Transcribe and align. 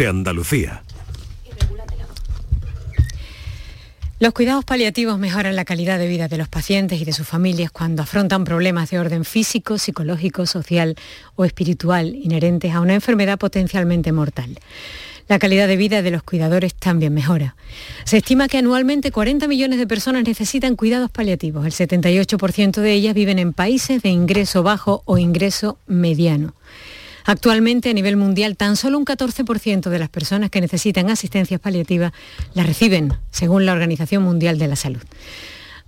de 0.00 0.06
Andalucía. 0.06 0.82
Los 4.18 4.32
cuidados 4.32 4.64
paliativos 4.64 5.18
mejoran 5.18 5.54
la 5.56 5.66
calidad 5.66 5.98
de 5.98 6.08
vida 6.08 6.26
de 6.26 6.38
los 6.38 6.48
pacientes 6.48 7.02
y 7.02 7.04
de 7.04 7.12
sus 7.12 7.28
familias 7.28 7.70
cuando 7.70 8.02
afrontan 8.02 8.44
problemas 8.44 8.88
de 8.88 8.98
orden 8.98 9.26
físico, 9.26 9.76
psicológico, 9.76 10.46
social 10.46 10.96
o 11.36 11.44
espiritual 11.44 12.14
inherentes 12.14 12.72
a 12.72 12.80
una 12.80 12.94
enfermedad 12.94 13.38
potencialmente 13.38 14.10
mortal. 14.10 14.58
La 15.28 15.38
calidad 15.38 15.68
de 15.68 15.76
vida 15.76 16.00
de 16.00 16.10
los 16.10 16.22
cuidadores 16.22 16.74
también 16.74 17.12
mejora. 17.12 17.54
Se 18.04 18.16
estima 18.16 18.48
que 18.48 18.56
anualmente 18.56 19.12
40 19.12 19.48
millones 19.48 19.78
de 19.78 19.86
personas 19.86 20.24
necesitan 20.24 20.76
cuidados 20.76 21.10
paliativos. 21.10 21.66
El 21.66 21.72
78% 21.72 22.80
de 22.80 22.92
ellas 22.94 23.12
viven 23.12 23.38
en 23.38 23.52
países 23.52 24.00
de 24.00 24.08
ingreso 24.08 24.62
bajo 24.62 25.02
o 25.04 25.18
ingreso 25.18 25.76
mediano. 25.86 26.54
Actualmente 27.24 27.90
a 27.90 27.94
nivel 27.94 28.16
mundial 28.16 28.56
tan 28.56 28.76
solo 28.76 28.98
un 28.98 29.04
14% 29.04 29.90
de 29.90 29.98
las 29.98 30.08
personas 30.08 30.50
que 30.50 30.60
necesitan 30.60 31.10
asistencia 31.10 31.58
paliativa 31.58 32.12
la 32.54 32.64
reciben, 32.64 33.14
según 33.30 33.66
la 33.66 33.72
Organización 33.72 34.22
Mundial 34.22 34.58
de 34.58 34.68
la 34.68 34.76
Salud. 34.76 35.02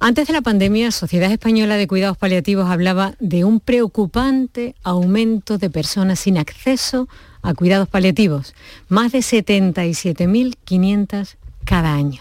Antes 0.04 0.26
de 0.26 0.32
la 0.32 0.42
pandemia, 0.42 0.90
Sociedad 0.90 1.30
Española 1.30 1.76
de 1.76 1.86
Cuidados 1.86 2.16
Paliativos 2.16 2.68
hablaba 2.68 3.14
de 3.20 3.44
un 3.44 3.60
preocupante 3.60 4.74
aumento 4.82 5.58
de 5.58 5.70
personas 5.70 6.18
sin 6.18 6.38
acceso 6.38 7.08
a 7.40 7.54
cuidados 7.54 7.88
paliativos, 7.88 8.52
más 8.88 9.12
de 9.12 9.20
77.500 9.20 11.36
cada 11.64 11.94
año. 11.94 12.20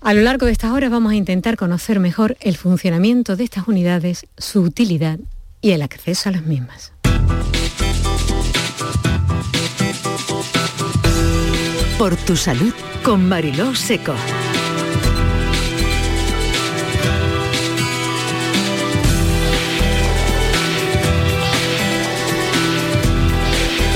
A 0.00 0.14
lo 0.14 0.22
largo 0.22 0.46
de 0.46 0.52
estas 0.52 0.72
horas 0.72 0.90
vamos 0.90 1.12
a 1.12 1.16
intentar 1.16 1.58
conocer 1.58 2.00
mejor 2.00 2.38
el 2.40 2.56
funcionamiento 2.56 3.36
de 3.36 3.44
estas 3.44 3.68
unidades, 3.68 4.24
su 4.38 4.62
utilidad 4.62 5.18
y 5.60 5.72
el 5.72 5.82
acceso 5.82 6.30
a 6.30 6.32
las 6.32 6.46
mismas. 6.46 6.94
Por 11.98 12.16
tu 12.16 12.34
salud 12.34 12.72
con 13.02 13.28
Mariló 13.28 13.74
Seco. 13.74 14.14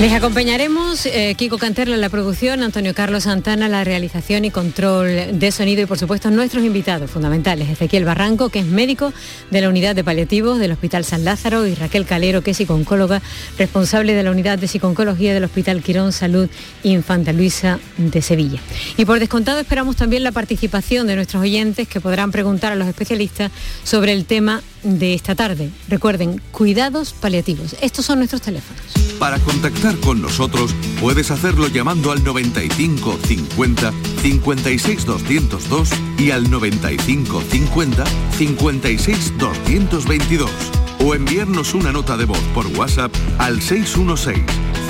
Les 0.05 0.13
acompañaremos 0.13 1.07
eh, 1.07 1.33
Kiko 1.35 1.57
Canterla 1.57 1.95
en 1.95 2.01
la 2.01 2.09
producción, 2.09 2.61
Antonio 2.61 2.93
Carlos 2.93 3.23
Santana 3.23 3.67
la 3.67 3.83
realización 3.83 4.45
y 4.45 4.51
control 4.51 5.39
de 5.39 5.51
sonido 5.51 5.81
y 5.81 5.87
por 5.87 5.97
supuesto 5.97 6.29
nuestros 6.29 6.63
invitados 6.63 7.09
fundamentales, 7.09 7.69
Ezequiel 7.69 8.05
Barranco, 8.05 8.49
que 8.49 8.59
es 8.59 8.67
médico 8.67 9.11
de 9.49 9.61
la 9.61 9.67
unidad 9.67 9.95
de 9.95 10.03
paliativos 10.03 10.59
del 10.59 10.73
Hospital 10.73 11.05
San 11.05 11.25
Lázaro 11.25 11.65
y 11.65 11.73
Raquel 11.73 12.05
Calero, 12.05 12.43
que 12.43 12.51
es 12.51 12.57
psicooncóloga 12.57 13.19
responsable 13.57 14.13
de 14.13 14.21
la 14.21 14.29
unidad 14.29 14.59
de 14.59 14.67
psiconcología 14.67 15.33
del 15.33 15.43
Hospital 15.43 15.81
Quirón 15.81 16.11
Salud 16.11 16.51
Infanta 16.83 17.33
Luisa 17.33 17.79
de 17.97 18.21
Sevilla. 18.21 18.59
Y 18.97 19.05
por 19.05 19.17
descontado 19.17 19.59
esperamos 19.59 19.95
también 19.95 20.23
la 20.23 20.31
participación 20.31 21.07
de 21.07 21.15
nuestros 21.15 21.41
oyentes 21.41 21.87
que 21.87 21.99
podrán 21.99 22.31
preguntar 22.31 22.71
a 22.71 22.75
los 22.75 22.87
especialistas 22.87 23.51
sobre 23.83 24.11
el 24.11 24.25
tema 24.25 24.61
de 24.85 25.13
esta 25.13 25.35
tarde. 25.35 25.71
Recuerden, 25.89 26.41
cuidados 26.51 27.13
paliativos. 27.13 27.75
Estos 27.81 28.05
son 28.05 28.19
nuestros 28.19 28.41
teléfonos. 28.41 28.83
Para 29.19 29.39
contactar 29.39 29.95
con 29.97 30.21
nosotros 30.21 30.73
puedes 31.01 31.31
hacerlo 31.31 31.67
llamando 31.67 32.11
al 32.11 32.23
95 32.23 33.17
50 33.25 33.93
56 34.21 35.05
202 35.05 35.89
y 36.17 36.31
al 36.31 36.49
95 36.49 37.41
50 37.41 38.03
56 38.37 39.33
222 39.37 40.51
o 40.99 41.15
enviarnos 41.15 41.73
una 41.73 41.91
nota 41.91 42.17
de 42.17 42.25
voz 42.25 42.41
por 42.53 42.67
WhatsApp 42.67 43.11
al 43.37 43.61
616 43.61 44.43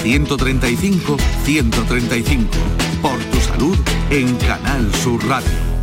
135 0.03 1.17
135. 1.43 2.49
Por 3.01 3.19
tu 3.25 3.39
salud 3.39 3.77
en 4.09 4.35
Canal 4.37 4.93
Sur 4.95 5.25
Radio. 5.27 5.74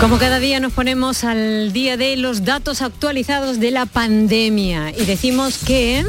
Como 0.00 0.18
cada 0.18 0.38
día 0.38 0.60
nos 0.60 0.74
ponemos 0.74 1.24
al 1.24 1.72
día 1.72 1.96
de 1.96 2.16
los 2.16 2.44
datos 2.44 2.82
actualizados 2.82 3.58
de 3.58 3.70
la 3.70 3.86
pandemia 3.86 4.90
y 4.90 5.06
decimos 5.06 5.58
que 5.64 6.04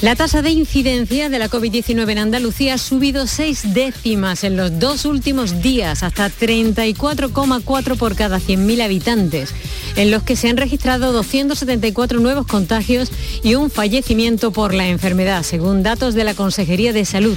la 0.00 0.14
tasa 0.14 0.42
de 0.42 0.50
incidencia 0.50 1.28
de 1.28 1.38
la 1.40 1.50
COVID-19 1.50 2.12
en 2.12 2.18
Andalucía 2.18 2.74
ha 2.74 2.78
subido 2.78 3.26
seis 3.26 3.74
décimas 3.74 4.44
en 4.44 4.56
los 4.56 4.78
dos 4.78 5.04
últimos 5.04 5.60
días, 5.60 6.04
hasta 6.04 6.30
34,4 6.30 7.96
por 7.96 8.14
cada 8.14 8.38
100.000 8.38 8.82
habitantes, 8.82 9.50
en 9.96 10.12
los 10.12 10.22
que 10.22 10.36
se 10.36 10.48
han 10.48 10.56
registrado 10.56 11.12
274 11.12 12.20
nuevos 12.20 12.46
contagios 12.46 13.10
y 13.42 13.56
un 13.56 13.70
fallecimiento 13.70 14.52
por 14.52 14.72
la 14.72 14.86
enfermedad, 14.86 15.42
según 15.42 15.82
datos 15.82 16.14
de 16.14 16.22
la 16.24 16.34
Consejería 16.34 16.92
de 16.92 17.04
Salud. 17.04 17.36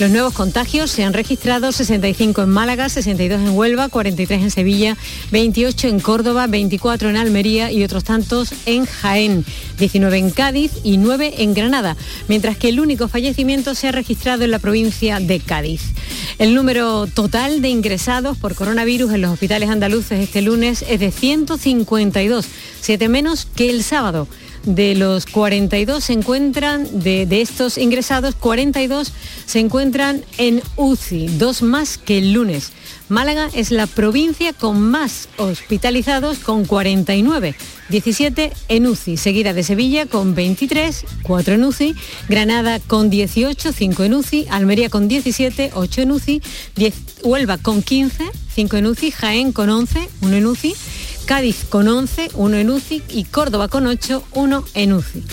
Los 0.00 0.10
nuevos 0.10 0.32
contagios 0.32 0.90
se 0.90 1.04
han 1.04 1.12
registrado 1.12 1.72
65 1.72 2.40
en 2.40 2.48
Málaga, 2.48 2.88
62 2.88 3.38
en 3.38 3.50
Huelva, 3.50 3.90
43 3.90 4.44
en 4.44 4.50
Sevilla, 4.50 4.96
28 5.30 5.88
en 5.88 6.00
Córdoba, 6.00 6.46
24 6.46 7.10
en 7.10 7.18
Almería 7.18 7.70
y 7.70 7.84
otros 7.84 8.04
tantos 8.04 8.54
en 8.64 8.86
Jaén, 8.86 9.44
19 9.78 10.16
en 10.16 10.30
Cádiz 10.30 10.72
y 10.84 10.96
9 10.96 11.34
en 11.36 11.52
Granada, 11.52 11.98
mientras 12.28 12.56
que 12.56 12.68
el 12.68 12.80
único 12.80 13.08
fallecimiento 13.08 13.74
se 13.74 13.88
ha 13.88 13.92
registrado 13.92 14.44
en 14.44 14.50
la 14.50 14.58
provincia 14.58 15.20
de 15.20 15.40
Cádiz. 15.40 15.82
El 16.38 16.54
número 16.54 17.06
total 17.06 17.62
de 17.62 17.68
ingresados 17.68 18.38
por 18.38 18.54
coronavirus 18.54 19.12
en 19.12 19.22
los 19.22 19.32
hospitales 19.32 19.68
andaluces 19.68 20.20
este 20.20 20.42
lunes 20.42 20.84
es 20.88 21.00
de 21.00 21.10
152, 21.10 22.46
7 22.80 23.08
menos 23.08 23.46
que 23.46 23.70
el 23.70 23.82
sábado. 23.82 24.28
De 24.64 24.94
los 24.94 25.24
42 25.24 26.04
se 26.04 26.12
encuentran, 26.12 26.86
de, 27.00 27.26
estos 27.40 27.78
ingresados, 27.78 28.34
42 28.34 29.10
se 29.46 29.58
encuentran 29.58 30.22
en 30.36 30.62
UCI, 30.76 31.28
dos 31.38 31.62
más 31.62 31.96
que 31.96 32.18
el 32.18 32.32
lunes. 32.34 32.72
Málaga 33.10 33.50
es 33.54 33.72
la 33.72 33.88
provincia 33.88 34.52
con 34.52 34.80
más 34.80 35.28
hospitalizados 35.36 36.38
con 36.38 36.64
49, 36.64 37.56
17 37.88 38.52
en 38.68 38.86
UCI, 38.86 39.16
seguida 39.16 39.52
de 39.52 39.64
Sevilla 39.64 40.06
con 40.06 40.36
23, 40.36 41.04
4 41.24 41.54
en 41.54 41.64
UCI, 41.64 41.96
Granada 42.28 42.78
con 42.78 43.10
18, 43.10 43.72
5 43.72 44.04
en 44.04 44.14
UCI, 44.14 44.46
Almería 44.48 44.90
con 44.90 45.08
17, 45.08 45.72
8 45.74 46.02
en 46.02 46.12
UCI, 46.12 46.42
10, 46.76 46.94
Huelva 47.24 47.58
con 47.58 47.82
15, 47.82 48.30
5 48.54 48.76
en 48.76 48.86
UCI, 48.86 49.10
Jaén 49.10 49.50
con 49.50 49.70
11, 49.70 50.08
1 50.22 50.36
en 50.36 50.46
UCI, 50.46 50.76
Cádiz 51.26 51.64
con 51.68 51.88
11, 51.88 52.30
1 52.34 52.56
en 52.58 52.70
UCI 52.70 53.02
y 53.08 53.24
Córdoba 53.24 53.66
con 53.66 53.88
8, 53.88 54.22
1 54.34 54.64
en 54.74 54.92
UCI. 54.92 55.24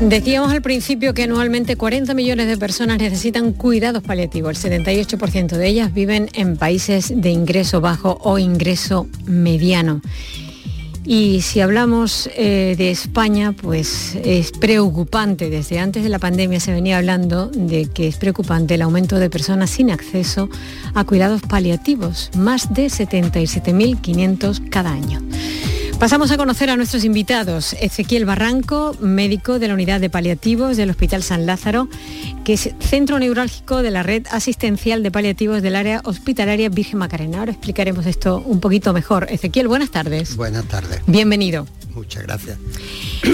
Decíamos 0.00 0.52
al 0.52 0.60
principio 0.60 1.14
que 1.14 1.22
anualmente 1.22 1.76
40 1.76 2.12
millones 2.14 2.46
de 2.48 2.58
personas 2.58 2.98
necesitan 2.98 3.52
cuidados 3.52 4.02
paliativos. 4.02 4.64
El 4.64 4.84
78% 4.84 5.56
de 5.56 5.66
ellas 5.66 5.94
viven 5.94 6.28
en 6.34 6.56
países 6.56 7.12
de 7.14 7.30
ingreso 7.30 7.80
bajo 7.80 8.18
o 8.22 8.38
ingreso 8.38 9.06
mediano. 9.24 10.02
Y 11.06 11.42
si 11.42 11.60
hablamos 11.60 12.30
eh, 12.34 12.74
de 12.78 12.90
España, 12.90 13.52
pues 13.52 14.16
es 14.24 14.52
preocupante. 14.52 15.50
Desde 15.50 15.78
antes 15.78 16.02
de 16.02 16.08
la 16.08 16.18
pandemia 16.18 16.60
se 16.60 16.72
venía 16.72 16.96
hablando 16.96 17.48
de 17.48 17.86
que 17.86 18.08
es 18.08 18.16
preocupante 18.16 18.74
el 18.74 18.82
aumento 18.82 19.18
de 19.18 19.28
personas 19.30 19.70
sin 19.70 19.90
acceso 19.90 20.48
a 20.94 21.04
cuidados 21.04 21.42
paliativos, 21.42 22.30
más 22.36 22.72
de 22.72 22.86
77.500 22.86 24.68
cada 24.70 24.92
año. 24.92 25.20
Pasamos 25.98 26.30
a 26.30 26.36
conocer 26.36 26.68
a 26.70 26.76
nuestros 26.76 27.04
invitados. 27.04 27.72
Ezequiel 27.80 28.26
Barranco, 28.26 28.94
médico 29.00 29.58
de 29.58 29.68
la 29.68 29.74
unidad 29.74 30.00
de 30.00 30.10
paliativos 30.10 30.76
del 30.76 30.90
Hospital 30.90 31.22
San 31.22 31.46
Lázaro, 31.46 31.88
que 32.44 32.54
es 32.54 32.70
centro 32.80 33.18
neurálgico 33.18 33.82
de 33.82 33.90
la 33.90 34.02
red 34.02 34.26
asistencial 34.30 35.02
de 35.02 35.10
paliativos 35.10 35.62
del 35.62 35.76
área 35.76 36.02
hospitalaria 36.04 36.68
Virgen 36.68 36.98
Macarena. 36.98 37.38
Ahora 37.38 37.52
explicaremos 37.52 38.04
esto 38.06 38.42
un 38.44 38.60
poquito 38.60 38.92
mejor. 38.92 39.28
Ezequiel, 39.30 39.68
buenas 39.68 39.90
tardes. 39.90 40.36
Buenas 40.36 40.64
tardes. 40.66 41.00
Bienvenido. 41.06 41.66
Muchas 41.94 42.24
gracias. 42.24 42.58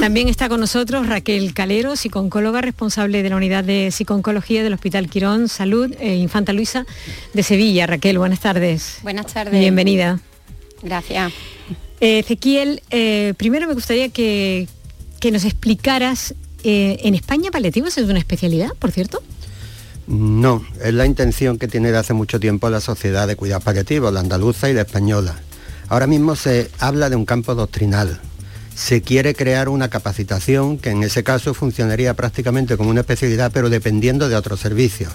También 0.00 0.28
está 0.28 0.48
con 0.48 0.60
nosotros 0.60 1.08
Raquel 1.08 1.54
Calero, 1.54 1.96
psicóloga 1.96 2.60
responsable 2.60 3.22
de 3.22 3.30
la 3.30 3.36
unidad 3.36 3.64
de 3.64 3.90
psiconcología 3.90 4.62
del 4.62 4.74
Hospital 4.74 5.08
Quirón 5.08 5.48
Salud 5.48 5.94
e 5.98 6.16
Infanta 6.16 6.52
Luisa 6.52 6.84
de 7.32 7.42
Sevilla. 7.42 7.86
Raquel, 7.86 8.18
buenas 8.18 8.40
tardes. 8.40 8.98
Buenas 9.02 9.26
tardes. 9.26 9.58
Bienvenida. 9.58 10.20
Gracias. 10.82 11.32
Eh, 12.00 12.20
Ezequiel, 12.20 12.82
eh, 12.90 13.34
primero 13.36 13.68
me 13.68 13.74
gustaría 13.74 14.08
que, 14.08 14.66
nos 15.30 15.44
explicaras, 15.44 16.34
eh, 16.64 16.98
¿en 17.02 17.14
España 17.14 17.50
paliativos 17.50 17.98
es 17.98 18.08
una 18.08 18.18
especialidad, 18.18 18.70
por 18.78 18.90
cierto? 18.90 19.22
No, 20.06 20.64
es 20.82 20.94
la 20.94 21.04
intención 21.04 21.58
que 21.58 21.68
tiene 21.68 21.92
de 21.92 21.98
hace 21.98 22.14
mucho 22.14 22.40
tiempo 22.40 22.70
la 22.70 22.80
sociedad 22.80 23.28
de 23.28 23.36
cuidados 23.36 23.64
paliativos, 23.64 24.12
la 24.12 24.20
andaluza 24.20 24.70
y 24.70 24.72
la 24.72 24.80
española. 24.82 25.36
Ahora 25.88 26.06
mismo 26.06 26.36
se 26.36 26.70
habla 26.78 27.10
de 27.10 27.16
un 27.16 27.26
campo 27.26 27.54
doctrinal, 27.54 28.18
se 28.74 29.02
quiere 29.02 29.34
crear 29.34 29.68
una 29.68 29.90
capacitación 29.90 30.78
que 30.78 30.90
en 30.90 31.02
ese 31.02 31.22
caso 31.22 31.52
funcionaría 31.52 32.14
prácticamente 32.14 32.78
como 32.78 32.88
una 32.88 33.00
especialidad, 33.00 33.52
pero 33.52 33.68
dependiendo 33.68 34.28
de 34.30 34.36
otros 34.36 34.58
servicios, 34.58 35.12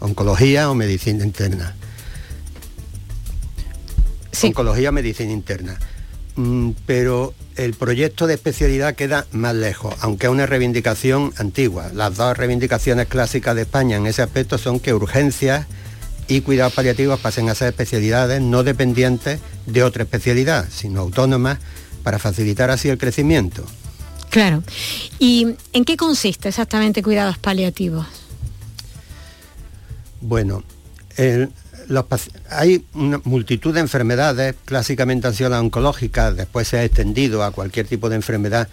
oncología 0.00 0.68
o 0.68 0.74
medicina 0.74 1.24
interna. 1.24 1.76
Oncología 4.42 4.88
o 4.88 4.92
medicina 4.92 5.30
interna. 5.30 5.78
Mm, 6.36 6.70
pero 6.86 7.32
el 7.56 7.74
proyecto 7.74 8.26
de 8.26 8.34
especialidad 8.34 8.96
queda 8.96 9.26
más 9.30 9.54
lejos, 9.54 9.94
aunque 10.00 10.26
es 10.26 10.32
una 10.32 10.46
reivindicación 10.46 11.32
antigua. 11.36 11.90
Las 11.94 12.16
dos 12.16 12.36
reivindicaciones 12.36 13.06
clásicas 13.06 13.54
de 13.54 13.62
España 13.62 13.96
en 13.96 14.06
ese 14.06 14.22
aspecto 14.22 14.58
son 14.58 14.80
que 14.80 14.92
urgencias 14.92 15.66
y 16.26 16.40
cuidados 16.40 16.72
paliativos 16.72 17.20
pasen 17.20 17.48
a 17.50 17.54
ser 17.54 17.68
especialidades 17.68 18.40
no 18.40 18.64
dependientes 18.64 19.40
de 19.66 19.82
otra 19.84 20.02
especialidad, 20.02 20.68
sino 20.70 21.00
autónomas 21.00 21.58
para 22.02 22.18
facilitar 22.18 22.70
así 22.70 22.88
el 22.88 22.98
crecimiento. 22.98 23.64
Claro. 24.30 24.64
¿Y 25.20 25.54
en 25.72 25.84
qué 25.84 25.96
consiste 25.96 26.48
exactamente 26.48 27.02
cuidados 27.02 27.38
paliativos? 27.38 28.06
Bueno, 30.20 30.64
hay 32.50 32.84
una 32.94 33.20
multitud 33.24 33.74
de 33.74 33.80
enfermedades, 33.80 34.54
clásicamente 34.64 35.26
han 35.26 35.34
sido 35.34 35.50
las 35.50 35.60
oncológicas, 35.60 36.36
después 36.36 36.68
se 36.68 36.78
ha 36.78 36.84
extendido 36.84 37.42
a 37.42 37.50
cualquier 37.50 37.86
tipo 37.86 38.08
de 38.08 38.16
enfermedad 38.16 38.68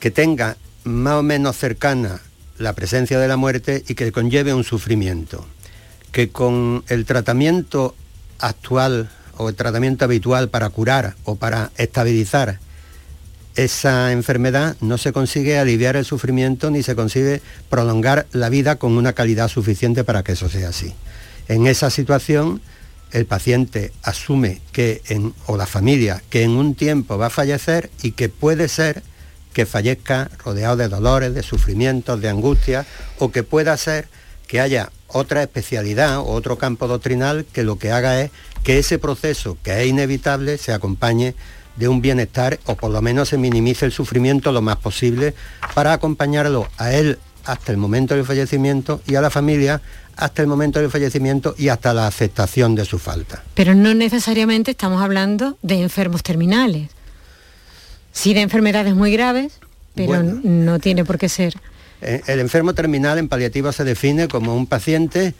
que 0.00 0.10
tenga 0.10 0.56
más 0.84 1.14
o 1.14 1.22
menos 1.22 1.56
cercana 1.56 2.20
la 2.58 2.72
presencia 2.72 3.18
de 3.18 3.28
la 3.28 3.36
muerte 3.36 3.84
y 3.86 3.94
que 3.94 4.12
conlleve 4.12 4.54
un 4.54 4.64
sufrimiento, 4.64 5.46
que 6.12 6.30
con 6.30 6.84
el 6.88 7.04
tratamiento 7.04 7.94
actual 8.38 9.10
o 9.36 9.48
el 9.48 9.54
tratamiento 9.54 10.04
habitual 10.04 10.48
para 10.48 10.68
curar 10.70 11.14
o 11.24 11.36
para 11.36 11.70
estabilizar 11.76 12.58
esa 13.58 14.12
enfermedad 14.12 14.76
no 14.80 14.98
se 14.98 15.12
consigue 15.12 15.58
aliviar 15.58 15.96
el 15.96 16.04
sufrimiento 16.04 16.70
ni 16.70 16.84
se 16.84 16.94
consigue 16.94 17.42
prolongar 17.68 18.26
la 18.32 18.50
vida 18.50 18.76
con 18.76 18.92
una 18.96 19.14
calidad 19.14 19.48
suficiente 19.48 20.04
para 20.04 20.22
que 20.22 20.32
eso 20.32 20.48
sea 20.48 20.68
así. 20.68 20.94
En 21.48 21.66
esa 21.66 21.90
situación, 21.90 22.60
el 23.10 23.26
paciente 23.26 23.92
asume 24.02 24.60
que, 24.72 25.02
en, 25.08 25.34
o 25.46 25.56
la 25.56 25.66
familia, 25.66 26.22
que 26.30 26.42
en 26.42 26.50
un 26.50 26.74
tiempo 26.74 27.16
va 27.18 27.26
a 27.26 27.30
fallecer 27.30 27.90
y 28.02 28.12
que 28.12 28.28
puede 28.28 28.68
ser 28.68 29.02
que 29.52 29.66
fallezca 29.66 30.30
rodeado 30.44 30.76
de 30.76 30.88
dolores, 30.88 31.34
de 31.34 31.42
sufrimientos, 31.42 32.20
de 32.20 32.28
angustia, 32.28 32.86
o 33.18 33.32
que 33.32 33.42
pueda 33.42 33.76
ser 33.76 34.08
que 34.46 34.60
haya 34.60 34.92
otra 35.08 35.42
especialidad 35.42 36.18
o 36.18 36.26
otro 36.26 36.58
campo 36.58 36.86
doctrinal 36.86 37.46
que 37.52 37.64
lo 37.64 37.76
que 37.76 37.90
haga 37.90 38.20
es 38.20 38.30
que 38.62 38.78
ese 38.78 38.98
proceso, 38.98 39.56
que 39.62 39.82
es 39.82 39.88
inevitable, 39.88 40.58
se 40.58 40.72
acompañe 40.72 41.34
de 41.76 41.88
un 41.88 42.02
bienestar 42.02 42.58
o 42.66 42.74
por 42.74 42.90
lo 42.90 43.00
menos 43.00 43.28
se 43.30 43.38
minimice 43.38 43.86
el 43.86 43.92
sufrimiento 43.92 44.52
lo 44.52 44.62
más 44.62 44.76
posible 44.76 45.34
para 45.74 45.92
acompañarlo 45.92 46.68
a 46.76 46.92
él 46.92 47.18
hasta 47.44 47.72
el 47.72 47.78
momento 47.78 48.14
del 48.14 48.26
fallecimiento 48.26 49.00
y 49.06 49.14
a 49.14 49.20
la 49.20 49.30
familia 49.30 49.80
hasta 50.18 50.42
el 50.42 50.48
momento 50.48 50.80
del 50.80 50.90
fallecimiento 50.90 51.54
y 51.56 51.68
hasta 51.68 51.94
la 51.94 52.08
aceptación 52.08 52.74
de 52.74 52.84
su 52.84 52.98
falta. 52.98 53.44
Pero 53.54 53.74
no 53.74 53.94
necesariamente 53.94 54.72
estamos 54.72 55.00
hablando 55.00 55.56
de 55.62 55.80
enfermos 55.80 56.24
terminales. 56.24 56.90
Sí 58.12 58.34
de 58.34 58.40
enfermedades 58.40 58.96
muy 58.96 59.12
graves, 59.12 59.60
pero 59.94 60.22
no 60.22 60.80
tiene 60.80 61.04
por 61.04 61.18
qué 61.18 61.28
ser. 61.28 61.54
Eh, 62.00 62.20
el 62.26 62.40
enfermo 62.40 62.74
terminal 62.74 63.18
en 63.18 63.28
paliativa 63.28 63.72
se 63.72 63.84
define 63.84 64.26
como 64.26 64.56
un 64.56 64.66
paciente 64.66 65.34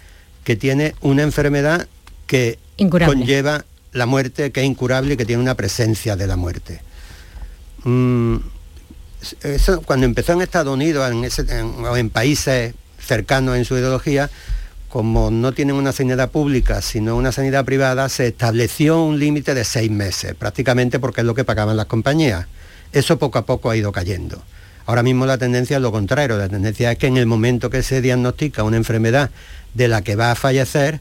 que 0.44 0.54
tiene 0.54 0.94
una 1.00 1.24
enfermedad 1.24 1.88
que 2.28 2.60
conlleva 3.04 3.64
la 3.92 4.06
muerte, 4.06 4.52
que 4.52 4.60
es 4.60 4.66
incurable 4.66 5.14
y 5.14 5.16
que 5.16 5.24
tiene 5.24 5.42
una 5.42 5.56
presencia 5.56 6.14
de 6.14 6.26
la 6.28 6.36
muerte. 6.36 6.80
Mm, 7.82 8.36
cuando 9.84 10.06
empezó 10.06 10.34
en 10.34 10.42
Estados 10.42 10.72
Unidos 10.72 11.12
o 11.80 11.96
en 11.96 12.10
países 12.10 12.74
cercanos 13.00 13.56
en 13.56 13.64
su 13.64 13.76
ideología, 13.76 14.30
como 14.88 15.30
no 15.30 15.52
tienen 15.52 15.76
una 15.76 15.92
sanidad 15.92 16.30
pública, 16.30 16.80
sino 16.80 17.16
una 17.16 17.32
sanidad 17.32 17.64
privada, 17.64 18.08
se 18.08 18.28
estableció 18.28 19.02
un 19.02 19.18
límite 19.18 19.54
de 19.54 19.64
seis 19.64 19.90
meses, 19.90 20.34
prácticamente 20.34 20.98
porque 20.98 21.20
es 21.20 21.26
lo 21.26 21.34
que 21.34 21.44
pagaban 21.44 21.76
las 21.76 21.86
compañías. 21.86 22.46
Eso 22.92 23.18
poco 23.18 23.38
a 23.38 23.44
poco 23.44 23.70
ha 23.70 23.76
ido 23.76 23.92
cayendo. 23.92 24.42
Ahora 24.86 25.02
mismo 25.02 25.26
la 25.26 25.36
tendencia 25.36 25.76
es 25.76 25.82
lo 25.82 25.92
contrario, 25.92 26.38
la 26.38 26.48
tendencia 26.48 26.90
es 26.90 26.98
que 26.98 27.06
en 27.06 27.18
el 27.18 27.26
momento 27.26 27.68
que 27.68 27.82
se 27.82 28.00
diagnostica 28.00 28.62
una 28.62 28.78
enfermedad 28.78 29.30
de 29.74 29.88
la 29.88 30.00
que 30.00 30.16
va 30.16 30.30
a 30.30 30.34
fallecer, 30.34 31.00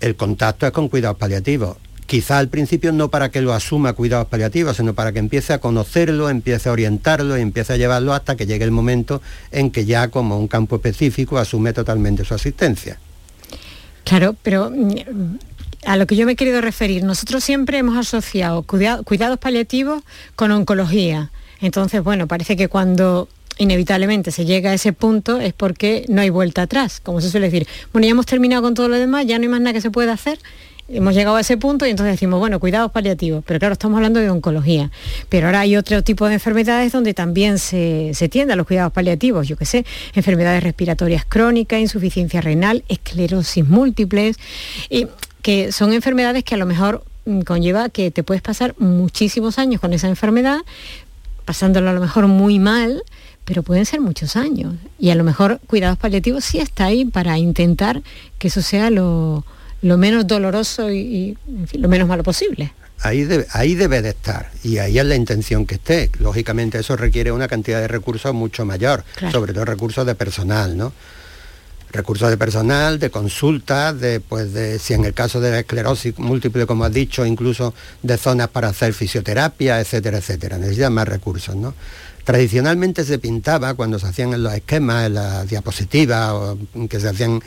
el 0.00 0.16
contacto 0.16 0.66
es 0.66 0.72
con 0.72 0.90
cuidados 0.90 1.16
paliativos. 1.16 1.78
Quizá 2.10 2.38
al 2.38 2.48
principio 2.48 2.90
no 2.90 3.08
para 3.08 3.28
que 3.28 3.40
lo 3.40 3.52
asuma 3.52 3.92
cuidados 3.92 4.26
paliativos, 4.26 4.76
sino 4.76 4.94
para 4.94 5.12
que 5.12 5.20
empiece 5.20 5.52
a 5.52 5.60
conocerlo, 5.60 6.28
empiece 6.28 6.68
a 6.68 6.72
orientarlo 6.72 7.38
y 7.38 7.40
empiece 7.40 7.72
a 7.72 7.76
llevarlo 7.76 8.12
hasta 8.12 8.34
que 8.34 8.46
llegue 8.46 8.64
el 8.64 8.72
momento 8.72 9.22
en 9.52 9.70
que 9.70 9.84
ya 9.84 10.08
como 10.08 10.36
un 10.36 10.48
campo 10.48 10.74
específico 10.74 11.38
asume 11.38 11.72
totalmente 11.72 12.24
su 12.24 12.34
asistencia. 12.34 12.98
Claro, 14.02 14.34
pero 14.42 14.72
mm, 14.74 15.38
a 15.86 15.96
lo 15.96 16.08
que 16.08 16.16
yo 16.16 16.26
me 16.26 16.32
he 16.32 16.34
querido 16.34 16.60
referir, 16.60 17.04
nosotros 17.04 17.44
siempre 17.44 17.78
hemos 17.78 17.96
asociado 17.96 18.64
cuidados 18.64 19.38
paliativos 19.38 20.02
con 20.34 20.50
oncología. 20.50 21.30
Entonces, 21.60 22.02
bueno, 22.02 22.26
parece 22.26 22.56
que 22.56 22.66
cuando 22.66 23.28
inevitablemente 23.58 24.32
se 24.32 24.46
llega 24.46 24.72
a 24.72 24.74
ese 24.74 24.92
punto 24.92 25.38
es 25.38 25.52
porque 25.52 26.06
no 26.08 26.22
hay 26.22 26.30
vuelta 26.30 26.62
atrás, 26.62 26.98
como 26.98 27.20
se 27.20 27.30
suele 27.30 27.50
decir. 27.50 27.68
Bueno, 27.92 28.06
ya 28.06 28.10
hemos 28.10 28.26
terminado 28.26 28.62
con 28.62 28.74
todo 28.74 28.88
lo 28.88 28.96
demás, 28.96 29.26
ya 29.26 29.38
no 29.38 29.42
hay 29.42 29.48
más 29.48 29.60
nada 29.60 29.74
que 29.74 29.80
se 29.80 29.92
pueda 29.92 30.12
hacer 30.12 30.40
hemos 30.92 31.14
llegado 31.14 31.36
a 31.36 31.40
ese 31.40 31.56
punto 31.56 31.86
y 31.86 31.90
entonces 31.90 32.14
decimos, 32.14 32.40
bueno, 32.40 32.58
cuidados 32.58 32.90
paliativos, 32.90 33.44
pero 33.46 33.58
claro, 33.58 33.72
estamos 33.74 33.96
hablando 33.96 34.20
de 34.20 34.28
oncología. 34.30 34.90
Pero 35.28 35.46
ahora 35.46 35.60
hay 35.60 35.76
otro 35.76 36.02
tipo 36.02 36.26
de 36.26 36.34
enfermedades 36.34 36.92
donde 36.92 37.14
también 37.14 37.58
se, 37.58 38.10
se 38.14 38.28
tiende 38.28 38.52
a 38.52 38.56
los 38.56 38.66
cuidados 38.66 38.92
paliativos, 38.92 39.46
yo 39.46 39.56
qué 39.56 39.64
sé, 39.64 39.86
enfermedades 40.14 40.62
respiratorias 40.62 41.24
crónicas, 41.24 41.80
insuficiencia 41.80 42.40
renal, 42.40 42.84
esclerosis 42.88 43.66
múltiples, 43.66 44.36
y 44.88 45.06
que 45.42 45.72
son 45.72 45.92
enfermedades 45.92 46.44
que 46.44 46.54
a 46.54 46.58
lo 46.58 46.66
mejor 46.66 47.04
mm, 47.24 47.40
conlleva 47.42 47.88
que 47.88 48.10
te 48.10 48.22
puedes 48.22 48.42
pasar 48.42 48.74
muchísimos 48.78 49.58
años 49.58 49.80
con 49.80 49.92
esa 49.92 50.08
enfermedad, 50.08 50.58
pasándolo 51.44 51.90
a 51.90 51.92
lo 51.92 52.00
mejor 52.00 52.26
muy 52.26 52.58
mal, 52.58 53.02
pero 53.44 53.62
pueden 53.62 53.86
ser 53.86 54.00
muchos 54.00 54.36
años. 54.36 54.74
Y 54.98 55.10
a 55.10 55.14
lo 55.14 55.24
mejor 55.24 55.60
cuidados 55.66 55.98
paliativos 55.98 56.44
sí 56.44 56.58
está 56.58 56.86
ahí 56.86 57.04
para 57.04 57.38
intentar 57.38 58.02
que 58.38 58.48
eso 58.48 58.62
sea 58.62 58.90
lo, 58.90 59.44
lo 59.82 59.96
menos 59.96 60.26
doloroso 60.26 60.90
y, 60.90 61.36
lo 61.72 61.88
menos 61.88 62.08
malo 62.08 62.22
posible. 62.22 62.72
Ahí, 63.02 63.26
ahí 63.52 63.74
debe 63.74 64.02
de 64.02 64.10
estar 64.10 64.50
y 64.62 64.78
ahí 64.78 64.98
es 64.98 65.04
la 65.06 65.14
intención 65.14 65.64
que 65.64 65.76
esté. 65.76 66.10
Lógicamente 66.18 66.78
eso 66.78 66.96
requiere 66.96 67.32
una 67.32 67.48
cantidad 67.48 67.80
de 67.80 67.88
recursos 67.88 68.34
mucho 68.34 68.66
mayor, 68.66 69.04
sobre 69.32 69.54
todo 69.54 69.64
recursos 69.64 70.04
de 70.04 70.14
personal, 70.14 70.76
¿no? 70.76 70.92
Recursos 71.92 72.30
de 72.30 72.36
personal, 72.36 73.00
de 73.00 73.10
consultas, 73.10 73.98
de, 73.98 74.20
pues 74.20 74.52
de, 74.52 74.78
si 74.78 74.94
en 74.94 75.04
el 75.04 75.14
caso 75.14 75.40
de 75.40 75.50
la 75.50 75.60
esclerosis 75.60 76.16
múltiple, 76.18 76.66
como 76.66 76.84
has 76.84 76.92
dicho, 76.92 77.26
incluso 77.26 77.74
de 78.02 78.16
zonas 78.16 78.48
para 78.48 78.68
hacer 78.68 78.92
fisioterapia, 78.92 79.80
etcétera, 79.80 80.18
etcétera. 80.18 80.58
Necesitan 80.58 80.92
más 80.92 81.08
recursos, 81.08 81.56
¿no? 81.56 81.74
Tradicionalmente 82.22 83.02
se 83.04 83.18
pintaba 83.18 83.74
cuando 83.74 83.98
se 83.98 84.06
hacían 84.06 84.34
en 84.34 84.42
los 84.42 84.52
esquemas, 84.52 85.06
en 85.06 85.14
las 85.14 85.48
diapositivas, 85.48 86.30
o 86.30 86.58
que 86.88 87.00
se 87.00 87.08
hacían 87.08 87.40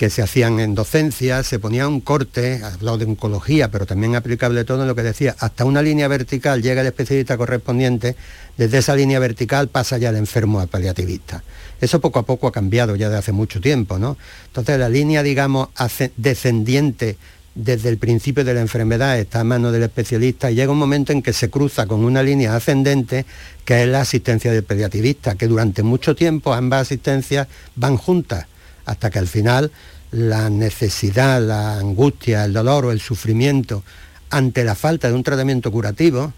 que 0.00 0.08
se 0.08 0.22
hacían 0.22 0.60
en 0.60 0.74
docencia, 0.74 1.42
se 1.42 1.58
ponía 1.58 1.86
un 1.86 2.00
corte, 2.00 2.62
hablado 2.64 2.96
de 2.96 3.04
oncología, 3.04 3.70
pero 3.70 3.84
también 3.84 4.16
aplicable 4.16 4.64
todo 4.64 4.80
en 4.80 4.88
lo 4.88 4.94
que 4.94 5.02
decía, 5.02 5.36
hasta 5.38 5.66
una 5.66 5.82
línea 5.82 6.08
vertical 6.08 6.62
llega 6.62 6.80
el 6.80 6.86
especialista 6.86 7.36
correspondiente, 7.36 8.16
desde 8.56 8.78
esa 8.78 8.96
línea 8.96 9.18
vertical 9.18 9.68
pasa 9.68 9.98
ya 9.98 10.08
el 10.08 10.16
enfermo 10.16 10.58
al 10.58 10.68
paliativista. 10.68 11.44
Eso 11.82 12.00
poco 12.00 12.18
a 12.18 12.22
poco 12.22 12.46
ha 12.46 12.50
cambiado 12.52 12.96
ya 12.96 13.10
de 13.10 13.18
hace 13.18 13.32
mucho 13.32 13.60
tiempo, 13.60 13.98
¿no? 13.98 14.16
Entonces 14.46 14.78
la 14.78 14.88
línea, 14.88 15.22
digamos, 15.22 15.68
descendiente 16.16 17.18
desde 17.54 17.90
el 17.90 17.98
principio 17.98 18.42
de 18.42 18.54
la 18.54 18.62
enfermedad 18.62 19.18
está 19.18 19.40
a 19.40 19.44
mano 19.44 19.70
del 19.70 19.82
especialista 19.82 20.50
y 20.50 20.54
llega 20.54 20.72
un 20.72 20.78
momento 20.78 21.12
en 21.12 21.20
que 21.20 21.34
se 21.34 21.50
cruza 21.50 21.86
con 21.86 22.06
una 22.06 22.22
línea 22.22 22.56
ascendente 22.56 23.26
que 23.66 23.82
es 23.82 23.88
la 23.88 24.00
asistencia 24.00 24.50
del 24.50 24.64
pediatrista, 24.64 25.34
que 25.34 25.46
durante 25.46 25.82
mucho 25.82 26.16
tiempo 26.16 26.54
ambas 26.54 26.82
asistencias 26.82 27.48
van 27.76 27.98
juntas, 27.98 28.46
hasta 28.90 29.08
que 29.08 29.20
al 29.20 29.28
final 29.28 29.70
la 30.10 30.50
necesidad, 30.50 31.40
la 31.40 31.78
angustia, 31.78 32.44
el 32.44 32.52
dolor 32.52 32.86
o 32.86 32.92
el 32.92 33.00
sufrimiento 33.00 33.84
ante 34.30 34.64
la 34.64 34.74
falta 34.74 35.08
de 35.08 35.14
un 35.14 35.22
tratamiento 35.22 35.70
curativo 35.70 36.32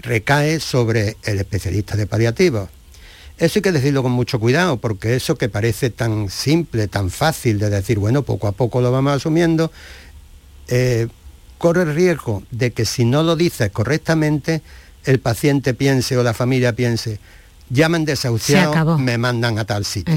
recae 0.00 0.60
sobre 0.60 1.16
el 1.24 1.38
especialista 1.38 1.96
de 1.96 2.06
paliativos. 2.06 2.68
Eso 3.38 3.58
hay 3.58 3.62
que 3.62 3.72
decirlo 3.72 4.02
con 4.02 4.12
mucho 4.12 4.38
cuidado, 4.38 4.76
porque 4.76 5.16
eso 5.16 5.36
que 5.36 5.48
parece 5.48 5.88
tan 5.88 6.28
simple, 6.28 6.86
tan 6.86 7.08
fácil 7.08 7.58
de 7.58 7.70
decir, 7.70 7.98
bueno, 7.98 8.22
poco 8.22 8.46
a 8.46 8.52
poco 8.52 8.82
lo 8.82 8.92
vamos 8.92 9.14
asumiendo, 9.14 9.72
eh, 10.68 11.08
corre 11.56 11.84
el 11.84 11.94
riesgo 11.94 12.42
de 12.50 12.72
que 12.72 12.84
si 12.84 13.06
no 13.06 13.22
lo 13.22 13.36
dices 13.36 13.70
correctamente, 13.70 14.60
el 15.04 15.18
paciente 15.18 15.72
piense 15.72 16.18
o 16.18 16.22
la 16.22 16.34
familia 16.34 16.74
piense, 16.74 17.20
llaman 17.70 18.04
desahuciado, 18.04 18.98
me 18.98 19.18
mandan 19.18 19.58
a 19.58 19.64
tal 19.64 19.84
sitio. 19.84 20.14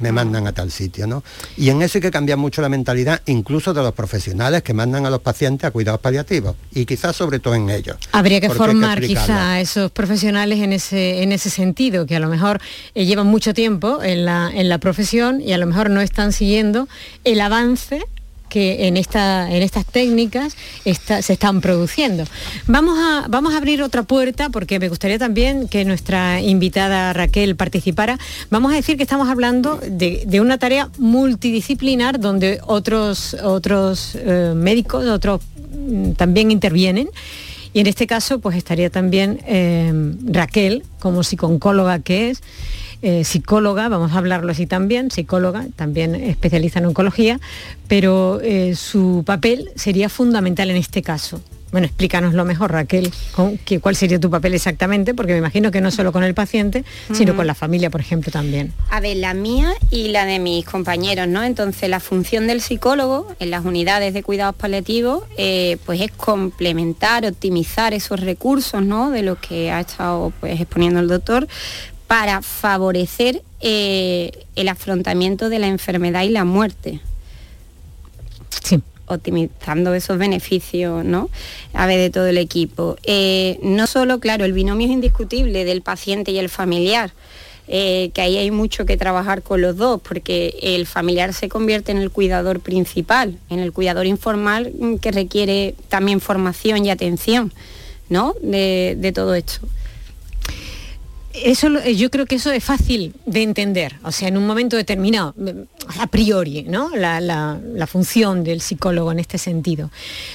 Me 0.00 0.12
mandan 0.12 0.46
a 0.46 0.52
tal 0.52 0.70
sitio, 0.70 1.06
¿no? 1.06 1.22
Y 1.56 1.70
en 1.70 1.82
eso 1.82 1.98
hay 1.98 2.02
que 2.02 2.10
cambiar 2.10 2.38
mucho 2.38 2.62
la 2.62 2.68
mentalidad, 2.68 3.22
incluso 3.26 3.74
de 3.74 3.82
los 3.82 3.94
profesionales 3.94 4.62
que 4.62 4.74
mandan 4.74 5.06
a 5.06 5.10
los 5.10 5.20
pacientes 5.20 5.66
a 5.66 5.70
cuidados 5.70 6.00
paliativos, 6.00 6.56
y 6.72 6.86
quizás 6.86 7.16
sobre 7.16 7.38
todo 7.38 7.54
en 7.54 7.70
ellos. 7.70 7.96
Habría 8.12 8.40
que 8.40 8.50
formar 8.50 9.00
quizá 9.00 9.52
a 9.52 9.60
esos 9.60 9.90
profesionales 9.90 10.60
en 10.60 10.72
ese, 10.72 11.22
en 11.22 11.32
ese 11.32 11.50
sentido, 11.50 12.06
que 12.06 12.16
a 12.16 12.20
lo 12.20 12.28
mejor 12.28 12.60
eh, 12.94 13.06
llevan 13.06 13.26
mucho 13.26 13.54
tiempo 13.54 14.02
en 14.02 14.24
la, 14.24 14.50
en 14.52 14.68
la 14.68 14.78
profesión 14.78 15.40
y 15.40 15.52
a 15.52 15.58
lo 15.58 15.66
mejor 15.66 15.90
no 15.90 16.00
están 16.00 16.32
siguiendo 16.32 16.88
el 17.24 17.40
avance 17.40 18.04
que 18.48 18.86
en, 18.86 18.96
esta, 18.96 19.50
en 19.50 19.62
estas 19.62 19.84
técnicas 19.86 20.56
se 20.84 21.32
están 21.32 21.60
produciendo. 21.60 22.24
Vamos 22.66 22.98
a, 22.98 23.26
vamos 23.28 23.54
a 23.54 23.58
abrir 23.58 23.82
otra 23.82 24.02
puerta 24.02 24.48
porque 24.50 24.78
me 24.78 24.88
gustaría 24.88 25.18
también 25.18 25.68
que 25.68 25.84
nuestra 25.84 26.40
invitada 26.40 27.12
Raquel 27.12 27.56
participara. 27.56 28.18
Vamos 28.50 28.72
a 28.72 28.76
decir 28.76 28.96
que 28.96 29.02
estamos 29.02 29.28
hablando 29.28 29.80
de, 29.86 30.40
una 30.40 30.58
tarea 30.58 30.88
multidisciplinar 30.98 32.20
donde 32.20 32.60
otros, 32.64 33.34
otros 33.42 34.16
eh, 34.16 34.52
médicos, 34.54 35.04
otros 35.06 35.40
mm, 35.72 36.12
también 36.12 36.50
intervienen. 36.50 37.08
Y 37.72 37.80
en 37.80 37.86
este 37.86 38.06
caso, 38.06 38.38
pues 38.38 38.56
estaría 38.56 38.88
también 38.90 39.40
eh, 39.46 39.92
Raquel, 40.24 40.84
como 41.00 41.22
psiconcóloga 41.22 41.98
que 41.98 42.30
es, 42.30 42.42
eh, 43.02 43.24
psicóloga, 43.24 43.88
vamos 43.88 44.12
a 44.12 44.18
hablarlo 44.18 44.52
así 44.52 44.66
también, 44.66 45.10
psicóloga, 45.10 45.66
también 45.76 46.14
especializa 46.14 46.80
en 46.80 46.86
oncología, 46.86 47.40
pero 47.86 48.40
eh, 48.42 48.74
su 48.74 49.22
papel 49.24 49.70
sería 49.76 50.08
fundamental 50.08 50.70
en 50.70 50.76
este 50.76 51.02
caso. 51.02 51.40
Bueno, 51.70 51.86
explícanoslo 51.86 52.46
mejor, 52.46 52.72
Raquel, 52.72 53.12
¿cuál 53.82 53.94
sería 53.94 54.18
tu 54.18 54.30
papel 54.30 54.54
exactamente? 54.54 55.12
Porque 55.12 55.32
me 55.32 55.38
imagino 55.38 55.70
que 55.70 55.82
no 55.82 55.90
solo 55.90 56.12
con 56.12 56.24
el 56.24 56.32
paciente, 56.32 56.82
sino 57.12 57.36
con 57.36 57.46
la 57.46 57.54
familia, 57.54 57.90
por 57.90 58.00
ejemplo, 58.00 58.32
también. 58.32 58.72
A 58.90 59.00
ver, 59.00 59.18
la 59.18 59.34
mía 59.34 59.74
y 59.90 60.08
la 60.08 60.24
de 60.24 60.38
mis 60.38 60.64
compañeros, 60.64 61.28
¿no? 61.28 61.44
Entonces, 61.44 61.90
la 61.90 62.00
función 62.00 62.46
del 62.46 62.62
psicólogo 62.62 63.28
en 63.38 63.50
las 63.50 63.66
unidades 63.66 64.14
de 64.14 64.22
cuidados 64.22 64.54
paliativos, 64.54 65.24
eh, 65.36 65.76
pues 65.84 66.00
es 66.00 66.10
complementar, 66.12 67.26
optimizar 67.26 67.92
esos 67.92 68.18
recursos, 68.18 68.82
¿no? 68.82 69.10
De 69.10 69.22
los 69.22 69.36
que 69.36 69.70
ha 69.70 69.80
estado 69.80 70.32
pues, 70.40 70.58
exponiendo 70.58 71.00
el 71.00 71.08
doctor, 71.08 71.46
para 72.08 72.40
favorecer 72.42 73.42
eh, 73.60 74.32
el 74.56 74.68
afrontamiento 74.68 75.48
de 75.50 75.60
la 75.60 75.68
enfermedad 75.68 76.24
y 76.24 76.30
la 76.30 76.44
muerte. 76.44 77.00
Sí. 78.64 78.82
optimizando 79.06 79.94
esos 79.94 80.18
beneficios, 80.18 81.04
¿no? 81.04 81.30
A 81.72 81.86
ver, 81.86 81.98
de 81.98 82.10
todo 82.10 82.26
el 82.26 82.38
equipo. 82.38 82.96
Eh, 83.04 83.58
no 83.62 83.86
solo, 83.86 84.20
claro, 84.20 84.44
el 84.44 84.52
binomio 84.52 84.86
es 84.86 84.92
indiscutible 84.92 85.64
del 85.64 85.80
paciente 85.82 86.30
y 86.30 86.38
el 86.38 86.48
familiar, 86.48 87.12
eh, 87.68 88.10
que 88.14 88.20
ahí 88.22 88.36
hay 88.38 88.50
mucho 88.50 88.84
que 88.84 88.96
trabajar 88.96 89.42
con 89.42 89.60
los 89.60 89.76
dos, 89.76 90.00
porque 90.02 90.58
el 90.62 90.86
familiar 90.86 91.32
se 91.34 91.48
convierte 91.48 91.92
en 91.92 91.98
el 91.98 92.10
cuidador 92.10 92.60
principal, 92.60 93.38
en 93.50 93.60
el 93.60 93.72
cuidador 93.72 94.06
informal 94.06 94.72
que 95.00 95.10
requiere 95.10 95.74
también 95.88 96.20
formación 96.20 96.84
y 96.84 96.90
atención, 96.90 97.52
¿no? 98.08 98.34
de 98.42 99.12
todo 99.14 99.34
esto 99.34 99.60
eso 101.34 101.68
yo 101.84 102.10
creo 102.10 102.26
que 102.26 102.36
eso 102.36 102.50
es 102.50 102.64
fácil 102.64 103.14
de 103.26 103.42
entender, 103.42 103.96
o 104.02 104.12
sea, 104.12 104.28
en 104.28 104.36
un 104.36 104.46
momento 104.46 104.76
determinado, 104.76 105.34
a 105.98 106.06
priori, 106.06 106.62
¿no? 106.62 106.90
La, 106.94 107.86
función 107.86 108.44
del 108.44 108.60
psicólogo 108.60 109.12
en 109.12 109.18
este 109.18 109.38
sentido. 109.38 109.90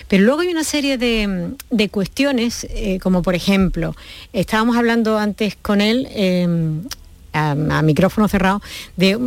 Pero 0.08 0.24
luego 0.24 0.42
hay 0.42 0.48
una 0.48 0.64
serie 0.64 0.98
de, 0.98 1.90
cuestiones, 1.90 2.66
eh, 2.72 3.00
como 3.00 3.22
por 3.22 3.36
ejemplo, 3.36 3.96
estábamos 4.34 4.78
hablando 4.78 5.18
antes 5.18 5.56
con 5.56 5.82
él, 5.82 6.08
em, 6.12 6.84
a, 7.34 7.82
micrófono 7.82 8.28
cerrado, 8.28 8.62
de 8.96 9.18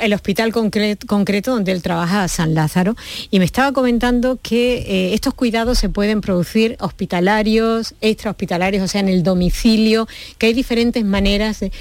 el 0.00 0.14
hospital 0.14 0.52
concreto 0.52 1.50
donde 1.50 1.72
él 1.72 1.82
trabaja, 1.82 2.28
San 2.28 2.54
Lázaro, 2.54 2.96
y 3.30 3.38
me 3.38 3.44
estaba 3.44 3.72
comentando 3.72 4.38
que 4.40 4.76
eh, 4.76 5.14
estos 5.14 5.34
cuidados 5.34 5.78
se 5.78 5.88
pueden 5.88 6.20
producir 6.20 6.76
hospitalarios, 6.80 7.94
extrahospitalarios, 8.00 8.82
o 8.82 8.88
sea, 8.88 9.00
en 9.00 9.08
el 9.08 9.22
domicilio, 9.22 10.06
que 10.38 10.46
hay 10.46 10.54
diferentes 10.54 11.04
maneras 11.04 11.60
de... 11.60 11.72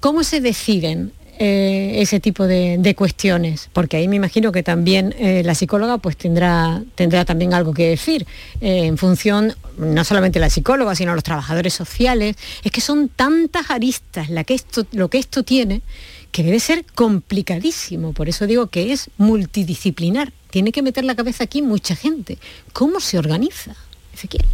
¿Cómo 0.00 0.22
se 0.22 0.40
deciden 0.40 1.12
eh, 1.38 2.00
ese 2.00 2.20
tipo 2.20 2.46
de, 2.46 2.94
cuestiones, 2.96 3.68
porque 3.72 3.96
ahí 3.96 4.06
me 4.06 4.14
imagino 4.14 4.52
que 4.52 4.62
también 4.62 5.14
eh, 5.18 5.42
la 5.44 5.56
psicóloga 5.56 5.98
pues 5.98 6.16
tendrá, 6.16 6.82
tendrá 6.94 7.24
también 7.24 7.54
algo 7.54 7.74
que 7.74 7.88
decir 7.88 8.24
eh, 8.60 8.84
en 8.84 8.96
función, 8.98 9.52
no 9.76 10.04
solamente 10.04 10.38
la 10.38 10.48
psicóloga, 10.48 10.94
sino 10.94 11.12
los 11.12 11.24
trabajadores 11.24 11.74
sociales. 11.74 12.36
Es 12.62 12.70
que 12.70 12.80
son 12.80 13.08
tantas 13.08 13.70
aristas 13.70 14.30
la 14.30 14.44
que 14.44 14.54
esto, 14.54 14.86
lo 14.92 15.08
que 15.08 15.18
esto 15.18 15.42
tiene 15.42 15.82
que 16.30 16.44
debe 16.44 16.60
ser 16.60 16.84
complicadísimo. 16.94 18.12
Por 18.12 18.28
eso 18.28 18.46
digo 18.46 18.68
que 18.68 18.92
es 18.92 19.10
multidisciplinar. 19.18 20.32
Tiene 20.50 20.70
que 20.70 20.82
meter 20.82 21.04
la 21.04 21.16
cabeza 21.16 21.44
aquí 21.44 21.62
mucha 21.62 21.96
gente. 21.96 22.38
¿Cómo 22.72 23.00
se 23.00 23.18
organiza, 23.18 23.74
Ezequiel? 24.12 24.46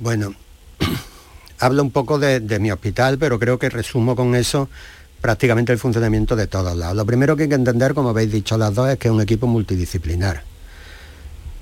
Bueno, 0.00 0.34
hablo 1.60 1.82
un 1.82 1.92
poco 1.92 2.18
de 2.18 2.58
mi 2.58 2.72
hospital, 2.72 3.18
pero 3.18 3.38
creo 3.38 3.58
que 3.58 3.68
resumo 3.68 4.16
con 4.16 4.34
eso 4.34 4.68
prácticamente 5.20 5.72
el 5.72 5.78
funcionamiento 5.78 6.36
de 6.36 6.46
todos 6.46 6.76
lados. 6.76 6.96
Lo 6.96 7.04
primero 7.04 7.36
que 7.36 7.44
hay 7.44 7.48
que 7.48 7.54
entender, 7.54 7.94
como 7.94 8.10
habéis 8.10 8.32
dicho 8.32 8.56
las 8.56 8.74
dos, 8.74 8.88
es 8.88 8.98
que 8.98 9.08
es 9.08 9.14
un 9.14 9.20
equipo 9.20 9.46
multidisciplinar. 9.46 10.42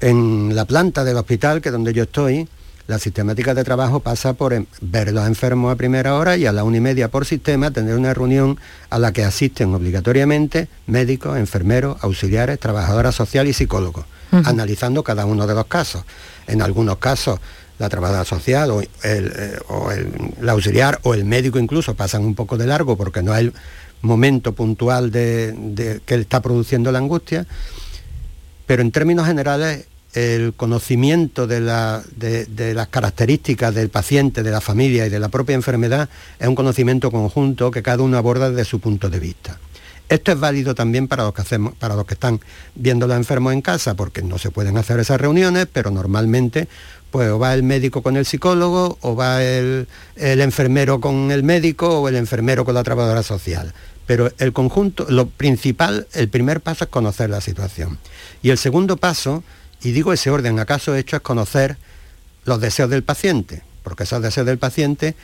En 0.00 0.54
la 0.54 0.64
planta 0.66 1.04
del 1.04 1.16
hospital, 1.16 1.60
que 1.60 1.70
es 1.70 1.72
donde 1.72 1.92
yo 1.92 2.02
estoy, 2.02 2.48
la 2.86 2.98
sistemática 3.00 3.52
de 3.54 3.64
trabajo 3.64 4.00
pasa 4.00 4.34
por 4.34 4.52
em, 4.52 4.66
ver 4.80 5.12
los 5.12 5.26
enfermos 5.26 5.72
a 5.72 5.76
primera 5.76 6.14
hora 6.14 6.36
y 6.36 6.46
a 6.46 6.52
la 6.52 6.62
una 6.62 6.76
y 6.76 6.80
media 6.80 7.08
por 7.08 7.26
sistema 7.26 7.72
tener 7.72 7.96
una 7.96 8.14
reunión 8.14 8.58
a 8.90 8.98
la 8.98 9.12
que 9.12 9.24
asisten 9.24 9.74
obligatoriamente 9.74 10.68
médicos, 10.86 11.36
enfermeros, 11.36 11.96
auxiliares, 12.02 12.60
trabajadoras 12.60 13.14
sociales 13.14 13.50
y 13.50 13.54
psicólogos, 13.54 14.04
analizando 14.30 15.02
cada 15.02 15.24
uno 15.24 15.46
de 15.46 15.54
los 15.54 15.66
casos. 15.66 16.04
En 16.46 16.62
algunos 16.62 16.98
casos 16.98 17.40
la 17.78 17.88
trabajadora 17.88 18.24
social 18.24 18.70
o, 18.70 18.80
el, 18.80 18.88
eh, 19.02 19.58
auxiliar 20.48 21.00
o 21.02 21.14
el 21.14 21.24
médico 21.24 21.58
incluso 21.58 21.94
pasan 21.94 22.24
un 22.24 22.34
poco 22.34 22.56
de 22.56 22.66
largo 22.66 22.96
porque 22.96 23.22
no 23.22 23.32
hay 23.32 23.52
momento 24.02 24.52
puntual 24.52 25.10
de, 25.10 26.00
que 26.04 26.14
está 26.14 26.40
produciendo 26.40 26.92
la 26.92 26.98
angustia, 26.98 27.46
pero 28.66 28.82
en 28.82 28.92
términos 28.92 29.26
generales 29.26 29.86
el 30.14 30.54
conocimiento 30.54 31.46
de, 31.46 31.60
de, 31.60 32.74
las 32.74 32.88
características 32.88 33.74
del 33.74 33.90
paciente, 33.90 34.42
de 34.42 34.50
la 34.50 34.62
familia 34.62 35.06
y 35.06 35.10
de 35.10 35.18
la 35.18 35.28
propia 35.28 35.54
enfermedad 35.54 36.08
es 36.38 36.48
un 36.48 36.54
conocimiento 36.54 37.10
conjunto 37.10 37.70
que 37.70 37.82
cada 37.82 38.02
uno 38.02 38.16
aborda 38.16 38.48
desde 38.48 38.64
su 38.64 38.80
punto 38.80 39.10
de 39.10 39.20
vista. 39.20 39.58
Esto 40.08 40.32
es 40.32 40.38
válido 40.38 40.74
también 40.74 41.08
para 41.08 41.24
los 41.24 41.34
que 41.34 41.42
hacemos, 41.42 41.74
para 41.74 41.96
los 41.96 42.06
que 42.06 42.14
están 42.14 42.40
viendo 42.76 43.06
los 43.06 43.16
enfermos 43.16 43.52
en 43.52 43.60
casa, 43.60 43.94
porque 43.94 44.22
no 44.22 44.38
se 44.38 44.50
pueden 44.50 44.78
hacer 44.78 45.00
esas 45.00 45.20
reuniones, 45.20 45.66
pero 45.70 45.90
normalmente 45.90 46.68
pues 47.16 47.30
o 47.30 47.38
va 47.38 47.54
el 47.54 47.62
médico 47.62 48.02
con 48.02 48.18
el 48.18 48.26
psicólogo, 48.26 48.98
o 49.00 49.16
va 49.16 49.42
el, 49.42 49.88
enfermero 50.16 51.00
con 51.00 51.30
el 51.30 51.44
médico, 51.44 52.02
o 52.02 52.08
el 52.10 52.16
enfermero 52.16 52.66
con 52.66 52.74
la 52.74 52.82
trabajadora 52.82 53.22
social. 53.22 53.72
Pero 54.04 54.30
el 54.36 54.52
conjunto, 54.52 55.06
lo 55.08 55.26
principal, 55.26 56.06
el 56.12 56.28
primer 56.28 56.60
paso 56.60 56.84
es 56.84 56.90
conocer 56.90 57.30
la 57.30 57.40
situación. 57.40 57.98
Y 58.42 58.50
el 58.50 58.58
segundo 58.58 58.98
paso, 58.98 59.42
y 59.80 59.92
digo 59.92 60.12
ese 60.12 60.28
orden 60.28 60.58
acaso 60.58 60.94
hecho, 60.94 61.16
es 61.16 61.22
conocer 61.22 61.78
los 62.44 62.60
deseos 62.60 62.90
del 62.90 63.02
paciente, 63.02 63.62
porque 63.82 64.02
esos 64.02 64.20
deseos 64.20 64.46
del 64.46 64.58
paciente 64.58 65.14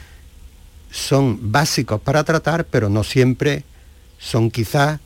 son 0.91 1.53
básicos 1.53 2.01
para 2.01 2.25
tratar, 2.25 2.65
pero 2.65 2.89
no 2.89 3.05
siempre 3.05 3.65
son 4.19 4.51
quizás 4.51 4.99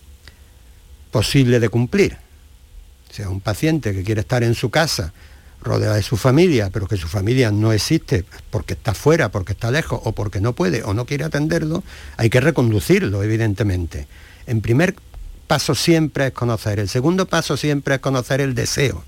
posibles 1.11 1.61
de 1.61 1.69
cumplir. 1.69 2.17
O 3.11 3.13
sea, 3.13 3.29
un 3.29 3.41
paciente 3.41 3.93
que 3.93 4.05
quiere 4.05 4.21
estar 4.21 4.45
en 4.45 4.55
su 4.55 4.71
casa 4.71 5.13
rodeado 5.67 5.95
de 5.95 6.03
su 6.03 6.17
familia, 6.17 6.71
pero 6.73 6.87
que 6.87 6.97
su 6.97 7.09
familia 7.09 7.51
no 7.51 7.73
existe 7.73 8.25
porque 8.51 8.75
está 8.75 8.95
fuera, 8.95 9.31
porque 9.31 9.53
está 9.53 9.71
lejos 9.71 10.01
o 10.05 10.13
porque 10.13 10.41
no 10.41 10.55
puede 10.55 10.83
o 10.85 10.95
no 10.95 11.05
quiere 11.05 11.25
atenderlo, 11.25 11.83
hay 12.17 12.31
que 12.31 12.41
reconducirlo, 12.41 13.23
evidentemente. 13.23 14.07
En 14.47 14.61
primer 14.61 14.95
paso 15.47 15.75
siempre 15.75 16.29
es 16.29 16.33
conocer, 16.33 16.79
el 16.79 16.89
segundo 16.89 17.27
paso 17.27 17.57
siempre 17.57 17.97
es 17.97 18.01
conocer 18.01 18.41
el 18.41 18.55
deseo. 18.55 19.05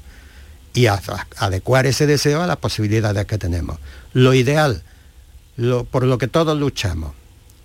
y 0.74 0.86
adecuar 0.86 1.86
ese 1.86 2.06
deseo 2.06 2.40
a 2.42 2.46
las 2.46 2.58
posibilidades 2.58 3.24
que 3.26 3.38
tenemos. 3.38 3.78
Lo 4.12 4.32
ideal, 4.32 4.82
por 5.90 6.04
lo 6.04 6.18
que 6.18 6.28
todos 6.28 6.56
luchamos, 6.56 7.14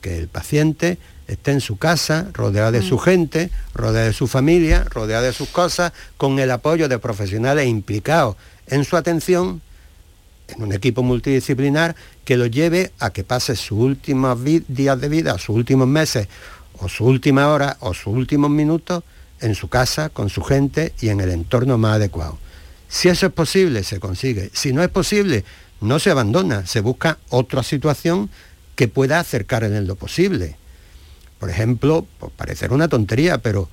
que 0.02 0.18
el 0.18 0.30
paciente 0.30 0.98
esté 1.28 1.52
en 1.52 1.62
su 1.62 1.78
casa, 1.78 2.28
rodeado 2.34 2.72
de 2.72 2.82
su 2.82 2.96
mm. 2.96 3.00
gente, 3.00 3.50
rodeado 3.76 4.08
de 4.08 4.14
su 4.14 4.28
familia, 4.28 4.86
rodeado 4.90 5.26
de 5.26 5.34
sus 5.34 5.50
cosas, 5.50 5.94
con 6.18 6.40
el 6.40 6.50
apoyo 6.50 6.88
de 6.88 6.98
profesionales 6.98 7.68
implicados 7.68 8.36
en 8.68 8.86
su 8.86 8.98
atención, 8.98 9.62
en 10.48 10.64
un 10.64 10.74
equipo 10.74 11.04
multidisciplinar 11.04 11.96
que 12.26 12.38
lo 12.38 12.46
lleve 12.46 12.92
a 13.00 13.12
que 13.12 13.24
pase 13.24 13.56
sus 13.56 13.80
últimos 13.80 14.40
días 14.44 15.00
de 15.00 15.10
vida, 15.10 15.38
sus 15.38 15.56
últimos 15.56 15.88
meses, 15.88 16.28
o 16.80 16.90
su 16.90 17.06
última 17.06 17.48
hora, 17.50 17.78
o 17.80 17.94
sus 17.94 18.08
últimos 18.08 18.50
minutos 18.50 19.04
en 19.40 19.56
su 19.56 19.68
casa, 19.68 20.10
con 20.10 20.30
su 20.30 20.42
gente 20.42 20.94
y 21.02 21.10
en 21.10 21.20
el 21.22 21.30
entorno 21.30 21.78
más 21.78 21.96
adecuado. 21.96 22.38
Si 22.88 23.10
eso 23.10 23.28
es 23.28 23.34
posible, 23.34 23.84
se 23.84 24.00
consigue. 24.00 24.50
Si 24.54 24.72
no 24.72 24.84
es 24.84 24.90
posible, 24.90 25.44
no 25.82 26.00
se 26.00 26.12
abandona, 26.12 26.66
se 26.66 26.80
busca 26.80 27.18
otra 27.30 27.64
situación 27.64 28.30
que 28.76 28.88
pueda 28.88 29.20
acercar 29.20 29.64
en 29.64 29.88
lo 29.88 29.96
posible. 29.96 30.56
Por 31.40 31.50
ejemplo, 31.50 32.08
pues 32.20 32.32
parecer 32.36 32.72
una 32.72 32.88
tontería, 32.88 33.40
pero 33.40 33.70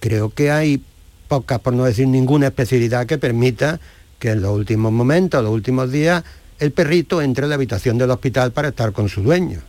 creo 0.00 0.30
que 0.30 0.50
hay 0.50 0.82
pocas, 1.28 1.60
por 1.60 1.72
no 1.72 1.84
decir 1.84 2.06
ninguna 2.08 2.48
especialidad 2.48 3.06
que 3.06 3.18
permita 3.18 3.80
que 4.18 4.30
en 4.30 4.42
los 4.42 4.52
últimos 4.52 4.92
momentos, 4.92 5.42
los 5.42 5.52
últimos 5.52 5.90
días, 5.90 6.24
el 6.58 6.72
perrito 6.72 7.20
entre 7.20 7.44
en 7.44 7.50
la 7.50 7.54
habitación 7.56 7.98
del 7.98 8.10
hospital 8.10 8.52
para 8.52 8.68
estar 8.68 8.92
con 8.92 9.08
su 9.08 9.22
dueño. 9.22 9.60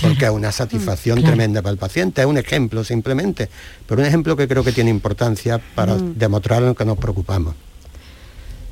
Porque 0.00 0.26
es 0.26 0.30
una 0.30 0.52
satisfacción 0.52 1.22
tremenda 1.22 1.62
para 1.62 1.72
el 1.72 1.78
paciente, 1.78 2.20
es 2.20 2.26
un 2.26 2.36
ejemplo 2.36 2.84
simplemente, 2.84 3.48
pero 3.86 4.02
un 4.02 4.06
ejemplo 4.06 4.36
que 4.36 4.46
creo 4.46 4.62
que 4.62 4.72
tiene 4.72 4.90
importancia 4.90 5.58
para 5.74 5.94
mm. 5.94 6.18
demostrar 6.18 6.60
lo 6.60 6.74
que 6.74 6.84
nos 6.84 6.98
preocupamos. 6.98 7.54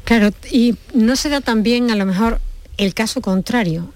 Claro, 0.05 0.31
y 0.51 0.77
no 0.93 1.17
se 1.17 1.31
da 1.31 1.41
también 1.41 1.91
a 1.91 1.97
lo 1.97 2.05
mejor 2.05 2.41
el 2.77 2.93
caso 2.93 3.23
contrario. 3.23 3.93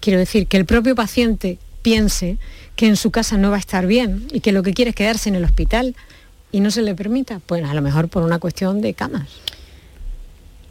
Quiero 0.00 0.18
decir, 0.18 0.46
que 0.46 0.56
el 0.56 0.64
propio 0.64 0.94
paciente 0.94 1.58
piense 1.82 2.38
que 2.74 2.86
en 2.86 2.96
su 2.96 3.10
casa 3.10 3.36
no 3.36 3.50
va 3.50 3.56
a 3.56 3.60
estar 3.60 3.86
bien 3.86 4.26
y 4.32 4.40
que 4.40 4.52
lo 4.52 4.62
que 4.62 4.72
quiere 4.72 4.90
es 4.90 4.96
quedarse 4.96 5.28
en 5.28 5.34
el 5.34 5.44
hospital 5.44 5.94
y 6.52 6.60
no 6.60 6.70
se 6.70 6.80
le 6.80 6.94
permita, 6.94 7.40
pues 7.44 7.64
a 7.64 7.74
lo 7.74 7.82
mejor 7.82 8.08
por 8.08 8.22
una 8.22 8.38
cuestión 8.38 8.80
de 8.80 8.94
camas. 8.94 9.28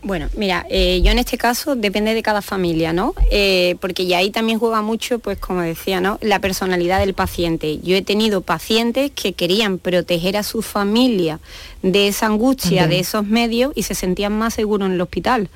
Bueno, 0.03 0.29
mira, 0.36 0.65
eh, 0.70 1.01
yo 1.03 1.12
en 1.12 1.20
este 1.20 1.38
caso 1.38 1.75
depende 1.75 2.15
de 2.15 2.24
cada 2.24 2.41
familia, 2.41 2.91
¿no? 2.91 3.13
Eh, 3.29 3.75
porque 3.79 4.08
ya 4.08 4.17
ahí 4.17 4.31
también 4.31 4.58
juega 4.58 4.81
mucho, 4.81 5.20
pues 5.20 5.38
como 5.38 5.62
decía, 5.62 6.01
¿no? 6.01 6.17
La 6.22 6.39
personalidad 6.39 7.00
del 7.00 7.13
paciente. 7.13 7.79
Yo 7.84 7.96
he 7.96 8.01
tenido 8.01 8.41
pacientes 8.41 9.12
que 9.12 9.34
querían 9.34 9.77
proteger 9.77 10.38
a 10.38 10.43
su 10.43 10.63
familia 10.63 11.39
de 11.84 12.08
esa 12.08 12.25
angustia, 12.25 12.88
de 12.88 13.00
esos 13.00 13.27
medios 13.27 13.74
y 13.75 13.84
se 13.84 13.93
sentían 13.93 14.36
más 14.36 14.55
seguros 14.55 14.88
en 14.88 14.93
el 14.93 15.01
hospital. 15.01 15.50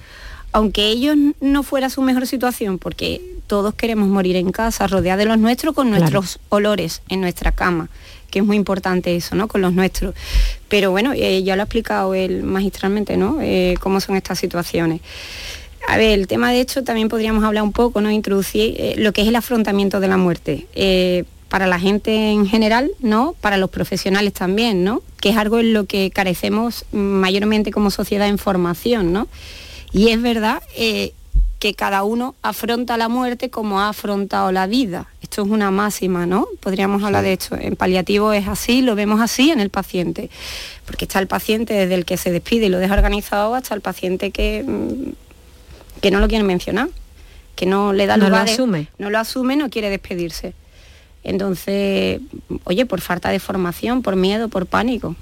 Aunque 0.51 0.87
ellos 0.89 1.17
no 1.41 1.63
fuera 1.63 1.89
su 1.89 2.03
mejor 2.03 2.27
situación, 2.27 2.77
porque 2.77 3.21
todos 3.47 3.73
queremos 3.73 4.07
morir 4.07 4.35
en 4.35 4.51
casa, 4.51 4.85
rodeados 4.85 5.19
de 5.19 5.25
los 5.25 5.39
nuestros, 5.39 5.73
con 5.73 5.89
nuestros 5.89 6.39
olores 6.49 7.01
en 7.09 7.19
nuestra 7.19 7.51
cama 7.51 7.89
que 8.35 8.39
es 8.39 8.45
muy 8.45 8.57
importante 8.57 9.15
eso, 9.15 9.33
¿no? 9.33 9.47
Con 9.47 9.61
los 9.61 9.71
nuestros. 9.71 10.13
Pero 10.67 10.91
bueno, 10.91 11.13
eh, 11.15 11.41
ya 11.43 11.55
lo 11.55 11.61
ha 11.61 11.63
explicado 11.63 12.13
él 12.13 12.43
magistralmente, 12.43 13.15
¿no? 13.15 13.37
Eh, 13.41 13.75
cómo 13.79 14.01
son 14.01 14.17
estas 14.17 14.37
situaciones. 14.37 14.99
A 15.87 15.95
ver, 15.95 16.19
el 16.19 16.27
tema 16.27 16.51
de 16.51 16.59
hecho 16.59 16.83
también 16.83 17.07
podríamos 17.07 17.45
hablar 17.45 17.63
un 17.63 17.71
poco, 17.71 18.01
¿no? 18.01 18.11
Introducir 18.11 18.75
eh, 18.77 18.95
lo 18.97 19.13
que 19.13 19.21
es 19.21 19.29
el 19.29 19.37
afrontamiento 19.37 20.01
de 20.01 20.07
la 20.09 20.17
muerte. 20.17 20.67
para 21.47 21.67
la 21.67 21.79
gente 21.79 22.31
en 22.31 22.45
general, 22.45 22.91
¿no? 22.99 23.33
Para 23.39 23.55
los 23.55 23.69
profesionales 23.69 24.33
también, 24.33 24.83
¿no? 24.83 25.01
Que 25.21 25.29
es 25.29 25.37
algo 25.37 25.59
en 25.59 25.71
lo 25.71 25.85
que 25.85 26.11
carecemos 26.11 26.83
mayormente 26.91 27.71
como 27.71 27.89
sociedad 27.89 28.27
en 28.27 28.37
formación, 28.37 29.13
¿no? 29.13 29.29
Y 29.93 30.09
es 30.09 30.21
verdad 30.21 30.61
que 31.65 31.73
cada 31.73 32.03
uno 32.03 32.35
afronta 32.43 32.95
la 32.95 33.09
muerte 33.09 33.49
como 33.49 33.81
ha 33.81 33.89
afrontado 33.89 34.51
la 34.51 34.67
vida. 34.67 35.07
Esto 35.23 35.41
es 35.41 35.47
una 35.47 35.71
máxima, 35.71 36.27
¿no? 36.27 36.47
Podríamos 36.59 37.01
hablar 37.01 37.23
de 37.23 37.33
esto. 37.33 37.57
En 37.59 37.75
paliativo 37.75 38.33
es 38.33 38.47
así, 38.47 38.83
lo 38.83 38.93
vemos 38.93 39.19
así 39.19 39.49
en 39.49 39.59
el 39.59 39.71
paciente. 39.71 40.29
Porque 40.85 41.05
está 41.05 41.17
el 41.17 41.25
paciente 41.25 41.73
desde 41.73 41.95
el 41.95 42.05
que 42.05 42.17
se 42.17 42.31
despide 42.31 42.67
y 42.67 42.69
lo 42.69 42.77
deja 42.77 42.93
organizado 42.93 43.55
hasta 43.55 43.73
el 43.73 43.81
paciente 43.81 44.29
que, 44.29 44.63
mm, 44.63 46.01
que 46.01 46.11
no 46.11 46.19
lo 46.19 46.27
quiere 46.27 46.43
mencionar, 46.43 46.89
que 47.55 47.65
no 47.65 47.93
le 47.93 48.05
da 48.05 48.17
no 48.17 48.25
lugar. 48.25 48.45
Lo 48.45 48.53
asume. 48.53 48.87
no 48.99 49.09
lo 49.09 49.17
asume, 49.17 49.55
no 49.55 49.71
quiere 49.71 49.89
despedirse. 49.89 50.53
Entonces, 51.23 52.21
oye, 52.65 52.85
por 52.85 53.01
falta 53.01 53.29
de 53.29 53.39
formación, 53.39 54.03
por 54.03 54.15
miedo, 54.15 54.49
por 54.49 54.67
pánico. 54.67 55.15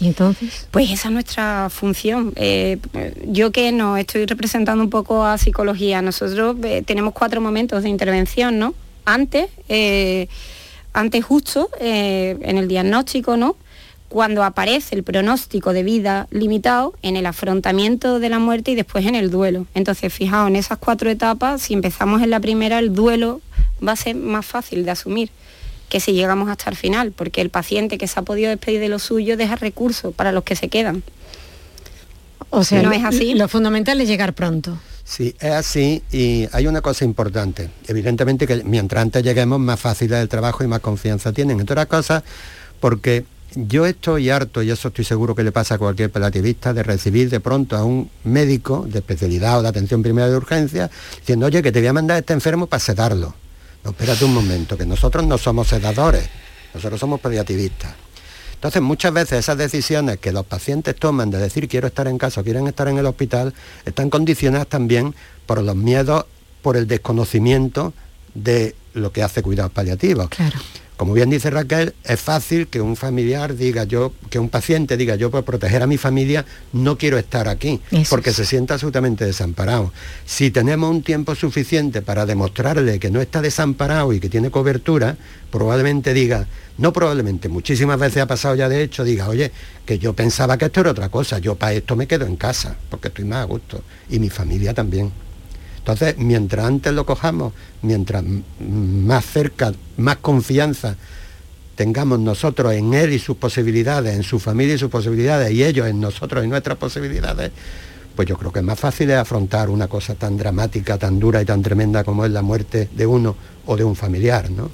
¿Y 0.00 0.08
entonces? 0.08 0.66
Pues 0.70 0.90
esa 0.90 1.08
es 1.08 1.14
nuestra 1.14 1.68
función. 1.70 2.32
Eh, 2.36 2.78
yo 3.26 3.52
que 3.52 3.70
no 3.72 3.96
estoy 3.96 4.26
representando 4.26 4.82
un 4.82 4.90
poco 4.90 5.24
a 5.24 5.38
psicología, 5.38 6.02
nosotros 6.02 6.56
eh, 6.64 6.82
tenemos 6.84 7.14
cuatro 7.14 7.40
momentos 7.40 7.82
de 7.82 7.88
intervención, 7.88 8.58
¿no? 8.58 8.74
Antes, 9.04 9.50
eh, 9.68 10.28
antes 10.92 11.24
justo, 11.24 11.68
en 11.80 12.58
el 12.58 12.68
diagnóstico, 12.68 13.36
¿no? 13.36 13.56
Cuando 14.08 14.44
aparece 14.44 14.94
el 14.94 15.02
pronóstico 15.02 15.72
de 15.72 15.82
vida 15.82 16.28
limitado, 16.30 16.94
en 17.02 17.16
el 17.16 17.26
afrontamiento 17.26 18.20
de 18.20 18.28
la 18.28 18.38
muerte 18.38 18.70
y 18.70 18.74
después 18.74 19.04
en 19.06 19.14
el 19.14 19.30
duelo. 19.30 19.66
Entonces, 19.74 20.12
fijaos, 20.12 20.48
en 20.48 20.56
esas 20.56 20.78
cuatro 20.78 21.10
etapas, 21.10 21.62
si 21.62 21.74
empezamos 21.74 22.22
en 22.22 22.30
la 22.30 22.40
primera, 22.40 22.78
el 22.78 22.94
duelo 22.94 23.40
va 23.86 23.92
a 23.92 23.96
ser 23.96 24.16
más 24.16 24.46
fácil 24.46 24.84
de 24.84 24.92
asumir 24.92 25.30
que 25.88 26.00
si 26.00 26.12
llegamos 26.12 26.48
hasta 26.48 26.70
el 26.70 26.76
final, 26.76 27.12
porque 27.12 27.40
el 27.40 27.50
paciente 27.50 27.98
que 27.98 28.08
se 28.08 28.18
ha 28.18 28.22
podido 28.22 28.50
despedir 28.50 28.80
de 28.80 28.88
lo 28.88 28.98
suyo 28.98 29.36
deja 29.36 29.56
recursos 29.56 30.14
para 30.14 30.32
los 30.32 30.44
que 30.44 30.56
se 30.56 30.68
quedan. 30.68 31.02
O 32.50 32.64
sea, 32.64 32.82
no 32.82 32.92
es 32.92 33.04
así. 33.04 33.34
Lo 33.34 33.48
fundamental 33.48 34.00
es 34.00 34.08
llegar 34.08 34.32
pronto. 34.32 34.78
Sí, 35.04 35.34
es 35.38 35.50
así 35.50 36.02
y 36.10 36.48
hay 36.52 36.66
una 36.66 36.80
cosa 36.80 37.04
importante. 37.04 37.68
Evidentemente 37.86 38.46
que 38.46 38.64
mientras 38.64 39.02
antes 39.02 39.22
lleguemos 39.22 39.60
más 39.60 39.78
fácil 39.78 40.12
es 40.12 40.20
el 40.20 40.28
trabajo 40.28 40.64
y 40.64 40.66
más 40.66 40.80
confianza 40.80 41.32
tienen. 41.32 41.60
Entre 41.60 41.74
otras 41.74 41.86
cosas, 41.86 42.22
porque 42.80 43.24
yo 43.54 43.86
estoy 43.86 44.30
harto, 44.30 44.62
y 44.62 44.70
eso 44.70 44.88
estoy 44.88 45.04
seguro 45.04 45.34
que 45.34 45.44
le 45.44 45.52
pasa 45.52 45.76
a 45.76 45.78
cualquier 45.78 46.10
pelativista, 46.10 46.72
de 46.72 46.82
recibir 46.82 47.30
de 47.30 47.40
pronto 47.40 47.76
a 47.76 47.84
un 47.84 48.10
médico 48.24 48.86
de 48.88 48.98
especialidad 48.98 49.58
o 49.58 49.62
de 49.62 49.68
atención 49.68 50.02
primaria 50.02 50.30
de 50.30 50.36
urgencia 50.36 50.90
diciendo, 51.20 51.46
oye, 51.46 51.62
que 51.62 51.70
te 51.70 51.80
voy 51.80 51.88
a 51.88 51.92
mandar 51.92 52.16
a 52.16 52.18
este 52.20 52.32
enfermo 52.32 52.66
para 52.66 52.80
sedarlo. 52.80 53.34
No, 53.84 53.90
espérate 53.90 54.24
un 54.24 54.34
momento, 54.34 54.76
que 54.76 54.86
nosotros 54.86 55.24
no 55.26 55.36
somos 55.36 55.68
sedadores, 55.68 56.28
nosotros 56.72 56.98
somos 56.98 57.20
pediativistas. 57.20 57.94
Entonces 58.54 58.80
muchas 58.80 59.12
veces 59.12 59.40
esas 59.40 59.58
decisiones 59.58 60.18
que 60.18 60.32
los 60.32 60.46
pacientes 60.46 60.96
toman 60.96 61.30
de 61.30 61.36
decir 61.36 61.68
quiero 61.68 61.86
estar 61.86 62.08
en 62.08 62.16
casa 62.16 62.40
o 62.40 62.44
quieren 62.44 62.66
estar 62.66 62.88
en 62.88 62.96
el 62.96 63.04
hospital 63.04 63.52
están 63.84 64.08
condicionadas 64.08 64.68
también 64.68 65.14
por 65.44 65.62
los 65.62 65.76
miedos, 65.76 66.24
por 66.62 66.78
el 66.78 66.86
desconocimiento 66.86 67.92
de 68.32 68.74
lo 68.94 69.12
que 69.12 69.22
hace 69.22 69.42
cuidados 69.42 69.70
paliativos. 69.70 70.30
Claro. 70.30 70.58
Como 70.96 71.12
bien 71.12 71.28
dice 71.28 71.50
Raquel, 71.50 71.92
es 72.04 72.20
fácil 72.20 72.68
que 72.68 72.80
un 72.80 72.94
familiar 72.94 73.56
diga 73.56 73.82
yo, 73.82 74.12
que 74.30 74.38
un 74.38 74.48
paciente 74.48 74.96
diga 74.96 75.16
yo 75.16 75.28
por 75.28 75.44
proteger 75.44 75.82
a 75.82 75.88
mi 75.88 75.98
familia 75.98 76.44
no 76.72 76.96
quiero 76.96 77.18
estar 77.18 77.48
aquí, 77.48 77.80
porque 78.08 78.32
se 78.32 78.46
sienta 78.46 78.74
absolutamente 78.74 79.24
desamparado. 79.24 79.92
Si 80.24 80.52
tenemos 80.52 80.88
un 80.88 81.02
tiempo 81.02 81.34
suficiente 81.34 82.00
para 82.00 82.26
demostrarle 82.26 83.00
que 83.00 83.10
no 83.10 83.20
está 83.20 83.42
desamparado 83.42 84.12
y 84.12 84.20
que 84.20 84.28
tiene 84.28 84.52
cobertura, 84.52 85.16
probablemente 85.50 86.14
diga, 86.14 86.46
no 86.78 86.92
probablemente, 86.92 87.48
muchísimas 87.48 87.98
veces 87.98 88.22
ha 88.22 88.26
pasado 88.26 88.54
ya 88.54 88.68
de 88.68 88.82
hecho, 88.82 89.02
diga, 89.02 89.28
oye, 89.28 89.50
que 89.84 89.98
yo 89.98 90.12
pensaba 90.12 90.56
que 90.58 90.66
esto 90.66 90.80
era 90.80 90.92
otra 90.92 91.08
cosa, 91.08 91.40
yo 91.40 91.56
para 91.56 91.72
esto 91.72 91.96
me 91.96 92.06
quedo 92.06 92.24
en 92.24 92.36
casa, 92.36 92.76
porque 92.88 93.08
estoy 93.08 93.24
más 93.24 93.40
a 93.40 93.44
gusto, 93.44 93.82
y 94.10 94.20
mi 94.20 94.30
familia 94.30 94.72
también. 94.72 95.10
Entonces, 95.84 96.16
mientras 96.16 96.64
antes 96.64 96.94
lo 96.94 97.04
cojamos, 97.04 97.52
mientras 97.82 98.24
más 98.58 99.26
cerca, 99.26 99.70
más 99.98 100.16
confianza 100.16 100.96
tengamos 101.74 102.20
nosotros 102.20 102.72
en 102.72 102.94
él 102.94 103.12
y 103.12 103.18
sus 103.18 103.36
posibilidades, 103.36 104.16
en 104.16 104.22
su 104.22 104.38
familia 104.38 104.76
y 104.76 104.78
sus 104.78 104.88
posibilidades, 104.88 105.52
y 105.52 105.62
ellos 105.62 105.86
en 105.86 106.00
nosotros 106.00 106.42
y 106.42 106.48
nuestras 106.48 106.78
posibilidades, 106.78 107.50
pues 108.16 108.26
yo 108.26 108.38
creo 108.38 108.50
que 108.50 108.60
es 108.60 108.64
más 108.64 108.80
fácil 108.80 109.12
afrontar 109.12 109.68
una 109.68 109.86
cosa 109.86 110.14
tan 110.14 110.38
dramática, 110.38 110.96
tan 110.96 111.20
dura 111.20 111.42
y 111.42 111.44
tan 111.44 111.60
tremenda 111.60 112.02
como 112.02 112.24
es 112.24 112.30
la 112.30 112.40
muerte 112.40 112.88
de 112.90 113.06
uno 113.06 113.36
o 113.66 113.76
de 113.76 113.84
un 113.84 113.94
familiar, 113.94 114.50
¿no? 114.50 114.70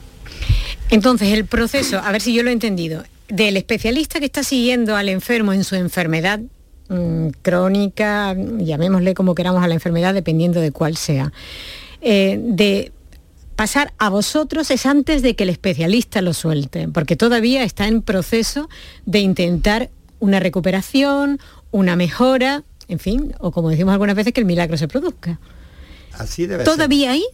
Entonces, 0.90 1.33
el 1.33 1.44
proceso, 1.44 1.99
a 1.99 2.12
ver 2.12 2.20
si 2.20 2.33
yo 2.35 2.44
lo 2.44 2.51
he 2.51 2.53
entendido, 2.53 3.03
del 3.29 3.57
especialista 3.57 4.20
que 4.20 4.27
está 4.27 4.44
siguiendo 4.44 4.94
al 4.94 5.09
enfermo 5.09 5.53
en 5.53 5.64
su 5.64 5.75
enfermedad 5.75 6.38
Mm, 6.90 7.29
crónica, 7.42 8.35
llamémosle 8.35 9.14
como 9.14 9.37
queramos 9.37 9.62
a 9.62 9.68
la 9.68 9.74
enfermedad, 9.74 10.12
dependiendo 10.12 10.61
de 10.61 10.72
cuál 10.72 10.96
sea. 10.96 11.33
Eh, 12.00 12.40
de 12.42 12.90
pasar 13.55 13.92
a 13.98 14.09
vosotros 14.09 14.72
es 14.72 14.87
antes 14.87 15.22
de 15.22 15.37
que 15.37 15.44
el 15.44 15.50
especialista 15.50 16.20
lo 16.20 16.35
suelte, 16.35 16.88
porque 16.88 17.14
todavía 17.14 17.62
está 17.62 17.87
en 17.87 18.03
proceso 18.03 18.68
de 19.07 19.20
intentar 19.20 19.90
una 20.18 20.40
recuperación, 20.40 21.38
una 21.70 21.94
mejora, 21.94 22.64
en 22.88 22.98
fin, 22.98 23.35
o 23.38 23.53
como 23.53 23.70
decimos 23.70 23.92
algunas 23.92 24.16
veces, 24.16 24.33
que 24.33 24.40
el 24.40 24.46
milagro 24.46 24.76
se 24.76 24.88
produzca. 24.88 25.38
Así 26.14 26.46
debe 26.46 26.64
Todavía 26.64 27.12
ahí, 27.12 27.24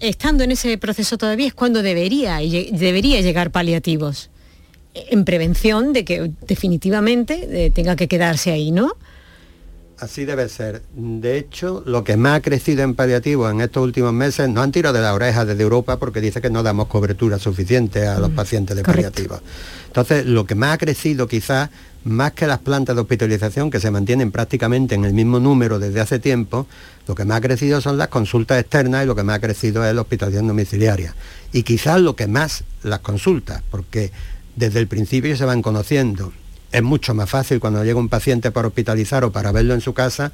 estando 0.00 0.44
en 0.44 0.50
ese 0.50 0.76
proceso 0.76 1.16
todavía, 1.16 1.46
es 1.46 1.54
cuando 1.54 1.80
debería, 1.80 2.40
debería 2.72 3.22
llegar 3.22 3.52
paliativos 3.52 4.28
en 5.10 5.24
prevención 5.24 5.92
de 5.92 6.04
que 6.04 6.32
definitivamente 6.46 7.66
eh, 7.66 7.70
tenga 7.70 7.96
que 7.96 8.08
quedarse 8.08 8.50
ahí, 8.50 8.70
¿no? 8.70 8.92
Así 10.00 10.24
debe 10.24 10.48
ser. 10.48 10.82
De 10.94 11.38
hecho, 11.38 11.82
lo 11.84 12.04
que 12.04 12.16
más 12.16 12.38
ha 12.38 12.40
crecido 12.42 12.84
en 12.84 12.94
paliativo 12.94 13.50
en 13.50 13.60
estos 13.60 13.82
últimos 13.82 14.12
meses 14.12 14.48
no 14.48 14.62
han 14.62 14.70
tirado 14.70 14.94
de 14.94 15.02
la 15.02 15.12
oreja 15.12 15.44
desde 15.44 15.62
Europa 15.62 15.98
porque 15.98 16.20
dice 16.20 16.40
que 16.40 16.50
no 16.50 16.62
damos 16.62 16.86
cobertura 16.86 17.38
suficiente 17.40 18.06
a 18.06 18.20
los 18.20 18.30
mm, 18.30 18.34
pacientes 18.34 18.76
de 18.76 18.84
paliativos. 18.84 19.40
Entonces, 19.88 20.24
lo 20.24 20.46
que 20.46 20.54
más 20.54 20.74
ha 20.74 20.78
crecido 20.78 21.26
quizás, 21.26 21.70
más 22.04 22.32
que 22.32 22.46
las 22.46 22.60
plantas 22.60 22.94
de 22.94 23.02
hospitalización 23.02 23.70
que 23.70 23.80
se 23.80 23.90
mantienen 23.90 24.30
prácticamente 24.30 24.94
en 24.94 25.04
el 25.04 25.12
mismo 25.12 25.40
número 25.40 25.80
desde 25.80 26.00
hace 26.00 26.20
tiempo, 26.20 26.68
lo 27.08 27.16
que 27.16 27.24
más 27.24 27.38
ha 27.38 27.40
crecido 27.40 27.80
son 27.80 27.98
las 27.98 28.06
consultas 28.06 28.60
externas 28.60 29.02
y 29.02 29.06
lo 29.06 29.16
que 29.16 29.24
más 29.24 29.38
ha 29.38 29.40
crecido 29.40 29.84
es 29.84 29.92
la 29.92 30.02
hospitalización 30.02 30.46
domiciliaria. 30.46 31.12
Y 31.52 31.64
quizás 31.64 32.00
lo 32.00 32.14
que 32.14 32.28
más 32.28 32.62
las 32.84 33.00
consultas, 33.00 33.64
porque 33.68 34.12
desde 34.58 34.80
el 34.80 34.88
principio 34.88 35.36
se 35.36 35.44
van 35.44 35.62
conociendo 35.62 36.32
es 36.72 36.82
mucho 36.82 37.14
más 37.14 37.30
fácil 37.30 37.60
cuando 37.60 37.84
llega 37.84 37.98
un 37.98 38.08
paciente 38.08 38.50
para 38.50 38.68
hospitalizar 38.68 39.24
o 39.24 39.32
para 39.32 39.52
verlo 39.52 39.74
en 39.74 39.80
su 39.80 39.94
casa, 39.94 40.32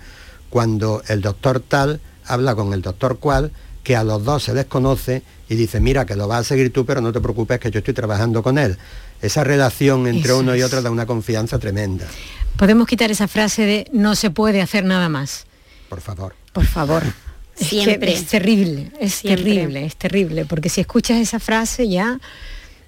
cuando 0.50 1.02
el 1.08 1.20
doctor 1.20 1.60
tal 1.60 2.00
habla 2.26 2.54
con 2.54 2.72
el 2.72 2.82
doctor 2.82 3.18
cual, 3.18 3.52
que 3.82 3.96
a 3.96 4.02
los 4.02 4.24
dos 4.24 4.44
se 4.44 4.54
les 4.54 4.64
conoce 4.64 5.22
y 5.48 5.54
dice, 5.56 5.78
mira, 5.78 6.06
que 6.06 6.16
lo 6.16 6.26
vas 6.26 6.40
a 6.40 6.44
seguir 6.44 6.72
tú, 6.72 6.86
pero 6.86 7.00
no 7.00 7.12
te 7.12 7.20
preocupes 7.20 7.60
que 7.60 7.70
yo 7.70 7.78
estoy 7.78 7.94
trabajando 7.94 8.42
con 8.42 8.58
él. 8.58 8.78
Esa 9.20 9.44
relación 9.44 10.06
entre 10.06 10.32
uno 10.32 10.56
y 10.56 10.62
otro 10.62 10.80
da 10.82 10.90
una 10.90 11.06
confianza 11.06 11.58
tremenda. 11.58 12.06
Podemos 12.56 12.86
quitar 12.88 13.10
esa 13.10 13.28
frase 13.28 13.66
de 13.66 13.86
no 13.92 14.16
se 14.16 14.30
puede 14.30 14.62
hacer 14.62 14.84
nada 14.84 15.08
más. 15.08 15.46
Por 15.88 16.00
favor. 16.00 16.34
Por 16.52 16.64
favor. 16.64 17.02
Siempre. 17.54 18.12
Es, 18.12 18.26
terrible, 18.26 18.90
es 18.98 19.22
terrible, 19.22 19.84
es 19.84 19.96
terrible, 19.96 20.44
porque 20.44 20.68
si 20.68 20.80
escuchas 20.80 21.18
esa 21.18 21.38
frase 21.38 21.88
ya 21.88 22.18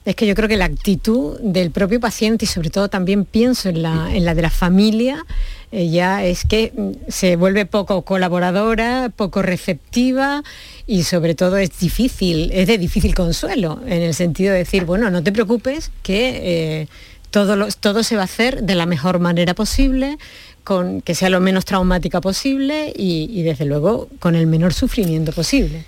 es 0.07 0.15
que 0.15 0.27
yo 0.27 0.37
creo 0.37 0.49
que 0.49 0.57
la 0.57 0.67
actitud 0.67 1.39
del 1.41 1.73
propio 1.73 1.99
paciente 1.99 2.45
y 2.45 2.49
sobre 2.49 2.71
todo 2.71 2.89
también 2.89 3.25
pienso 3.25 3.69
en 3.69 3.83
la, 3.83 4.09
de 4.09 4.43
la 4.43 4.51
familia, 4.51 5.27
eh, 5.73 5.91
ya 5.91 6.25
es 6.25 6.45
que 6.45 6.73
mm, 6.75 7.11
se 7.11 7.35
vuelve 7.35 7.67
poco 7.67 8.03
colaboradora, 8.03 9.11
poco 9.15 9.43
receptiva 9.43 10.45
y 10.87 11.03
sobre 11.03 11.35
todo 11.35 11.57
es 11.57 11.77
difícil, 11.81 12.53
es 12.55 12.69
de 12.69 12.79
difícil 12.79 13.17
consuelo, 13.17 13.81
en 13.85 14.01
el 14.01 14.15
sentido 14.15 14.53
de 14.53 14.59
decir, 14.59 14.85
bueno, 14.85 15.11
no 15.11 15.25
te 15.25 15.33
preocupes, 15.33 15.91
que 16.05 16.83
eh, 16.83 16.89
todo, 17.33 17.67
todo 17.81 18.05
se 18.05 18.15
va 18.15 18.23
a 18.23 18.27
hacer 18.27 18.63
de 18.63 18.77
la 18.77 18.87
mejor 18.87 19.19
manera 19.19 19.55
posible, 19.55 20.19
con, 20.63 21.01
que 21.01 21.17
sea 21.17 21.31
lo 21.31 21.41
menos 21.41 21.65
traumática 21.65 22.21
posible 22.21 22.93
y 22.97 23.43
desde 23.43 23.65
luego 23.65 24.09
con 24.21 24.37
el 24.37 24.47
menor 24.47 24.73
sufrimiento 24.73 25.33
posible. 25.33 25.85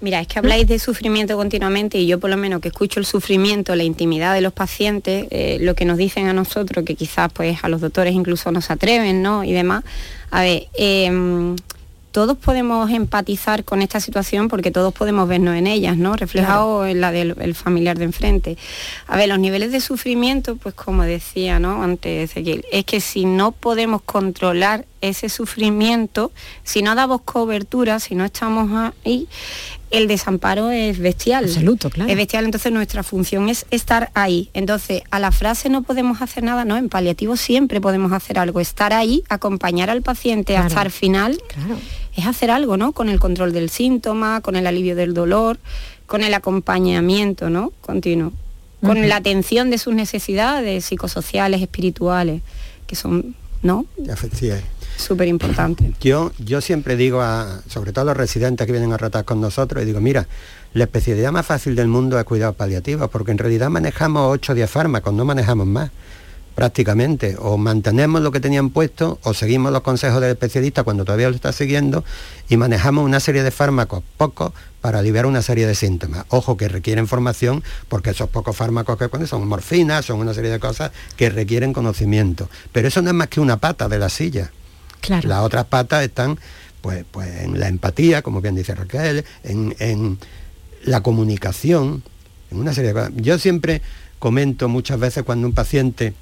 Mira, 0.00 0.20
es 0.20 0.26
que 0.28 0.38
habláis 0.38 0.66
de 0.66 0.78
sufrimiento 0.78 1.36
continuamente 1.36 1.98
y 1.98 2.06
yo 2.06 2.18
por 2.18 2.30
lo 2.30 2.38
menos 2.38 2.60
que 2.60 2.68
escucho 2.68 3.00
el 3.00 3.06
sufrimiento, 3.06 3.74
la 3.76 3.84
intimidad 3.84 4.32
de 4.32 4.40
los 4.40 4.54
pacientes, 4.54 5.26
eh, 5.30 5.58
lo 5.60 5.74
que 5.74 5.84
nos 5.84 5.98
dicen 5.98 6.26
a 6.26 6.32
nosotros, 6.32 6.86
que 6.86 6.94
quizás 6.94 7.30
pues 7.32 7.62
a 7.62 7.68
los 7.68 7.82
doctores 7.82 8.14
incluso 8.14 8.50
nos 8.50 8.70
atreven, 8.70 9.20
¿no? 9.20 9.44
Y 9.44 9.52
demás. 9.52 9.84
A 10.30 10.40
ver, 10.40 10.68
em, 10.72 11.54
todos 12.12 12.36
podemos 12.38 12.90
empatizar 12.90 13.64
con 13.64 13.82
esta 13.82 14.00
situación 14.00 14.48
porque 14.48 14.70
todos 14.70 14.92
podemos 14.92 15.28
vernos 15.28 15.54
en 15.54 15.66
ellas, 15.66 15.96
¿no? 15.96 16.16
Reflejado 16.16 16.86
en 16.86 17.00
la 17.00 17.12
del 17.12 17.54
familiar 17.54 17.98
de 17.98 18.04
enfrente. 18.04 18.58
A 19.06 19.16
ver, 19.16 19.28
los 19.28 19.38
niveles 19.38 19.70
de 19.70 19.80
sufrimiento, 19.80 20.56
pues 20.56 20.74
como 20.74 21.04
decía, 21.04 21.60
¿no? 21.60 21.82
Antes 21.82 22.30
Ezequiel, 22.30 22.64
es 22.72 22.84
que 22.84 23.00
si 23.00 23.26
no 23.26 23.52
podemos 23.52 24.02
controlar 24.02 24.86
ese 25.00 25.28
sufrimiento, 25.28 26.32
si 26.64 26.82
no 26.82 26.94
damos 26.94 27.22
cobertura, 27.22 28.00
si 28.00 28.14
no 28.14 28.24
estamos 28.24 28.92
ahí, 29.04 29.28
el 29.90 30.06
desamparo 30.06 30.70
es 30.70 30.98
bestial. 30.98 31.44
Absoluto, 31.44 31.90
claro. 31.90 32.10
Es 32.10 32.16
bestial, 32.16 32.44
entonces 32.44 32.72
nuestra 32.72 33.02
función 33.02 33.48
es 33.48 33.66
estar 33.70 34.10
ahí. 34.14 34.50
Entonces, 34.54 35.02
a 35.10 35.18
la 35.18 35.32
frase 35.32 35.68
no 35.68 35.82
podemos 35.82 36.22
hacer 36.22 36.44
nada, 36.44 36.64
no, 36.64 36.76
en 36.76 36.88
paliativo 36.88 37.36
siempre 37.36 37.80
podemos 37.80 38.12
hacer 38.12 38.38
algo. 38.38 38.60
Estar 38.60 38.92
ahí, 38.92 39.24
acompañar 39.28 39.90
al 39.90 40.02
paciente 40.02 40.56
hasta 40.56 40.82
el 40.82 40.90
final, 40.90 41.42
es 42.16 42.26
hacer 42.26 42.50
algo, 42.50 42.76
¿no? 42.76 42.92
Con 42.92 43.08
el 43.08 43.18
control 43.18 43.52
del 43.52 43.70
síntoma, 43.70 44.40
con 44.40 44.56
el 44.56 44.66
alivio 44.66 44.94
del 44.94 45.12
dolor, 45.12 45.58
con 46.06 46.22
el 46.22 46.34
acompañamiento, 46.34 47.50
¿no? 47.50 47.72
Continuo. 47.80 48.32
Con 48.80 49.08
la 49.08 49.16
atención 49.16 49.70
de 49.70 49.76
sus 49.76 49.94
necesidades 49.94 50.86
psicosociales, 50.86 51.60
espirituales, 51.60 52.40
que 52.86 52.96
son, 52.96 53.34
¿no? 53.62 53.84
Súper 55.02 55.28
importante. 55.28 55.92
Yo, 56.00 56.32
yo 56.38 56.60
siempre 56.60 56.96
digo, 56.96 57.20
a, 57.20 57.60
sobre 57.68 57.92
todo 57.92 58.02
a 58.02 58.06
los 58.06 58.16
residentes 58.16 58.66
que 58.66 58.72
vienen 58.72 58.92
a 58.92 58.98
tratar 58.98 59.24
con 59.24 59.40
nosotros, 59.40 59.82
y 59.82 59.86
digo, 59.86 60.00
mira, 60.00 60.26
la 60.72 60.84
especialidad 60.84 61.32
más 61.32 61.46
fácil 61.46 61.74
del 61.74 61.88
mundo 61.88 62.18
es 62.18 62.24
cuidados 62.24 62.56
paliativos, 62.56 63.08
porque 63.10 63.32
en 63.32 63.38
realidad 63.38 63.70
manejamos 63.70 64.30
8 64.32 64.52
o 64.52 64.54
10 64.54 64.70
fármacos, 64.70 65.12
no 65.12 65.24
manejamos 65.24 65.66
más 65.66 65.90
prácticamente. 66.60 67.36
O 67.38 67.56
mantenemos 67.56 68.20
lo 68.20 68.32
que 68.32 68.38
tenían 68.38 68.68
puesto 68.68 69.18
o 69.22 69.32
seguimos 69.32 69.72
los 69.72 69.80
consejos 69.80 70.20
del 70.20 70.32
especialista 70.32 70.82
cuando 70.82 71.06
todavía 71.06 71.30
lo 71.30 71.34
está 71.34 71.52
siguiendo 71.52 72.04
y 72.50 72.58
manejamos 72.58 73.02
una 73.02 73.18
serie 73.18 73.42
de 73.42 73.50
fármacos, 73.50 74.02
pocos, 74.18 74.52
para 74.82 74.98
aliviar 74.98 75.24
una 75.24 75.40
serie 75.40 75.66
de 75.66 75.74
síntomas. 75.74 76.26
Ojo 76.28 76.58
que 76.58 76.68
requieren 76.68 77.06
formación 77.06 77.62
porque 77.88 78.10
esos 78.10 78.28
pocos 78.28 78.56
fármacos 78.56 78.98
que 78.98 79.08
ponen 79.08 79.26
son 79.26 79.48
morfinas, 79.48 80.04
son 80.04 80.20
una 80.20 80.34
serie 80.34 80.50
de 80.50 80.60
cosas 80.60 80.90
que 81.16 81.30
requieren 81.30 81.72
conocimiento. 81.72 82.50
Pero 82.72 82.88
eso 82.88 83.00
no 83.00 83.08
es 83.08 83.14
más 83.14 83.28
que 83.28 83.40
una 83.40 83.58
pata 83.58 83.88
de 83.88 83.98
la 83.98 84.08
silla. 84.08 84.50
Las 85.08 85.40
otras 85.40 85.66
patas 85.66 86.04
están 86.04 86.38
pues, 86.80 87.04
pues 87.10 87.42
en 87.42 87.58
la 87.60 87.68
empatía, 87.68 88.22
como 88.22 88.40
bien 88.40 88.54
dice 88.54 88.74
Raquel, 88.74 89.24
en, 89.44 90.18
la 90.84 91.02
comunicación, 91.02 92.02
en 92.50 92.58
una 92.58 92.72
serie 92.72 92.94
de. 92.94 93.10
Yo 93.16 93.38
siempre 93.38 93.82
comento 94.18 94.68
muchas 94.68 94.98
veces 94.98 95.24
cuando 95.24 95.46
un 95.46 95.52
paciente 95.52 96.14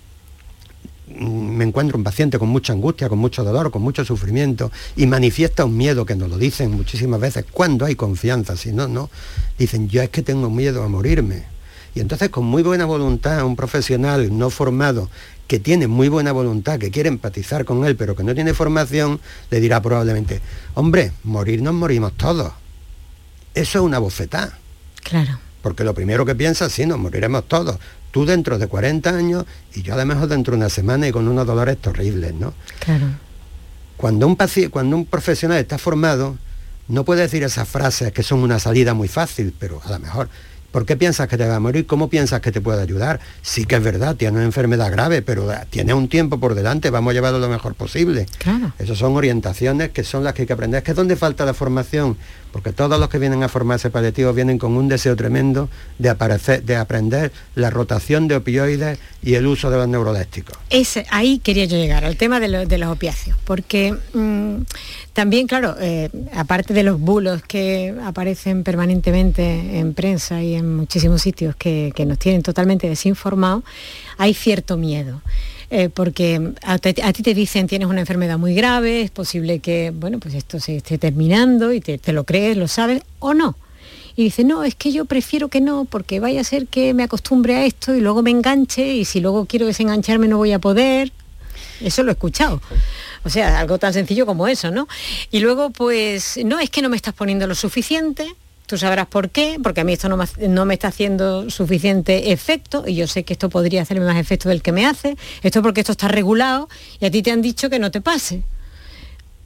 mm, 1.06 1.26
me 1.26 1.64
encuentro 1.64 1.96
un 1.96 2.02
paciente 2.02 2.40
con 2.40 2.48
mucha 2.48 2.72
angustia, 2.72 3.08
con 3.08 3.18
mucho 3.18 3.44
dolor, 3.44 3.70
con 3.70 3.82
mucho 3.82 4.04
sufrimiento 4.04 4.72
y 4.96 5.06
manifiesta 5.06 5.64
un 5.64 5.76
miedo 5.76 6.04
que 6.04 6.16
nos 6.16 6.28
lo 6.28 6.38
dicen 6.38 6.72
muchísimas 6.72 7.20
veces 7.20 7.44
cuando 7.50 7.84
hay 7.84 7.94
confianza, 7.94 8.56
si 8.56 8.72
no, 8.72 8.88
no. 8.88 9.10
Dicen, 9.58 9.88
yo 9.88 10.02
es 10.02 10.10
que 10.10 10.22
tengo 10.22 10.50
miedo 10.50 10.82
a 10.82 10.88
morirme. 10.88 11.44
Y 11.98 12.00
entonces 12.00 12.28
con 12.28 12.44
muy 12.44 12.62
buena 12.62 12.84
voluntad, 12.84 13.44
un 13.44 13.56
profesional 13.56 14.38
no 14.38 14.50
formado 14.50 15.11
que 15.48 15.58
tiene 15.58 15.88
muy 15.88 16.08
buena 16.08 16.30
voluntad, 16.30 16.78
que 16.78 16.92
quiere 16.92 17.08
empatizar 17.08 17.64
con 17.64 17.84
él, 17.84 17.96
pero 17.96 18.14
que 18.14 18.22
no 18.22 18.37
tiene 18.37 18.54
formación, 18.54 19.18
le 19.50 19.58
dirá 19.58 19.82
probablemente, 19.82 20.40
hombre, 20.74 21.11
morir 21.24 21.61
nos 21.61 21.74
morimos 21.74 22.12
todos. 22.12 22.52
Eso 23.52 23.78
es 23.80 23.84
una 23.84 23.98
bofetada. 23.98 24.56
Claro. 25.02 25.40
Porque 25.61 25.82
lo 25.82 25.92
primero 25.92 26.24
que 26.24 26.37
piensas, 26.37 26.70
sí, 26.70 26.87
nos 26.87 27.00
moriremos 27.00 27.48
todos. 27.48 27.80
Tú 28.12 28.24
dentro 28.24 28.58
de 28.58 28.68
40 28.68 29.11
años 29.11 29.44
y 29.74 29.82
yo 29.82 29.94
además 29.94 30.28
dentro 30.28 30.52
de 30.52 30.58
una 30.58 30.68
semana 30.68 31.08
y 31.08 31.11
con 31.11 31.26
unos 31.26 31.48
dolores 31.48 31.78
terribles, 31.78 32.32
¿no? 32.32 32.54
Claro. 32.78 33.06
Cuando 33.96 34.28
un, 34.28 34.37
cuando 34.70 34.94
un 34.94 35.04
profesional 35.04 35.58
está 35.58 35.78
formado, 35.78 36.38
no 36.87 37.04
puede 37.04 37.22
decir 37.22 37.42
esas 37.42 37.68
frases 37.68 38.12
que 38.12 38.22
son 38.22 38.38
una 38.38 38.61
salida 38.61 38.94
muy 38.94 39.08
fácil, 39.08 39.52
pero 39.58 39.82
a 39.84 39.90
lo 39.90 39.98
mejor 39.98 40.28
¿Por 40.70 40.85
qué 40.85 40.96
piensas 40.96 41.28
que 41.28 41.38
te 41.38 41.46
va 41.46 41.57
a 41.57 41.61
morir? 41.61 41.87
¿Cómo 41.87 42.09
piensas 42.09 42.40
que 42.40 42.52
te 42.52 42.61
puede 42.61 42.83
ayudar? 42.83 43.20
Sí 43.40 43.64
que 43.64 43.76
es 43.76 43.83
verdad, 43.83 44.16
tiene 44.16 44.37
una 44.37 44.44
enfermedad 44.44 44.90
grave, 44.92 45.22
pero 45.22 45.50
tiene 45.70 45.94
un 45.94 46.09
tiempo 46.09 46.38
por 46.38 46.54
delante, 46.54 46.90
vamos 46.90 47.12
a 47.12 47.14
llevarlo 47.14 47.38
lo 47.38 47.48
mejor 47.48 47.74
posible. 47.74 48.26
Claro. 48.38 48.72
Esas 48.78 48.98
son 48.98 49.16
orientaciones 49.16 49.90
que 49.90 50.04
son 50.04 50.24
las 50.24 50.35
que 50.35 50.42
hay 50.42 50.46
que 50.46 50.52
aprender. 50.52 50.78
Es 50.78 50.85
que 50.85 50.90
es 50.90 50.96
donde 50.96 51.16
falta 51.16 51.46
la 51.46 51.54
formación, 51.54 52.18
porque 52.52 52.72
todos 52.72 52.98
los 52.98 53.08
que 53.08 53.18
vienen 53.18 53.42
a 53.42 53.48
formarse 53.48 53.90
paliativos 53.90 54.34
vienen 54.34 54.58
con 54.58 54.76
un 54.76 54.88
deseo 54.88 55.16
tremendo 55.16 55.68
de, 55.98 56.08
aparecer, 56.08 56.62
de 56.62 56.76
aprender 56.76 57.32
la 57.54 57.70
rotación 57.70 58.28
de 58.28 58.37
opioides 58.37 58.98
y 59.22 59.34
el 59.34 59.46
uso 59.46 59.70
de 59.70 59.76
los 59.76 59.88
neurolécticos. 59.88 60.56
Ahí 61.11 61.38
quería 61.38 61.64
yo 61.64 61.76
llegar, 61.76 62.04
al 62.04 62.16
tema 62.16 62.40
de, 62.40 62.48
los 62.78 62.88
opiáceos, 62.88 63.37
porque 63.44 63.94
mm, 64.12 64.62
también, 65.12 65.46
claro, 65.46 65.74
eh, 65.80 66.11
aparte 66.34 66.72
de 66.74 66.84
los 66.84 67.00
bulos 67.00 67.42
que 67.42 67.94
aparecen 68.04 68.62
permanentemente 68.62 69.78
en 69.78 69.94
prensa 69.94 70.42
y 70.42 70.54
en 70.54 70.76
muchísimos 70.76 71.22
sitios 71.22 71.56
que, 71.56 71.92
nos 72.06 72.18
tienen 72.18 72.42
totalmente 72.42 72.88
desinformados, 72.88 73.64
hay 74.16 74.34
cierto 74.34 74.76
miedo. 74.76 75.20
Eh, 75.70 75.90
porque 75.90 76.54
a, 76.62 76.78
ti 76.78 77.22
te 77.22 77.35
dicen 77.35 77.66
tienes 77.66 77.88
una 77.88 78.00
enfermedad 78.00 78.38
muy 78.38 78.54
grave, 78.54 79.02
es 79.02 79.11
posible 79.11 79.59
que 79.59 79.92
bueno, 79.94 80.18
pues 80.18 80.35
esto 80.35 80.61
se 80.61 80.76
esté 80.76 80.96
terminando 80.96 81.74
y 81.74 81.81
te, 81.81 81.98
te 81.98 82.14
lo 82.14 82.24
crees, 82.24 82.57
lo 82.57 82.68
sabes 82.68 83.02
o 83.18 83.35
no. 83.35 83.54
Y 84.16 84.24
dice, 84.24 84.42
no, 84.42 84.64
es 84.64 84.74
que 84.74 84.90
yo 84.90 85.04
prefiero 85.04 85.46
que 85.46 85.61
no, 85.61 85.85
porque 85.85 86.18
vaya 86.18 86.40
a 86.40 86.44
ser 86.44 86.66
que 86.66 86.92
me 86.92 87.04
acostumbre 87.04 87.54
a 87.54 87.64
esto 87.64 87.94
y 87.94 88.00
luego 88.00 88.22
me 88.22 88.31
enganche 88.31 88.94
y 88.94 89.04
si 89.04 89.20
luego 89.20 89.46
quiero 89.46 89.66
desengancharme 89.66 90.26
no 90.26 90.38
voy 90.38 90.52
a 90.52 90.59
poder. 90.59 91.12
Eso 91.81 92.02
lo 92.02 92.11
he 92.11 92.14
escuchado. 92.14 92.61
O 93.24 93.31
sea, 93.31 93.61
algo 93.61 93.78
tan 93.78 93.92
sencillo 93.92 94.26
como 94.26 94.48
eso, 94.48 94.70
¿no? 94.70 94.88
Y 95.31 95.40
luego, 95.40 95.70
pues, 95.70 96.40
no 96.44 96.59
es 96.59 96.70
que 96.70 96.83
no 96.83 96.88
me 96.88 96.96
estás 96.96 97.14
poniendo 97.14 97.46
lo 97.46 97.54
suficiente, 97.54 98.26
tú 98.68 98.78
sabrás 98.78 99.09
por 99.09 99.31
qué, 99.31 99.59
porque 99.62 99.81
a 99.81 99.85
mí 99.85 99.94
esto 99.94 100.09
no 100.09 100.64
me, 100.66 100.74
está 100.74 100.88
haciendo 100.88 101.50
suficiente 101.50 102.31
efecto 102.31 102.85
y 102.87 102.94
yo 102.94 103.09
sé 103.09 103.24
que 103.24 103.33
esto 103.33 103.48
podría 103.50 103.83
hacerme 103.83 104.07
más 104.07 104.16
efecto 104.16 104.48
del 104.48 104.62
que 104.62 104.70
me 104.70 104.87
hace, 104.87 105.16
esto 105.42 105.62
porque 105.62 105.81
esto 105.81 105.92
está 105.92 106.07
regulado 106.07 106.68
y 107.00 107.07
a 107.07 107.11
ti 107.11 107.22
te 107.22 107.33
han 107.33 107.42
dicho 107.42 107.68
que 107.68 107.81
no 107.81 107.90
te 107.90 108.00
pase. 108.00 108.42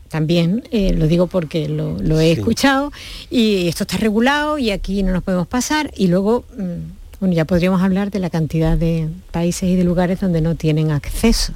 También 0.08 0.64
eh, 0.70 0.92
lo 0.92 1.06
digo 1.06 1.26
porque 1.26 1.68
lo, 1.68 2.20
he 2.20 2.32
escuchado 2.32 2.92
y 3.30 3.68
esto 3.68 3.85
está 3.85 3.96
regulado 3.96 4.58
y 4.58 4.70
aquí 4.70 5.02
no 5.02 5.12
nos 5.12 5.22
podemos 5.22 5.46
pasar 5.46 5.90
y 5.96 6.08
luego, 6.08 6.44
mm, 6.58 7.20
bueno, 7.20 7.35
ya 7.35 7.46
podríamos 7.46 7.80
hablar 7.80 8.11
de 8.11 8.18
la 8.18 8.28
cantidad 8.28 8.76
de 8.76 9.08
países 9.30 9.70
y 9.70 9.76
de 9.76 9.85
lugares 9.85 10.20
donde 10.20 10.42
no 10.42 10.54
tienen 10.54 10.90
acceso 10.90 11.54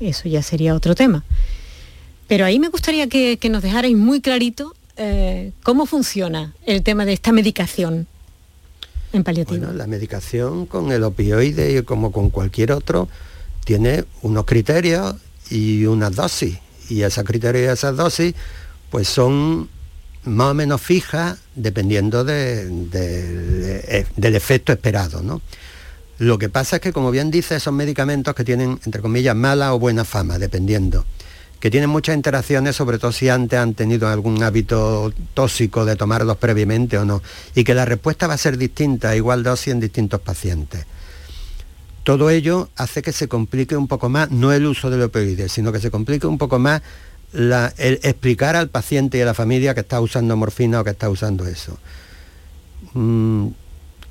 eso 0.00 0.28
ya 0.28 0.42
sería 0.42 0.74
otro 0.74 0.94
tema. 0.94 1.24
Pero 2.26 2.44
ahí 2.44 2.58
me 2.58 2.68
gustaría 2.68 3.08
que, 3.08 3.38
nos 3.50 3.62
dejarais 3.62 3.96
muy 3.96 4.20
clarito 4.20 4.74
eh, 4.96 5.52
cómo 5.62 5.86
funciona 5.86 6.54
el 6.66 6.82
tema 6.82 7.04
de 7.04 7.12
esta 7.12 7.32
medicación 7.32 8.06
en 9.12 9.24
paliativo. 9.24 9.58
Bueno, 9.58 9.74
la 9.74 9.86
medicación 9.86 10.66
con 10.66 10.92
el 10.92 11.02
opioide 11.04 11.76
y 11.76 11.82
como 11.82 12.12
con 12.12 12.30
cualquier 12.30 12.72
otro 12.72 13.08
tiene 13.64 14.04
unos 14.22 14.44
criterios 14.44 15.16
y 15.50 15.86
unas 15.86 16.14
dosis. 16.14 16.58
Y 16.88 17.02
esas 17.02 17.24
criterios 17.24 17.64
y 17.64 17.72
esas 17.72 17.96
dosis 17.96 18.34
pues 18.90 19.08
son 19.08 19.68
más 20.24 20.50
o 20.50 20.54
menos 20.54 20.80
fijas 20.80 21.38
dependiendo 21.54 22.24
del 22.24 22.90
efecto 24.16 24.72
esperado. 24.72 25.22
¿no? 25.22 25.40
Lo 26.18 26.38
que 26.38 26.48
pasa 26.48 26.76
es 26.76 26.82
que, 26.82 26.92
como 26.92 27.10
bien 27.10 27.30
dice, 27.30 27.58
son 27.60 27.74
medicamentos 27.74 28.34
que 28.34 28.44
tienen, 28.44 28.78
entre 28.84 29.02
comillas, 29.02 29.34
mala 29.34 29.74
o 29.74 29.78
buena 29.78 30.04
fama, 30.04 30.38
dependiendo 30.38 31.04
que 31.64 31.70
tienen 31.70 31.88
muchas 31.88 32.14
interacciones, 32.14 32.76
sobre 32.76 32.98
todo 32.98 33.10
si 33.10 33.30
antes 33.30 33.58
han 33.58 33.72
tenido 33.72 34.06
algún 34.06 34.42
hábito 34.42 35.10
tóxico 35.32 35.86
de 35.86 35.96
tomarlos 35.96 36.36
previamente 36.36 36.98
o 36.98 37.06
no, 37.06 37.22
y 37.54 37.64
que 37.64 37.72
la 37.72 37.86
respuesta 37.86 38.26
va 38.26 38.34
a 38.34 38.36
ser 38.36 38.58
distinta, 38.58 39.16
igual 39.16 39.42
dosis 39.42 39.68
en 39.68 39.80
distintos 39.80 40.20
pacientes. 40.20 40.84
Todo 42.02 42.28
ello 42.28 42.68
hace 42.76 43.00
que 43.00 43.12
se 43.12 43.28
complique 43.28 43.78
un 43.78 43.88
poco 43.88 44.10
más, 44.10 44.30
no 44.30 44.52
el 44.52 44.66
uso 44.66 44.90
del 44.90 45.04
opioides, 45.04 45.52
sino 45.52 45.72
que 45.72 45.80
se 45.80 45.90
complique 45.90 46.26
un 46.26 46.36
poco 46.36 46.58
más 46.58 46.82
el 47.32 47.98
explicar 48.02 48.56
al 48.56 48.68
paciente 48.68 49.16
y 49.16 49.22
a 49.22 49.24
la 49.24 49.32
familia 49.32 49.72
que 49.72 49.80
está 49.80 50.02
usando 50.02 50.36
morfina 50.36 50.82
o 50.82 50.84
que 50.84 50.90
está 50.90 51.08
usando 51.08 51.46
eso. 51.46 51.78
Mm, 52.92 53.46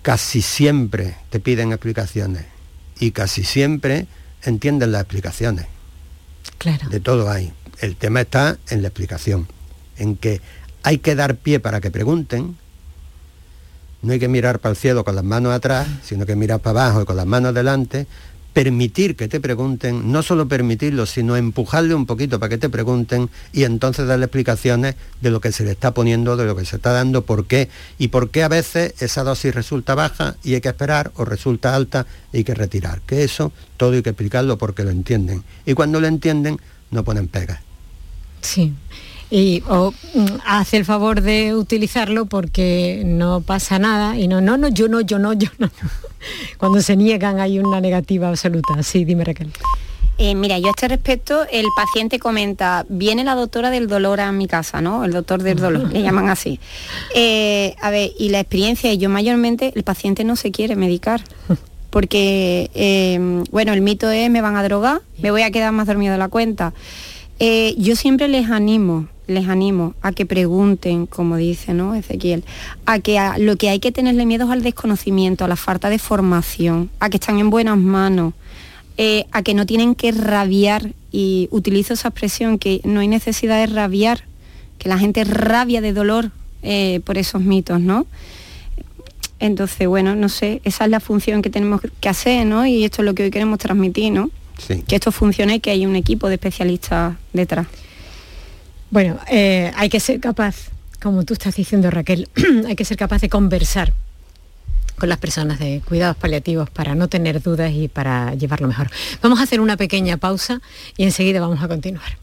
casi 0.02 0.42
siempre 0.42 1.18
te 1.30 1.40
piden 1.40 1.72
explicaciones 1.72 2.46
y 3.00 3.12
casi 3.12 3.44
siempre 3.44 4.08
entienden 4.42 4.92
las 4.92 5.02
explicaciones. 5.02 5.68
De 6.90 7.00
todo 7.00 7.30
hay. 7.30 7.52
El 7.80 7.96
tema 7.96 8.22
está 8.22 8.58
en 8.70 8.82
la 8.82 8.88
explicación, 8.88 9.48
en 9.98 10.16
que 10.16 10.42
hay 10.84 11.00
que 11.00 11.16
dar 11.16 11.36
pie 11.36 11.60
para 11.60 11.82
que 11.82 11.92
pregunten, 11.92 12.58
no 14.02 14.14
hay 14.14 14.20
que 14.20 14.28
mirar 14.28 14.60
para 14.60 14.72
el 14.72 14.78
cielo 14.78 15.04
con 15.04 15.16
las 15.16 15.24
manos 15.24 15.54
atrás, 15.54 15.88
sino 16.04 16.26
que 16.26 16.36
mirar 16.36 16.60
para 16.60 16.82
abajo 16.82 17.02
y 17.02 17.06
con 17.06 17.16
las 17.16 17.26
manos 17.26 17.54
delante, 17.54 18.08
permitir 18.54 19.16
que 19.16 19.28
te 19.28 19.40
pregunten, 19.40 20.12
no 20.12 20.22
solo 20.24 20.48
permitirlo, 20.48 21.06
sino 21.06 21.36
empujarle 21.36 21.96
un 21.96 22.06
poquito 22.06 22.40
para 22.40 22.50
que 22.50 22.58
te 22.58 22.70
pregunten 22.70 23.30
y 23.52 23.64
entonces 23.64 24.08
darle 24.08 24.26
explicaciones 24.26 24.96
de 25.22 25.32
lo 25.32 25.42
que 25.42 25.52
se 25.52 25.64
le 25.64 25.72
está 25.72 25.94
poniendo, 25.94 26.38
de 26.38 26.46
lo 26.46 26.56
que 26.56 26.66
se 26.66 26.76
está 26.76 26.92
dando, 26.92 27.24
por 27.24 27.46
qué 27.46 27.70
y 27.98 28.10
por 28.10 28.30
qué 28.30 28.44
a 28.44 28.48
veces 28.48 28.94
esa 29.00 29.24
dosis 29.24 29.54
resulta 29.54 29.96
baja 29.96 30.36
y 30.44 30.54
hay 30.54 30.62
que 30.62 30.70
esperar 30.70 31.12
o 31.16 31.26
resulta 31.26 31.76
alta 31.76 32.06
y 32.32 32.38
hay 32.38 32.44
que 32.44 32.54
retirar. 32.54 33.02
Que 33.02 33.24
eso 33.24 33.52
todo 33.78 33.94
hay 33.94 34.04
que 34.04 34.12
explicarlo 34.12 34.58
porque 34.58 34.84
lo 34.84 34.92
entienden. 34.92 35.44
Y 35.66 35.74
cuando 35.74 36.00
lo 36.00 36.08
entienden, 36.08 36.60
no 36.92 37.04
ponen 37.04 37.28
pegas. 37.28 37.60
Sí 38.42 38.74
y 39.30 39.64
o 39.68 39.92
mm, 39.92 40.26
hace 40.46 40.78
el 40.78 40.86
favor 40.86 41.22
de 41.22 41.56
utilizarlo 41.56 42.26
porque 42.26 43.04
no 43.06 43.42
pasa 43.42 43.80
nada 43.80 44.18
y 44.18 44.28
no, 44.28 44.42
no, 44.42 44.58
no, 44.58 44.68
yo 44.68 44.88
no, 44.88 45.02
yo 45.02 45.20
no, 45.20 45.34
yo 45.34 45.50
no. 45.58 45.70
Cuando 46.58 46.82
se 46.82 46.96
niegan 46.96 47.40
hay 47.40 47.60
una 47.60 47.82
negativa 47.82 48.30
absoluta. 48.30 48.82
Sí, 48.84 49.06
dime 49.06 49.24
Raquel. 49.24 49.52
Eh, 50.18 50.36
mira, 50.36 50.60
yo 50.60 50.68
a 50.68 50.70
este 50.70 50.88
respecto, 50.88 51.46
el 51.52 51.66
paciente 51.76 52.20
comenta, 52.20 52.86
viene 52.88 53.24
la 53.24 53.34
doctora 53.34 53.72
del 53.72 53.88
dolor 53.88 54.22
a 54.22 54.32
mi 54.32 54.48
casa, 54.48 54.80
¿no? 54.80 55.06
El 55.06 55.12
doctor 55.12 55.42
del 55.42 55.58
dolor, 55.58 55.92
le 55.92 56.04
llaman 56.04 56.30
así. 56.30 56.60
Eh, 57.16 57.76
a 57.82 57.90
ver, 57.90 58.12
y 58.20 58.30
la 58.30 58.40
experiencia, 58.40 58.94
yo 58.94 59.10
mayormente, 59.10 59.74
el 59.76 59.84
paciente 59.84 60.24
no 60.24 60.36
se 60.36 60.52
quiere 60.52 60.76
medicar. 60.76 61.24
Porque, 61.90 62.72
eh, 62.74 63.44
bueno, 63.52 63.74
el 63.74 63.82
mito 63.82 64.10
es, 64.10 64.30
me 64.30 64.42
van 64.42 64.56
a 64.56 64.64
drogar, 64.64 65.02
me 65.20 65.32
voy 65.32 65.44
a 65.44 65.52
quedar 65.52 65.72
más 65.72 65.88
dormido 65.88 66.14
de 66.14 66.20
la 66.20 66.28
cuenta. 66.28 66.74
yo 67.40 67.96
siempre 67.96 68.28
les 68.28 68.50
animo, 68.50 69.08
les 69.28 69.48
animo 69.48 69.94
a 70.02 70.12
que 70.12 70.26
pregunten, 70.26 71.06
como 71.06 71.38
dice 71.38 71.74
¿no? 71.74 71.96
Ezequiel, 71.96 72.44
a 72.86 73.00
que 73.00 73.20
lo 73.38 73.56
que 73.58 73.70
hay 73.70 73.80
que 73.80 73.92
tenerle 73.92 74.26
miedo 74.26 74.46
es 74.46 74.52
al 74.52 74.64
desconocimiento, 74.64 75.46
a 75.46 75.48
la 75.48 75.56
falta 75.56 75.90
de 75.90 76.00
formación, 76.00 76.90
a 77.00 77.10
que 77.10 77.18
están 77.18 77.40
en 77.40 77.50
buenas 77.50 77.78
manos, 77.78 78.34
eh, 78.98 79.26
a 79.32 79.42
que 79.42 79.54
no 79.54 79.66
tienen 79.66 79.96
que 79.96 80.12
rabiar, 80.12 80.92
y 81.12 81.48
utilizo 81.52 81.94
esa 81.94 82.10
expresión, 82.10 82.58
que 82.58 82.82
no 82.84 83.00
hay 83.00 83.08
necesidad 83.08 83.58
de 83.58 83.68
rabiar, 83.68 84.24
que 84.80 84.90
la 84.90 84.98
gente 84.98 85.24
rabia 85.24 85.80
de 85.80 85.94
dolor 85.94 86.32
eh, 86.64 87.02
por 87.06 87.18
esos 87.18 87.42
mitos, 87.42 87.80
¿no? 87.80 88.08
Entonces, 89.40 89.88
bueno, 89.88 90.16
no 90.16 90.30
sé, 90.30 90.62
esa 90.64 90.86
es 90.86 90.90
la 90.90 91.00
función 91.00 91.42
que 91.42 91.50
tenemos 91.50 91.82
que 92.00 92.10
hacer, 92.10 92.46
¿no? 92.46 92.66
Y 92.66 92.84
esto 92.84 93.02
es 93.02 93.06
lo 93.06 93.14
que 93.14 93.24
hoy 93.24 93.32
queremos 93.32 93.60
transmitir, 93.60 94.12
¿no? 94.12 94.32
Que 94.88 94.96
esto 94.96 95.12
funcione 95.12 95.56
y 95.56 95.60
que 95.60 95.72
hay 95.72 95.86
un 95.86 95.96
equipo 95.96 96.30
de 96.30 96.36
especialistas 96.36 97.16
detrás. 97.34 97.68
Bueno, 98.94 99.18
eh, 99.28 99.72
hay 99.76 99.90
que 99.90 100.00
ser 100.00 100.20
capaz, 100.20 100.70
como 101.02 101.24
tú 101.24 101.34
estás 101.34 101.56
diciendo 101.56 101.90
Raquel, 101.90 102.30
hay 102.68 102.76
que 102.76 102.86
ser 102.86 102.96
capaz 102.96 103.22
de 103.22 103.28
conversar 103.28 103.92
con 105.00 105.10
las 105.10 105.18
personas 105.18 105.58
de 105.58 105.82
cuidados 105.84 106.16
paliativos 106.16 106.70
para 106.70 106.94
no 106.94 107.08
tener 107.08 107.42
dudas 107.42 107.72
y 107.74 107.88
para 107.88 108.36
llevarlo 108.36 108.68
mejor. 108.68 108.92
Vamos 109.20 109.40
a 109.40 109.44
hacer 109.44 109.62
una 109.62 109.78
pequeña 109.78 110.18
pausa 110.18 110.62
y 110.96 111.06
enseguida 111.06 111.40
vamos 111.40 111.64
a 111.64 111.68
continuar. 111.68 112.20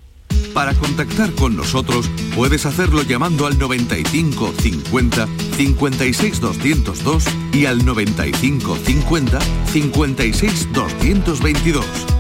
Para 0.55 0.73
contactar 0.75 1.33
con 1.33 1.57
nosotros 1.57 2.09
puedes 2.37 2.65
hacerlo 2.67 3.03
llamando 3.03 3.47
al 3.47 3.59
95 3.59 4.55
50 4.63 5.27
56 5.57 6.41
202 6.41 7.25
y 7.53 7.67
al 7.67 7.85
95 7.85 8.77
50 8.77 9.41
56 9.73 10.69
222 10.73 12.20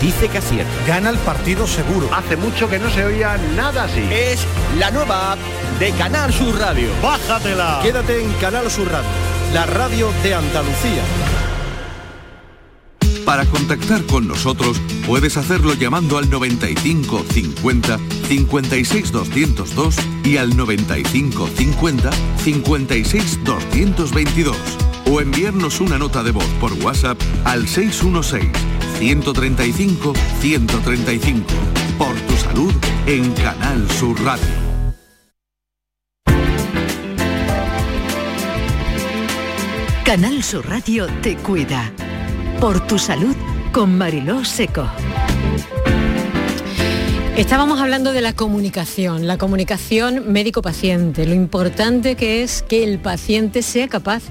dice 0.00 0.28
que 0.28 0.38
acierta. 0.38 0.72
Gana 0.86 1.10
el 1.10 1.18
partido 1.18 1.66
seguro. 1.66 2.08
Hace 2.12 2.36
mucho 2.36 2.68
que 2.68 2.78
no 2.78 2.90
se 2.90 3.04
oía 3.04 3.36
nada 3.56 3.84
así. 3.84 4.02
Es 4.10 4.46
la 4.78 4.90
nueva 4.90 5.32
app 5.32 5.38
de 5.78 5.92
Canal 5.92 6.32
Sur 6.32 6.58
Radio. 6.58 6.88
Bájatela. 7.02 7.80
Quédate 7.82 8.22
en 8.22 8.32
Canal 8.34 8.70
Sur 8.70 8.90
Radio, 8.90 9.08
la 9.52 9.66
radio 9.66 10.10
de 10.22 10.34
Andalucía. 10.34 11.02
Para 13.24 13.44
contactar 13.46 14.04
con 14.06 14.26
nosotros 14.26 14.80
puedes 15.06 15.36
hacerlo 15.36 15.74
llamando 15.74 16.18
al 16.18 16.28
95 16.28 17.24
50 17.30 17.98
56 18.26 19.12
202 19.12 19.96
y 20.24 20.36
al 20.36 20.56
95 20.56 21.48
50 21.54 22.10
56 22.38 23.44
222 23.44 24.56
o 25.06 25.20
enviarnos 25.20 25.80
una 25.80 25.98
nota 25.98 26.22
de 26.22 26.32
voz 26.32 26.46
por 26.60 26.72
WhatsApp 26.72 27.18
al 27.44 27.68
616 27.68 28.48
135 29.00 30.12
135 30.40 31.46
por 31.96 32.14
tu 32.20 32.36
salud 32.36 32.72
en 33.06 33.32
Canal 33.32 33.90
Sur 33.92 34.22
Radio. 34.22 34.46
Canal 40.04 40.42
Sur 40.42 40.68
Radio 40.68 41.06
te 41.22 41.34
cuida. 41.36 41.90
Por 42.60 42.86
tu 42.86 42.98
salud 42.98 43.34
con 43.72 43.96
Mariló 43.96 44.44
Seco. 44.44 44.86
Estábamos 47.36 47.80
hablando 47.80 48.12
de 48.12 48.20
la 48.20 48.34
comunicación, 48.34 49.26
la 49.26 49.38
comunicación 49.38 50.30
médico-paciente, 50.30 51.26
lo 51.26 51.34
importante 51.34 52.14
que 52.14 52.42
es 52.42 52.62
que 52.62 52.84
el 52.84 52.98
paciente 52.98 53.62
sea 53.62 53.88
capaz 53.88 54.24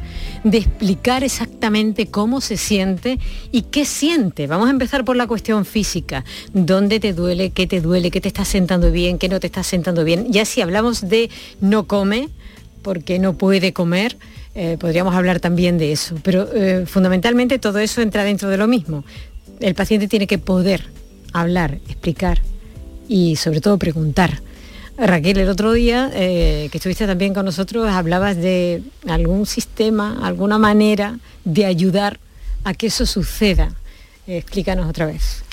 de 0.43 0.59
explicar 0.59 1.23
exactamente 1.23 2.07
cómo 2.07 2.39
se 2.39 2.55
siente 2.55 3.17
y 3.51 3.63
qué 3.63 3.85
siente. 3.85 4.45
Vamos 4.47 4.67
a 4.67 4.71
empezar 4.71 5.05
por 5.05 5.15
la 5.15 5.25
cuestión 5.27 5.65
física. 5.65 6.23
¿Dónde 6.53 6.99
te 6.99 7.13
duele? 7.13 7.49
¿Qué 7.49 7.65
te 7.65 7.81
duele? 7.81 8.12
¿Qué 8.12 8.21
te 8.21 8.27
está 8.27 8.45
sentando 8.45 8.91
bien? 8.91 9.17
¿Qué 9.17 9.27
no 9.27 9.39
te 9.39 9.47
está 9.47 9.63
sentando 9.63 10.03
bien? 10.03 10.31
Ya 10.31 10.45
si 10.45 10.62
hablamos 10.62 11.09
de 11.09 11.31
no 11.62 11.88
come, 11.88 12.29
porque 12.83 13.17
no 13.17 13.33
puede 13.33 13.73
comer, 13.73 14.17
eh, 14.55 14.77
podríamos 14.79 15.15
hablar 15.15 15.39
también 15.39 15.77
de 15.77 15.93
eso. 15.93 16.15
Pero 16.21 16.47
eh, 16.53 16.85
fundamentalmente 16.85 17.59
todo 17.59 17.79
eso 17.79 18.01
entra 18.01 18.23
dentro 18.23 18.49
de 18.49 18.57
lo 18.57 18.67
mismo. 18.67 19.03
El 19.62 19.73
paciente 19.73 20.07
tiene 20.07 20.27
que 20.27 20.38
poder 20.38 20.83
hablar, 21.33 21.79
explicar 21.88 22.39
y 23.10 23.36
sobre 23.36 23.60
todo 23.60 23.78
preguntar. 23.78 24.41
Raquel, 24.98 25.38
el 25.38 25.50
otro 25.50 25.74
día 25.74 26.12
eh, 26.13 26.69
que 26.72 26.78
estuviste 26.78 27.08
también 27.08 27.34
con 27.34 27.45
nosotros, 27.45 27.89
hablabas 27.89 28.38
de 28.38 28.84
algún 29.08 29.45
sistema, 29.45 30.19
alguna 30.22 30.58
manera 30.58 31.19
de 31.43 31.65
ayudar 31.65 32.19
a 32.63 32.74
que 32.74 32.88
eso 32.88 33.06
suceda. 33.06 33.74
Explícanos 34.28 34.88
otra 34.88 35.06
vez. 35.06 35.43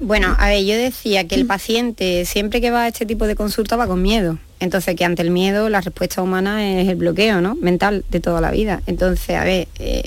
Bueno, 0.00 0.34
a 0.38 0.48
ver, 0.48 0.64
yo 0.64 0.74
decía 0.74 1.28
que 1.28 1.36
el 1.36 1.46
paciente 1.46 2.24
siempre 2.24 2.60
que 2.60 2.72
va 2.72 2.84
a 2.84 2.88
este 2.88 3.06
tipo 3.06 3.26
de 3.28 3.36
consulta 3.36 3.76
va 3.76 3.86
con 3.86 4.02
miedo. 4.02 4.38
Entonces, 4.58 4.96
que 4.96 5.04
ante 5.04 5.22
el 5.22 5.30
miedo 5.30 5.68
la 5.68 5.80
respuesta 5.80 6.22
humana 6.22 6.80
es 6.80 6.88
el 6.88 6.96
bloqueo, 6.96 7.40
¿no? 7.40 7.54
Mental 7.56 8.04
de 8.10 8.18
toda 8.18 8.40
la 8.40 8.50
vida. 8.50 8.82
Entonces, 8.86 9.36
a 9.36 9.44
ver, 9.44 9.68
eh, 9.78 10.04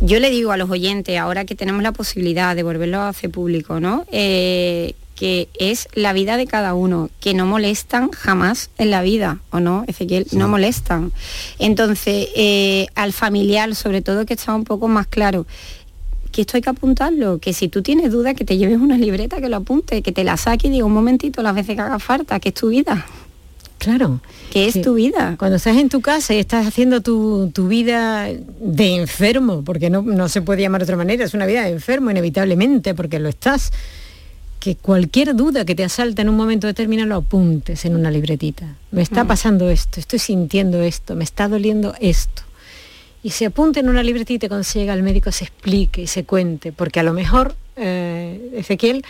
yo 0.00 0.18
le 0.18 0.30
digo 0.30 0.52
a 0.52 0.56
los 0.58 0.68
oyentes, 0.68 1.18
ahora 1.18 1.44
que 1.44 1.54
tenemos 1.54 1.82
la 1.82 1.92
posibilidad 1.92 2.54
de 2.54 2.62
volverlo 2.62 2.98
a 2.98 3.08
hacer 3.08 3.30
público, 3.30 3.80
¿no? 3.80 4.04
Eh, 4.12 4.94
que 5.18 5.48
es 5.58 5.88
la 5.94 6.12
vida 6.12 6.36
de 6.36 6.46
cada 6.46 6.74
uno, 6.74 7.10
que 7.18 7.34
no 7.34 7.44
molestan 7.44 8.10
jamás 8.12 8.70
en 8.78 8.90
la 8.90 9.02
vida, 9.02 9.40
¿o 9.50 9.58
no, 9.58 9.84
Ezequiel? 9.88 10.26
No 10.30 10.46
molestan. 10.46 11.12
Entonces, 11.58 12.28
eh, 12.36 12.86
al 12.94 13.12
familiar, 13.12 13.74
sobre 13.74 14.00
todo, 14.00 14.26
que 14.26 14.34
está 14.34 14.54
un 14.54 14.62
poco 14.62 14.86
más 14.86 15.08
claro, 15.08 15.44
que 16.30 16.42
esto 16.42 16.56
hay 16.56 16.62
que 16.62 16.70
apuntarlo, 16.70 17.38
que 17.38 17.52
si 17.52 17.68
tú 17.68 17.82
tienes 17.82 18.12
duda, 18.12 18.34
que 18.34 18.44
te 18.44 18.58
lleves 18.58 18.78
una 18.78 18.96
libreta, 18.96 19.40
que 19.40 19.48
lo 19.48 19.56
apunte, 19.56 20.02
que 20.02 20.12
te 20.12 20.22
la 20.22 20.36
saque 20.36 20.68
y 20.68 20.70
diga 20.70 20.84
un 20.84 20.92
momentito 20.92 21.42
las 21.42 21.54
veces 21.54 21.74
que 21.74 21.82
haga 21.82 21.98
falta, 21.98 22.38
que 22.38 22.50
es 22.50 22.54
tu 22.54 22.68
vida. 22.68 23.04
Claro. 23.78 24.20
Que 24.52 24.66
es 24.68 24.80
tu 24.80 24.94
vida. 24.94 25.34
Cuando 25.38 25.56
estás 25.56 25.76
en 25.76 25.88
tu 25.88 26.00
casa 26.00 26.34
y 26.34 26.38
estás 26.38 26.66
haciendo 26.66 27.00
tu, 27.00 27.50
tu 27.52 27.66
vida 27.66 28.28
de 28.60 28.94
enfermo, 28.96 29.62
porque 29.64 29.90
no, 29.90 30.02
no 30.02 30.28
se 30.28 30.42
puede 30.42 30.62
llamar 30.62 30.80
de 30.80 30.84
otra 30.84 30.96
manera, 30.96 31.24
es 31.24 31.34
una 31.34 31.46
vida 31.46 31.64
de 31.64 31.70
enfermo 31.70 32.10
inevitablemente, 32.10 32.94
porque 32.94 33.18
lo 33.18 33.28
estás 33.28 33.72
que 34.60 34.76
cualquier 34.76 35.34
duda 35.36 35.64
que 35.64 35.74
te 35.74 35.84
asalta 35.84 36.22
en 36.22 36.28
un 36.28 36.36
momento 36.36 36.66
determinado 36.66 37.08
lo 37.08 37.16
apuntes 37.16 37.84
en 37.84 37.94
una 37.96 38.10
libretita. 38.10 38.76
Me 38.90 39.02
está 39.02 39.24
pasando 39.24 39.70
esto, 39.70 40.00
estoy 40.00 40.18
sintiendo 40.18 40.82
esto, 40.82 41.14
me 41.14 41.24
está 41.24 41.48
doliendo 41.48 41.94
esto. 42.00 42.42
Y 43.22 43.30
se 43.30 43.46
apunte 43.46 43.80
en 43.80 43.88
una 43.88 44.02
libretita 44.02 44.46
y 44.46 44.48
cuando 44.48 44.64
se 44.64 44.78
llega 44.78 44.92
al 44.92 45.02
médico 45.02 45.32
se 45.32 45.44
explique 45.44 46.02
y 46.02 46.06
se 46.06 46.24
cuente, 46.24 46.72
porque 46.72 47.00
a 47.00 47.02
lo 47.02 47.12
mejor, 47.12 47.54
eh, 47.76 48.50
Ezequiel, 48.54 49.04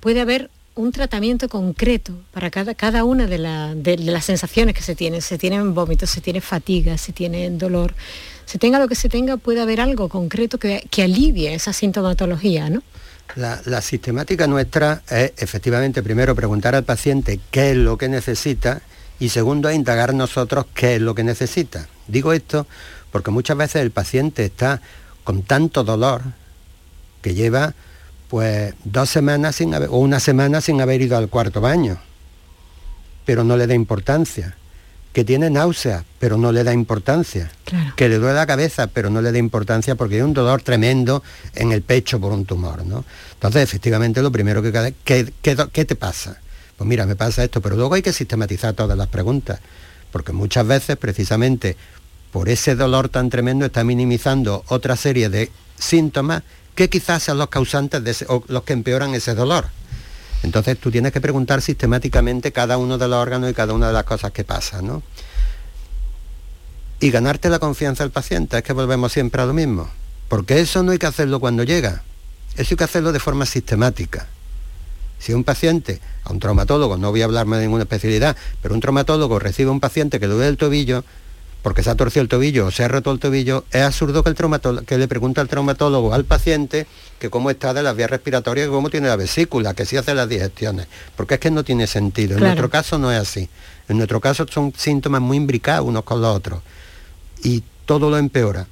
puede 0.00 0.20
haber 0.20 0.50
un 0.76 0.90
tratamiento 0.90 1.48
concreto 1.48 2.12
para 2.32 2.50
cada, 2.50 2.74
cada 2.74 3.04
una 3.04 3.26
de, 3.26 3.38
la- 3.38 3.74
de 3.74 3.96
las 3.98 4.24
sensaciones 4.24 4.74
que 4.74 4.82
se 4.82 4.94
tienen. 4.96 5.22
Se 5.22 5.38
tienen 5.38 5.72
vómitos, 5.72 6.10
se 6.10 6.20
tiene 6.20 6.40
fatiga, 6.40 6.98
se 6.98 7.12
tiene 7.12 7.48
dolor. 7.50 7.94
Se 8.44 8.58
tenga 8.58 8.78
lo 8.78 8.88
que 8.88 8.96
se 8.96 9.08
tenga, 9.08 9.36
puede 9.36 9.60
haber 9.60 9.80
algo 9.80 10.08
concreto 10.08 10.58
que, 10.58 10.86
que 10.90 11.02
alivie 11.04 11.54
esa 11.54 11.72
sintomatología, 11.72 12.68
¿no? 12.70 12.82
La, 13.36 13.60
la 13.64 13.80
sistemática 13.80 14.46
nuestra 14.46 15.02
es 15.10 15.32
efectivamente 15.36 16.02
primero 16.02 16.34
preguntar 16.34 16.74
al 16.74 16.84
paciente 16.84 17.40
qué 17.50 17.72
es 17.72 17.76
lo 17.76 17.98
que 17.98 18.08
necesita 18.08 18.82
y 19.18 19.30
segundo 19.30 19.70
indagar 19.70 20.14
nosotros 20.14 20.66
qué 20.74 20.96
es 20.96 21.00
lo 21.00 21.14
que 21.14 21.24
necesita. 21.24 21.88
Digo 22.06 22.32
esto 22.32 22.66
porque 23.10 23.30
muchas 23.30 23.56
veces 23.56 23.82
el 23.82 23.90
paciente 23.90 24.44
está 24.44 24.80
con 25.24 25.42
tanto 25.42 25.84
dolor 25.84 26.22
que 27.22 27.34
lleva 27.34 27.74
pues 28.28 28.74
dos 28.84 29.08
semanas 29.08 29.56
sin 29.56 29.74
haber, 29.74 29.88
o 29.88 29.98
una 29.98 30.20
semana 30.20 30.60
sin 30.60 30.80
haber 30.80 31.00
ido 31.00 31.16
al 31.16 31.28
cuarto 31.28 31.60
baño, 31.60 31.98
pero 33.24 33.44
no 33.44 33.56
le 33.56 33.66
da 33.66 33.74
importancia. 33.74 34.56
Que 35.14 35.24
tiene 35.24 35.48
náuseas, 35.48 36.04
pero 36.18 36.36
no 36.36 36.52
le 36.52 36.62
da 36.64 36.74
importancia. 36.74 37.50
Que 37.96 38.08
le 38.10 38.18
duele 38.18 38.34
la 38.34 38.46
cabeza, 38.46 38.88
pero 38.88 39.08
no 39.08 39.22
le 39.22 39.32
da 39.32 39.38
importancia 39.38 39.94
porque 39.94 40.16
hay 40.16 40.20
un 40.22 40.34
dolor 40.34 40.60
tremendo 40.60 41.22
en 41.54 41.72
el 41.72 41.80
pecho 41.80 42.20
por 42.20 42.32
un 42.32 42.44
tumor. 42.44 42.84
¿no? 42.84 43.04
Entonces, 43.34 43.62
efectivamente, 43.62 44.20
lo 44.20 44.30
primero 44.30 44.60
que. 44.60 44.72
¿qué, 45.04 45.32
qué, 45.40 45.56
qué 45.72 45.84
te 45.86 45.94
pasa? 45.96 46.38
Pues 46.76 46.86
mira, 46.88 47.06
me 47.06 47.14
pasa 47.16 47.44
esto, 47.44 47.60
pero 47.62 47.76
luego 47.76 47.94
hay 47.94 48.02
que 48.02 48.12
sistematizar 48.12 48.74
todas 48.74 48.98
las 48.98 49.06
preguntas, 49.06 49.60
porque 50.10 50.32
muchas 50.32 50.66
veces, 50.66 50.96
precisamente, 50.96 51.76
por 52.32 52.48
ese 52.48 52.74
dolor 52.74 53.08
tan 53.08 53.30
tremendo, 53.30 53.64
está 53.66 53.84
minimizando 53.84 54.64
otra 54.66 54.96
serie 54.96 55.28
de 55.28 55.52
síntomas 55.78 56.42
que 56.74 56.90
quizás 56.90 57.22
sean 57.22 57.38
los 57.38 57.48
causantes 57.48 58.02
de 58.02 58.10
ese- 58.10 58.26
o 58.28 58.42
los 58.48 58.64
que 58.64 58.72
empeoran 58.72 59.14
ese 59.14 59.34
dolor. 59.36 59.66
Entonces 60.44 60.78
tú 60.78 60.90
tienes 60.90 61.10
que 61.10 61.22
preguntar 61.22 61.62
sistemáticamente 61.62 62.52
cada 62.52 62.76
uno 62.76 62.98
de 62.98 63.08
los 63.08 63.16
órganos 63.16 63.50
y 63.50 63.54
cada 63.54 63.72
una 63.72 63.86
de 63.86 63.94
las 63.94 64.04
cosas 64.04 64.30
que 64.30 64.44
pasan, 64.44 64.86
¿no? 64.86 65.02
Y 67.00 67.10
ganarte 67.10 67.48
la 67.48 67.58
confianza 67.58 68.04
del 68.04 68.12
paciente, 68.12 68.58
es 68.58 68.62
que 68.62 68.74
volvemos 68.74 69.10
siempre 69.10 69.40
a 69.40 69.46
lo 69.46 69.54
mismo. 69.54 69.88
Porque 70.28 70.60
eso 70.60 70.82
no 70.82 70.92
hay 70.92 70.98
que 70.98 71.06
hacerlo 71.06 71.40
cuando 71.40 71.64
llega, 71.64 72.02
eso 72.56 72.74
hay 72.74 72.76
que 72.76 72.84
hacerlo 72.84 73.12
de 73.12 73.20
forma 73.20 73.46
sistemática. 73.46 74.26
Si 75.18 75.32
un 75.32 75.44
paciente, 75.44 76.00
a 76.24 76.32
un 76.32 76.40
traumatólogo, 76.40 76.98
no 76.98 77.10
voy 77.10 77.22
a 77.22 77.24
hablarme 77.24 77.56
de 77.56 77.62
ninguna 77.62 77.84
especialidad, 77.84 78.36
pero 78.60 78.74
un 78.74 78.80
traumatólogo 78.82 79.38
recibe 79.38 79.70
a 79.70 79.72
un 79.72 79.80
paciente 79.80 80.20
que 80.20 80.26
le 80.26 80.34
duele 80.34 80.48
el 80.50 80.58
tobillo, 80.58 81.04
porque 81.64 81.82
se 81.82 81.88
ha 81.88 81.94
torcido 81.94 82.20
el 82.20 82.28
tobillo 82.28 82.66
o 82.66 82.70
se 82.70 82.84
ha 82.84 82.88
roto 82.88 83.10
el 83.10 83.18
tobillo, 83.18 83.64
es 83.70 83.80
absurdo 83.80 84.22
que, 84.22 84.28
el 84.28 84.84
que 84.84 84.98
le 84.98 85.08
pregunte 85.08 85.40
al 85.40 85.48
traumatólogo 85.48 86.12
al 86.12 86.26
paciente 86.26 86.86
que 87.18 87.30
cómo 87.30 87.48
está 87.48 87.72
de 87.72 87.82
las 87.82 87.96
vías 87.96 88.10
respiratorias, 88.10 88.66
que 88.66 88.70
cómo 88.70 88.90
tiene 88.90 89.08
la 89.08 89.16
vesícula, 89.16 89.72
que 89.72 89.86
si 89.86 89.96
hace 89.96 90.14
las 90.14 90.28
digestiones, 90.28 90.88
porque 91.16 91.34
es 91.34 91.40
que 91.40 91.50
no 91.50 91.64
tiene 91.64 91.86
sentido. 91.86 92.36
En 92.36 92.44
nuestro 92.44 92.68
caso 92.68 92.98
no 92.98 93.10
es 93.10 93.18
así. 93.18 93.48
En 93.88 93.96
nuestro 93.96 94.20
caso 94.20 94.44
son 94.46 94.74
síntomas 94.76 95.22
muy 95.22 95.38
imbricados 95.38 95.88
unos 95.88 96.04
con 96.04 96.20
los 96.20 96.36
otros 96.36 96.60
y 97.42 97.62
todo 97.86 98.10
lo 98.10 98.18
empeora. 98.18 98.66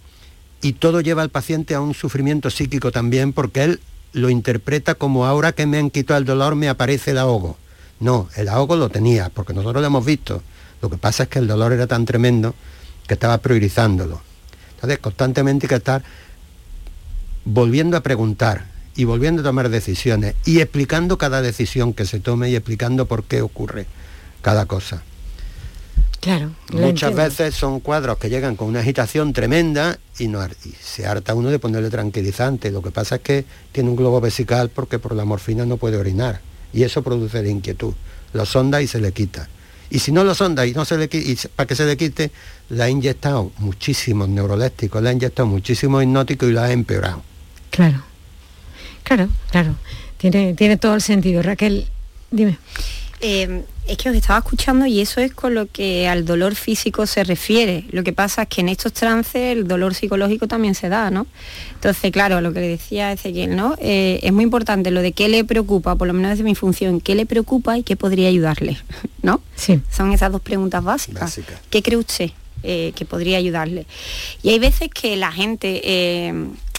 Y 0.61 0.75
todo 0.75 1.01
lleva 1.01 1.23
al 1.23 1.31
paciente 1.31 1.75
a 1.75 1.81
un 1.81 1.95
sufrimiento 1.95 2.51
psíquico 2.51 2.93
también 2.93 3.33
porque 3.33 3.65
él 3.65 3.81
lo 4.13 4.29
interpreta 4.29 4.97
como 4.97 5.25
ahora 5.25 5.53
que 5.53 5.65
me 5.65 5.79
han 5.79 5.89
quitado 5.89 6.19
el 6.19 6.27
dolor 6.27 6.57
me 6.57 6.69
aparece 6.69 7.13
el 7.13 7.19
ahogo. 7.19 7.57
No, 8.01 8.29
el 8.37 8.51
ahogo 8.51 8.77
lo 8.77 8.91
tenía, 8.91 9.31
porque 9.31 9.55
nosotros 9.55 9.81
lo 9.81 9.87
hemos 9.87 10.05
visto. 10.05 10.43
Lo 10.83 10.91
que 10.91 10.99
pasa 10.99 11.23
es 11.23 11.31
que 11.31 11.39
el 11.39 11.47
dolor 11.47 11.73
era 11.73 11.87
tan 11.87 12.05
tremendo 12.05 12.55
que 13.07 13.15
estaba 13.15 13.39
priorizándolo. 13.39 14.21
Entonces, 14.75 14.99
constantemente 14.99 15.67
hay 15.67 15.69
que 15.69 15.75
estar 15.77 16.03
volviendo 17.45 17.97
a 17.97 18.03
preguntar 18.03 18.67
y 18.95 19.05
volviendo 19.05 19.43
a 19.43 19.45
tomar 19.45 19.69
decisiones 19.69 20.35
y 20.45 20.61
explicando 20.61 21.19
cada 21.19 21.43
decisión 21.43 21.95
que 21.95 22.05
se 22.05 22.21
tome 22.21 22.51
y 22.51 22.57
explicando 22.57 23.07
por 23.07 23.25
qué 23.25 23.43
ocurre 23.43 23.87
cada 24.43 24.67
cosa. 24.67 25.03
Claro. 26.21 26.53
Muchas 26.73 27.15
veces 27.17 27.55
son 27.55 27.81
cuadros 27.81 28.17
que 28.19 28.31
llegan 28.31 28.55
con 28.55 28.69
una 28.69 28.79
agitación 28.79 29.33
tremenda 29.33 29.99
y, 30.21 30.29
no, 30.29 30.45
y 30.65 30.71
se 30.81 31.05
harta 31.05 31.35
uno 31.35 31.51
de 31.51 31.59
ponerle 31.59 31.91
tranquilizante. 31.91 32.71
Lo 32.71 32.81
que 32.81 32.93
pasa 32.93 33.17
es 33.17 33.23
que 33.23 33.45
tiene 33.73 33.91
un 33.91 33.97
globo 33.97 34.21
vesical 34.21 34.69
porque 34.69 35.01
por 35.01 35.17
la 35.17 35.25
morfina 35.25 35.67
no 35.67 35.79
puede 35.79 35.97
orinar 35.97 36.41
y 36.73 36.85
eso 36.85 37.03
produce 37.03 37.43
de 37.43 37.51
inquietud. 37.51 37.95
Lo 38.35 38.47
sonda 38.47 38.81
y 38.81 38.87
se 38.87 39.01
le 39.01 39.11
quita. 39.11 39.49
Y 39.93 39.99
si 39.99 40.11
no 40.11 40.25
lo 40.25 40.35
sonda 40.35 40.67
y 40.67 40.73
no 40.73 40.87
se 40.87 40.97
le 40.97 41.05
y 41.13 41.37
para 41.55 41.67
que 41.67 41.77
se 41.77 41.85
le 41.85 41.99
quite, 41.99 42.31
le 42.71 42.83
ha 42.83 42.89
inyectado 42.89 43.53
muchísimos 43.59 44.27
neurolépticos, 44.27 45.03
le 45.03 45.11
ha 45.11 45.13
inyectado 45.13 45.47
muchísimos 45.47 46.03
hipnóticos 46.03 46.49
y 46.49 46.53
lo 46.53 46.63
ha 46.63 46.73
empeorado. 46.73 47.23
Claro, 47.71 48.03
claro, 49.03 49.29
claro. 49.51 49.75
Tiene, 50.17 50.55
tiene 50.55 50.79
todo 50.79 50.95
el 50.95 51.03
sentido. 51.03 51.43
Raquel, 51.43 51.89
dime. 52.31 52.57
Eh, 53.21 53.65
es 53.87 53.97
que 53.97 54.11
os 54.11 54.17
estaba 54.17 54.39
escuchando 54.39 54.87
y 54.87 55.01
eso 55.01 55.21
es 55.21 55.35
con 55.35 55.55
lo 55.55 55.67
que 55.67 56.07
al 56.09 56.25
dolor 56.25 56.55
físico 56.55 57.07
se 57.07 57.25
refiere. 57.25 57.85
Lo 57.91 58.05
que 58.05 58.13
pasa 58.13 58.43
es 58.43 58.49
que 58.49 58.61
en 58.61 58.69
estos 58.69 58.93
trances 58.93 59.57
el 59.57 59.67
dolor 59.67 59.95
psicológico 59.95 60.47
también 60.47 60.75
se 60.75 60.89
da, 60.89 61.11
¿no? 61.11 61.27
Entonces, 61.75 62.13
claro, 62.13 62.41
lo 62.41 62.53
que 62.53 62.61
le 62.61 62.69
decía 62.69 63.13
Ezequiel, 63.13 63.57
¿no? 63.57 63.75
Eh, 63.81 64.21
es 64.23 64.33
muy 64.33 64.45
importante 64.45 64.91
lo 64.91 65.03
de 65.03 65.13
qué 65.13 65.29
le 65.29 65.45
preocupa, 65.45 65.97
por 65.97 66.07
lo 66.07 66.15
menos 66.15 66.31
desde 66.31 66.45
mi 66.45 66.55
función, 66.55 67.01
qué 67.01 67.15
le 67.15 67.27
preocupa 67.27 67.77
y 67.77 67.83
qué 67.83 67.97
podría 67.97 68.29
ayudarle, 68.29 68.79
¿no? 69.23 69.41
Sí. 69.57 69.81
Son 69.91 70.13
esas 70.13 70.31
dos 70.31 70.41
preguntas 70.41 70.83
básicas. 70.83 71.41
¿Qué 71.69 71.83
cree 71.83 71.99
usted 71.99 72.31
eh, 72.63 72.93
que 72.95 73.05
podría 73.05 73.39
ayudarle? 73.39 73.87
Y 74.43 74.51
hay 74.51 74.59
veces 74.59 74.91
que 74.91 75.17
la 75.17 75.33
gente 75.33 76.29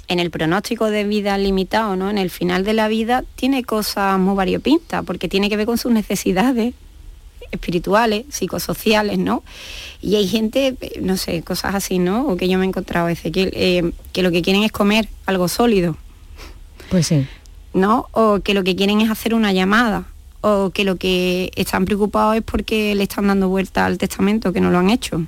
en 0.08 0.20
el 0.20 0.32
pronóstico 0.32 0.90
de 0.90 1.04
vida 1.04 1.38
limitado, 1.38 1.96
¿no? 1.96 2.10
En 2.10 2.18
el 2.18 2.30
final 2.30 2.64
de 2.64 2.74
la 2.74 2.88
vida 2.88 3.24
tiene 3.36 3.64
cosas 3.64 4.20
muy 4.20 4.36
variopintas, 4.36 5.04
porque 5.04 5.28
tiene 5.28 5.50
que 5.50 5.58
ver 5.58 5.66
con 5.66 5.78
sus 5.78 5.92
necesidades 5.92 6.74
espirituales, 7.54 8.26
psicosociales, 8.30 9.18
¿no? 9.18 9.44
Y 10.02 10.16
hay 10.16 10.28
gente, 10.28 10.76
no 11.02 11.16
sé, 11.18 11.42
cosas 11.44 11.76
así, 11.76 12.00
¿no? 12.00 12.28
O 12.28 12.36
que 12.36 12.50
yo 12.50 12.58
me 12.58 12.66
he 12.66 12.68
encontrado, 12.68 13.08
Ezequiel, 13.08 13.52
eh, 13.54 13.92
que 14.12 14.22
lo 14.22 14.32
que 14.32 14.42
quieren 14.42 14.64
es 14.64 14.72
comer 14.72 15.08
algo 15.26 15.48
sólido. 15.48 15.96
Pues 16.90 17.08
sí. 17.08 17.26
¿No? 17.74 18.08
O 18.12 18.42
que 18.42 18.54
lo 18.54 18.64
que 18.64 18.76
quieren 18.76 19.02
es 19.02 19.10
hacer 19.10 19.34
una 19.34 19.54
llamada. 19.54 20.06
O 20.42 20.72
que 20.72 20.84
lo 20.84 20.98
que 20.98 21.52
están 21.56 21.86
preocupados 21.86 22.36
es 22.36 22.44
porque 22.44 22.94
le 22.96 23.04
están 23.04 23.28
dando 23.28 23.48
vuelta 23.48 23.86
al 23.86 23.98
testamento, 23.98 24.52
que 24.52 24.60
no 24.60 24.72
lo 24.72 24.80
han 24.80 24.90
hecho 24.90 25.26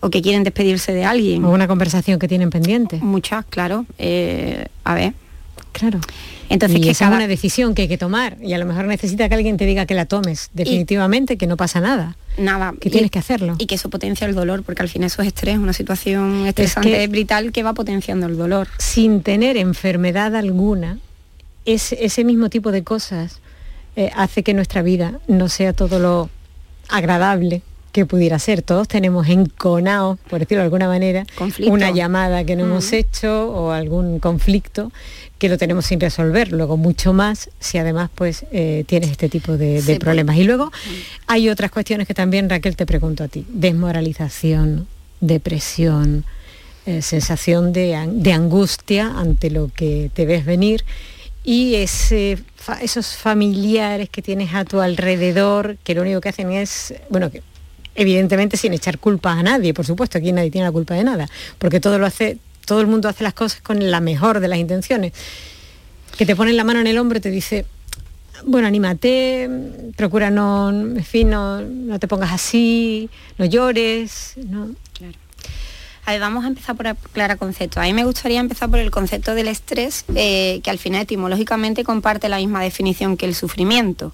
o 0.00 0.10
que 0.10 0.22
quieren 0.22 0.44
despedirse 0.44 0.92
de 0.92 1.04
alguien. 1.04 1.44
O 1.44 1.50
una 1.50 1.66
conversación 1.66 2.18
que 2.18 2.28
tienen 2.28 2.50
pendiente. 2.50 2.98
Muchas, 2.98 3.44
claro. 3.46 3.86
Eh, 3.98 4.66
a 4.84 4.94
ver. 4.94 5.14
Claro. 5.76 6.00
Entonces, 6.48 6.80
que 6.80 6.90
esa 6.90 7.06
es 7.06 7.12
una 7.12 7.28
decisión 7.28 7.74
que 7.74 7.82
hay 7.82 7.88
que 7.88 7.98
tomar 7.98 8.38
y 8.40 8.54
a 8.54 8.58
lo 8.58 8.64
mejor 8.64 8.86
necesita 8.86 9.28
que 9.28 9.34
alguien 9.34 9.58
te 9.58 9.66
diga 9.66 9.84
que 9.84 9.94
la 9.94 10.06
tomes 10.06 10.48
definitivamente, 10.54 11.36
que 11.36 11.46
no 11.46 11.58
pasa 11.58 11.80
nada. 11.80 12.16
Nada. 12.38 12.72
Que 12.80 12.88
tienes 12.88 13.10
que 13.10 13.18
hacerlo. 13.18 13.56
Y 13.58 13.66
que 13.66 13.74
eso 13.74 13.90
potencia 13.90 14.26
el 14.26 14.34
dolor, 14.34 14.62
porque 14.62 14.80
al 14.80 14.88
final 14.88 15.08
eso 15.08 15.20
es 15.20 15.28
estrés, 15.28 15.58
una 15.58 15.74
situación 15.74 16.46
estresante 16.46 17.04
es 17.04 17.10
brutal 17.10 17.52
que 17.52 17.62
va 17.62 17.74
potenciando 17.74 18.26
el 18.26 18.38
dolor. 18.38 18.68
Sin 18.78 19.22
tener 19.22 19.58
enfermedad 19.58 20.34
alguna, 20.34 20.98
es, 21.66 21.92
ese 21.92 22.24
mismo 22.24 22.48
tipo 22.48 22.72
de 22.72 22.82
cosas 22.82 23.40
eh, 23.96 24.10
hace 24.16 24.42
que 24.42 24.54
nuestra 24.54 24.80
vida 24.80 25.20
no 25.28 25.50
sea 25.50 25.74
todo 25.74 25.98
lo 25.98 26.30
agradable 26.88 27.60
que 27.92 28.04
pudiera 28.06 28.38
ser. 28.38 28.62
Todos 28.62 28.88
tenemos 28.88 29.26
enconado, 29.28 30.18
por 30.28 30.38
decirlo 30.38 30.60
de 30.60 30.66
alguna 30.66 30.86
manera, 30.86 31.26
una 31.66 31.90
llamada 31.90 32.44
que 32.44 32.54
no 32.54 32.64
hemos 32.64 32.92
hecho 32.92 33.50
o 33.50 33.72
algún 33.72 34.20
conflicto 34.20 34.92
que 35.38 35.48
lo 35.48 35.58
tenemos 35.58 35.86
sin 35.86 36.00
resolver. 36.00 36.52
Luego 36.52 36.76
mucho 36.76 37.12
más 37.12 37.50
si 37.60 37.78
además 37.78 38.10
pues 38.14 38.46
eh, 38.52 38.84
tienes 38.86 39.10
este 39.10 39.28
tipo 39.28 39.56
de, 39.56 39.82
pues. 39.84 39.98
problemas. 39.98 40.36
Y 40.36 40.44
luego 40.44 40.72
hay 41.26 41.48
otras 41.48 41.70
cuestiones 41.70 42.06
que 42.06 42.14
también 42.14 42.48
Raquel 42.48 42.76
te 42.76 42.86
pregunto 42.86 43.24
a 43.24 43.28
ti. 43.28 43.46
Desmoralización, 43.48 44.86
depresión, 45.20 46.24
eh, 46.86 47.02
sensación 47.02 47.72
de, 47.72 48.08
de, 48.12 48.32
angustia 48.32 49.12
ante 49.16 49.50
lo 49.50 49.70
que 49.74 50.10
te 50.14 50.24
ves 50.24 50.44
venir 50.44 50.84
y 51.46 51.76
ese, 51.76 52.38
esos 52.80 53.14
familiares 53.14 54.08
que 54.08 54.20
tienes 54.20 54.52
a 54.52 54.64
tu 54.64 54.80
alrededor 54.80 55.76
que 55.84 55.94
lo 55.94 56.02
único 56.02 56.20
que 56.20 56.28
hacen 56.28 56.50
es, 56.50 56.92
bueno, 57.08 57.30
que 57.30 57.42
evidentemente 57.94 58.56
sin 58.56 58.72
echar 58.72 58.98
culpa 58.98 59.32
a 59.32 59.42
nadie, 59.44 59.72
por 59.72 59.86
supuesto, 59.86 60.18
aquí 60.18 60.32
nadie 60.32 60.50
tiene 60.50 60.66
la 60.66 60.72
culpa 60.72 60.94
de 60.94 61.04
nada, 61.04 61.28
porque 61.58 61.78
todo 61.78 61.98
lo 61.98 62.06
hace, 62.06 62.38
todo 62.66 62.82
el 62.82 62.86
mundo 62.86 63.08
hace 63.08 63.24
las 63.24 63.32
cosas 63.32 63.62
con 63.62 63.90
la 63.90 64.00
mejor 64.00 64.40
de 64.40 64.48
las 64.48 64.58
intenciones. 64.58 65.12
Que 66.18 66.26
te 66.26 66.36
ponen 66.36 66.56
la 66.56 66.64
mano 66.64 66.80
en 66.80 66.86
el 66.86 66.98
hombro 66.98 67.18
y 67.18 67.20
te 67.22 67.30
dice, 67.30 67.64
bueno, 68.44 68.66
anímate, 68.66 69.48
procura 69.96 70.30
no, 70.30 70.70
en 70.70 71.04
fin, 71.04 71.30
no, 71.30 71.62
te 71.98 72.08
pongas 72.08 72.32
así, 72.32 73.08
no 73.38 73.44
llores, 73.44 74.34
¿no? 74.36 74.70
Claro. 74.92 75.14
A 76.04 76.12
ver, 76.12 76.20
vamos 76.20 76.44
a 76.44 76.48
empezar 76.48 76.76
por 76.76 76.86
aclarar 76.86 77.36
conceptos. 77.36 77.82
A 77.82 77.86
mí 77.86 77.92
me 77.92 78.04
gustaría 78.04 78.38
empezar 78.38 78.70
por 78.70 78.78
el 78.78 78.92
concepto 78.92 79.34
del 79.34 79.48
estrés, 79.48 80.04
eh, 80.14 80.60
que 80.62 80.70
al 80.70 80.78
final 80.78 81.02
etimológicamente 81.02 81.82
comparte 81.82 82.28
la 82.28 82.36
misma 82.36 82.62
definición 82.62 83.16
que 83.16 83.26
el 83.26 83.34
sufrimiento. 83.34 84.12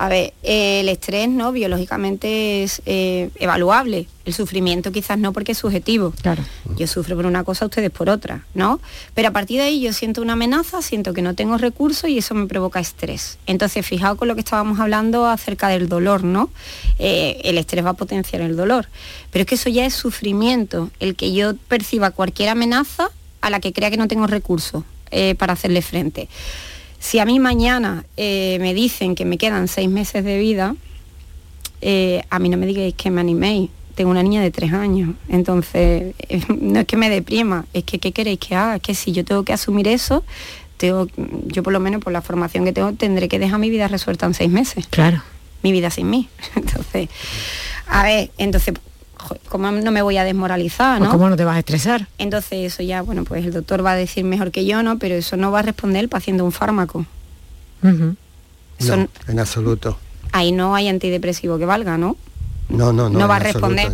A 0.00 0.08
ver, 0.08 0.32
el 0.42 0.88
estrés 0.88 1.28
no 1.28 1.52
biológicamente 1.52 2.62
es 2.62 2.80
eh, 2.86 3.28
evaluable. 3.34 4.06
El 4.24 4.32
sufrimiento 4.32 4.92
quizás 4.92 5.18
no 5.18 5.34
porque 5.34 5.52
es 5.52 5.58
subjetivo. 5.58 6.14
Claro. 6.22 6.42
Yo 6.78 6.86
sufro 6.86 7.16
por 7.16 7.26
una 7.26 7.44
cosa, 7.44 7.66
ustedes 7.66 7.90
por 7.90 8.08
otra, 8.08 8.46
¿no? 8.54 8.80
Pero 9.12 9.28
a 9.28 9.32
partir 9.32 9.58
de 9.58 9.64
ahí 9.64 9.82
yo 9.82 9.92
siento 9.92 10.22
una 10.22 10.32
amenaza, 10.32 10.80
siento 10.80 11.12
que 11.12 11.20
no 11.20 11.34
tengo 11.34 11.58
recursos 11.58 12.08
y 12.08 12.16
eso 12.16 12.34
me 12.34 12.46
provoca 12.46 12.80
estrés. 12.80 13.36
Entonces, 13.44 13.84
fijaos 13.84 14.16
con 14.16 14.26
lo 14.28 14.34
que 14.34 14.40
estábamos 14.40 14.80
hablando 14.80 15.26
acerca 15.26 15.68
del 15.68 15.86
dolor, 15.86 16.24
¿no? 16.24 16.48
Eh, 16.98 17.38
el 17.44 17.58
estrés 17.58 17.84
va 17.84 17.90
a 17.90 17.92
potenciar 17.92 18.40
el 18.40 18.56
dolor. 18.56 18.88
Pero 19.30 19.42
es 19.42 19.46
que 19.48 19.56
eso 19.56 19.68
ya 19.68 19.84
es 19.84 19.92
sufrimiento, 19.92 20.90
el 21.00 21.14
que 21.14 21.34
yo 21.34 21.56
perciba 21.68 22.10
cualquier 22.10 22.48
amenaza 22.48 23.10
a 23.42 23.50
la 23.50 23.60
que 23.60 23.74
crea 23.74 23.90
que 23.90 23.98
no 23.98 24.08
tengo 24.08 24.26
recursos 24.26 24.82
eh, 25.10 25.34
para 25.34 25.52
hacerle 25.52 25.82
frente. 25.82 26.30
Si 27.00 27.18
a 27.18 27.24
mí 27.24 27.40
mañana 27.40 28.04
eh, 28.16 28.58
me 28.60 28.74
dicen 28.74 29.14
que 29.14 29.24
me 29.24 29.38
quedan 29.38 29.68
seis 29.68 29.88
meses 29.88 30.22
de 30.22 30.38
vida, 30.38 30.76
eh, 31.80 32.22
a 32.28 32.38
mí 32.38 32.50
no 32.50 32.58
me 32.58 32.66
digáis 32.66 32.94
que 32.94 33.10
me 33.10 33.22
animéis. 33.22 33.70
Tengo 33.94 34.10
una 34.10 34.22
niña 34.22 34.42
de 34.42 34.50
tres 34.50 34.72
años, 34.72 35.14
entonces 35.28 36.14
no 36.60 36.80
es 36.80 36.86
que 36.86 36.96
me 36.96 37.10
deprima, 37.10 37.66
es 37.72 37.84
que 37.84 37.98
¿qué 37.98 38.12
queréis 38.12 38.38
que 38.38 38.54
haga? 38.54 38.76
Es 38.76 38.82
que 38.82 38.94
si 38.94 39.12
yo 39.12 39.24
tengo 39.24 39.44
que 39.44 39.52
asumir 39.52 39.88
eso, 39.88 40.24
tengo, 40.76 41.08
yo 41.46 41.62
por 41.62 41.72
lo 41.72 41.80
menos 41.80 42.02
por 42.02 42.12
la 42.12 42.22
formación 42.22 42.64
que 42.64 42.72
tengo, 42.72 42.92
tendré 42.92 43.28
que 43.28 43.38
dejar 43.38 43.58
mi 43.58 43.70
vida 43.70 43.88
resuelta 43.88 44.26
en 44.26 44.34
seis 44.34 44.50
meses. 44.50 44.86
Claro. 44.88 45.22
Mi 45.62 45.72
vida 45.72 45.90
sin 45.90 46.08
mí. 46.08 46.28
Entonces, 46.54 47.08
a 47.86 48.04
ver, 48.04 48.30
entonces 48.38 48.74
¿cómo 49.48 49.70
no 49.70 49.90
me 49.90 50.02
voy 50.02 50.16
a 50.16 50.24
desmoralizar, 50.24 50.98
pues 50.98 51.08
no? 51.08 51.12
¿Cómo 51.12 51.28
no 51.28 51.36
te 51.36 51.44
vas 51.44 51.56
a 51.56 51.58
estresar? 51.60 52.08
Entonces 52.18 52.72
eso 52.72 52.82
ya, 52.82 53.02
bueno, 53.02 53.24
pues 53.24 53.44
el 53.44 53.52
doctor 53.52 53.84
va 53.84 53.92
a 53.92 53.96
decir 53.96 54.24
mejor 54.24 54.50
que 54.50 54.64
yo, 54.66 54.82
¿no? 54.82 54.98
Pero 54.98 55.14
eso 55.14 55.36
no 55.36 55.50
va 55.50 55.60
a 55.60 55.62
responder 55.62 56.02
el 56.02 56.08
paciente 56.08 56.42
un 56.42 56.52
fármaco. 56.52 57.06
no, 57.82 59.08
en 59.28 59.38
absoluto. 59.38 59.98
Ahí 60.32 60.52
no 60.52 60.74
hay 60.74 60.88
antidepresivo 60.88 61.58
que 61.58 61.66
valga, 61.66 61.98
¿no? 61.98 62.16
No, 62.70 62.92
no, 62.92 63.08
no. 63.10 63.18
No 63.18 63.28
va 63.28 63.36
a 63.36 63.38
responder. 63.40 63.92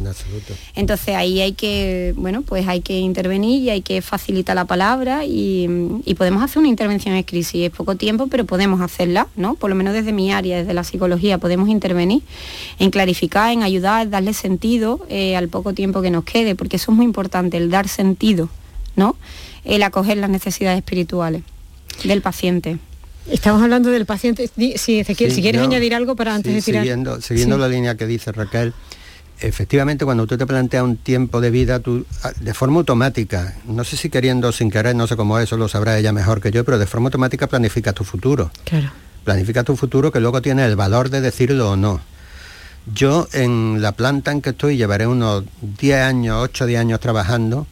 Entonces 0.75 1.15
ahí 1.15 1.41
hay 1.41 1.53
que, 1.53 2.15
bueno, 2.17 2.43
pues 2.43 2.69
hay 2.69 2.81
que 2.81 2.99
intervenir 2.99 3.63
y 3.63 3.71
hay 3.71 3.81
que 3.81 4.03
facilitar 4.03 4.55
la 4.55 4.67
palabra 4.67 5.25
y, 5.25 6.05
podemos 6.17 6.43
hacer 6.43 6.59
una 6.59 6.69
intervención 6.69 7.15
en 7.15 7.23
crisis. 7.25 7.67
Es 7.67 7.71
poco 7.71 7.97
tiempo, 7.97 8.27
pero 8.29 8.45
podemos 8.45 8.81
hacerla, 8.81 9.27
¿no? 9.37 9.55
Por 9.55 9.71
lo 9.71 9.77
menos 9.77 9.93
desde 9.93 10.13
mi 10.13 10.33
área, 10.33 10.59
desde 10.59 10.73
la 10.73 10.83
psicología, 10.85 11.39
podemos 11.39 11.69
intervenir 11.69 12.23
en 12.79 12.91
clarificar, 12.91 13.53
en 13.53 13.63
ayudar, 13.63 14.09
darle 14.09 14.33
sentido 14.33 15.05
eh, 15.09 15.37
al 15.37 15.49
poco 15.49 15.75
tiempo 15.75 16.01
que 16.01 16.11
nos 16.11 16.25
quede, 16.25 16.55
porque 16.55 16.77
eso 16.77 16.93
es 16.93 16.97
muy 16.97 17.05
importante, 17.05 17.57
el 17.59 17.71
dar 17.71 17.89
sentido, 17.89 18.49
¿no? 18.95 19.17
El 19.65 19.83
acoger 19.83 20.17
las 20.17 20.31
necesidades 20.31 20.79
espirituales 20.79 21.43
del 22.05 22.23
paciente. 22.23 22.79
Estamos 23.31 23.63
hablando 23.63 23.91
del 23.91 24.07
paciente. 24.07 24.49
Sí, 24.77 25.01
Ezequiel, 25.01 25.33
si 25.33 25.43
quieres 25.43 25.61
añadir 25.61 25.95
algo 25.95 26.15
para 26.15 26.35
antes 26.35 26.55
de 26.55 26.63
tirar. 26.63 26.83
Siguiendo, 26.83 27.21
siguiendo 27.21 27.59
la 27.59 27.69
línea 27.69 27.97
que 27.97 28.07
dice 28.07 28.31
Raquel, 28.33 28.73
efectivamente 29.41 30.05
cuando 30.05 30.27
tú 30.27 30.37
te 30.37 30.47
planteas 30.47 30.85
un 30.85 30.97
tiempo 30.97 31.41
de 31.41 31.51
vida, 31.51 31.81
tú 31.81 32.07
ah, 32.23 32.33
de 32.39 32.55
forma 32.55 32.79
automática, 32.79 33.57
no 33.67 33.85
sé 33.85 33.97
si 33.97 34.11
queriendo 34.11 34.49
o 34.49 34.53
sin 34.53 34.71
querer, 34.71 34.95
no 34.95 35.07
sé 35.07 35.17
cómo 35.17 35.39
eso 35.39 35.57
lo 35.57 35.69
sabrá 35.69 35.99
ella 35.99 36.13
mejor 36.13 36.41
que 36.41 36.51
yo, 36.51 36.65
pero 36.65 36.79
de 36.79 36.87
forma 36.87 37.09
automática 37.09 37.47
planificas 37.47 37.95
tu 37.95 38.05
futuro. 38.05 38.51
Claro. 38.65 38.91
Planifica 39.25 39.65
tu 39.65 39.77
futuro 39.77 40.13
que 40.13 40.21
luego 40.21 40.41
tiene 40.41 40.65
el 40.65 40.77
valor 40.77 41.11
de 41.11 41.21
decirlo 41.21 41.73
o 41.73 41.77
no. 41.77 42.01
Yo 42.95 43.27
en 43.33 43.83
la 43.83 43.93
planta 43.93 44.31
en 44.31 44.41
que 44.41 44.51
estoy 44.51 44.77
llevaré 44.77 45.09
unos 45.09 45.43
10 45.81 46.01
años, 46.01 46.39
8 46.43 46.65
o 46.65 46.67
10 46.69 46.81
años 46.81 47.01
trabajando 47.01 47.67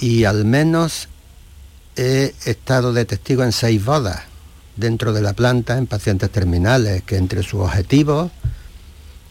y 0.00 0.24
al 0.24 0.44
menos 0.44 1.08
he 1.98 2.32
estado 2.44 2.92
de 2.92 3.04
testigo 3.04 3.42
en 3.42 3.50
seis 3.50 3.84
bodas 3.84 4.22
dentro 4.76 5.12
de 5.12 5.20
la 5.20 5.32
planta 5.32 5.76
en 5.76 5.88
pacientes 5.88 6.30
terminales, 6.30 7.02
que 7.02 7.16
entre 7.16 7.42
sus 7.42 7.60
objetivos 7.60 8.30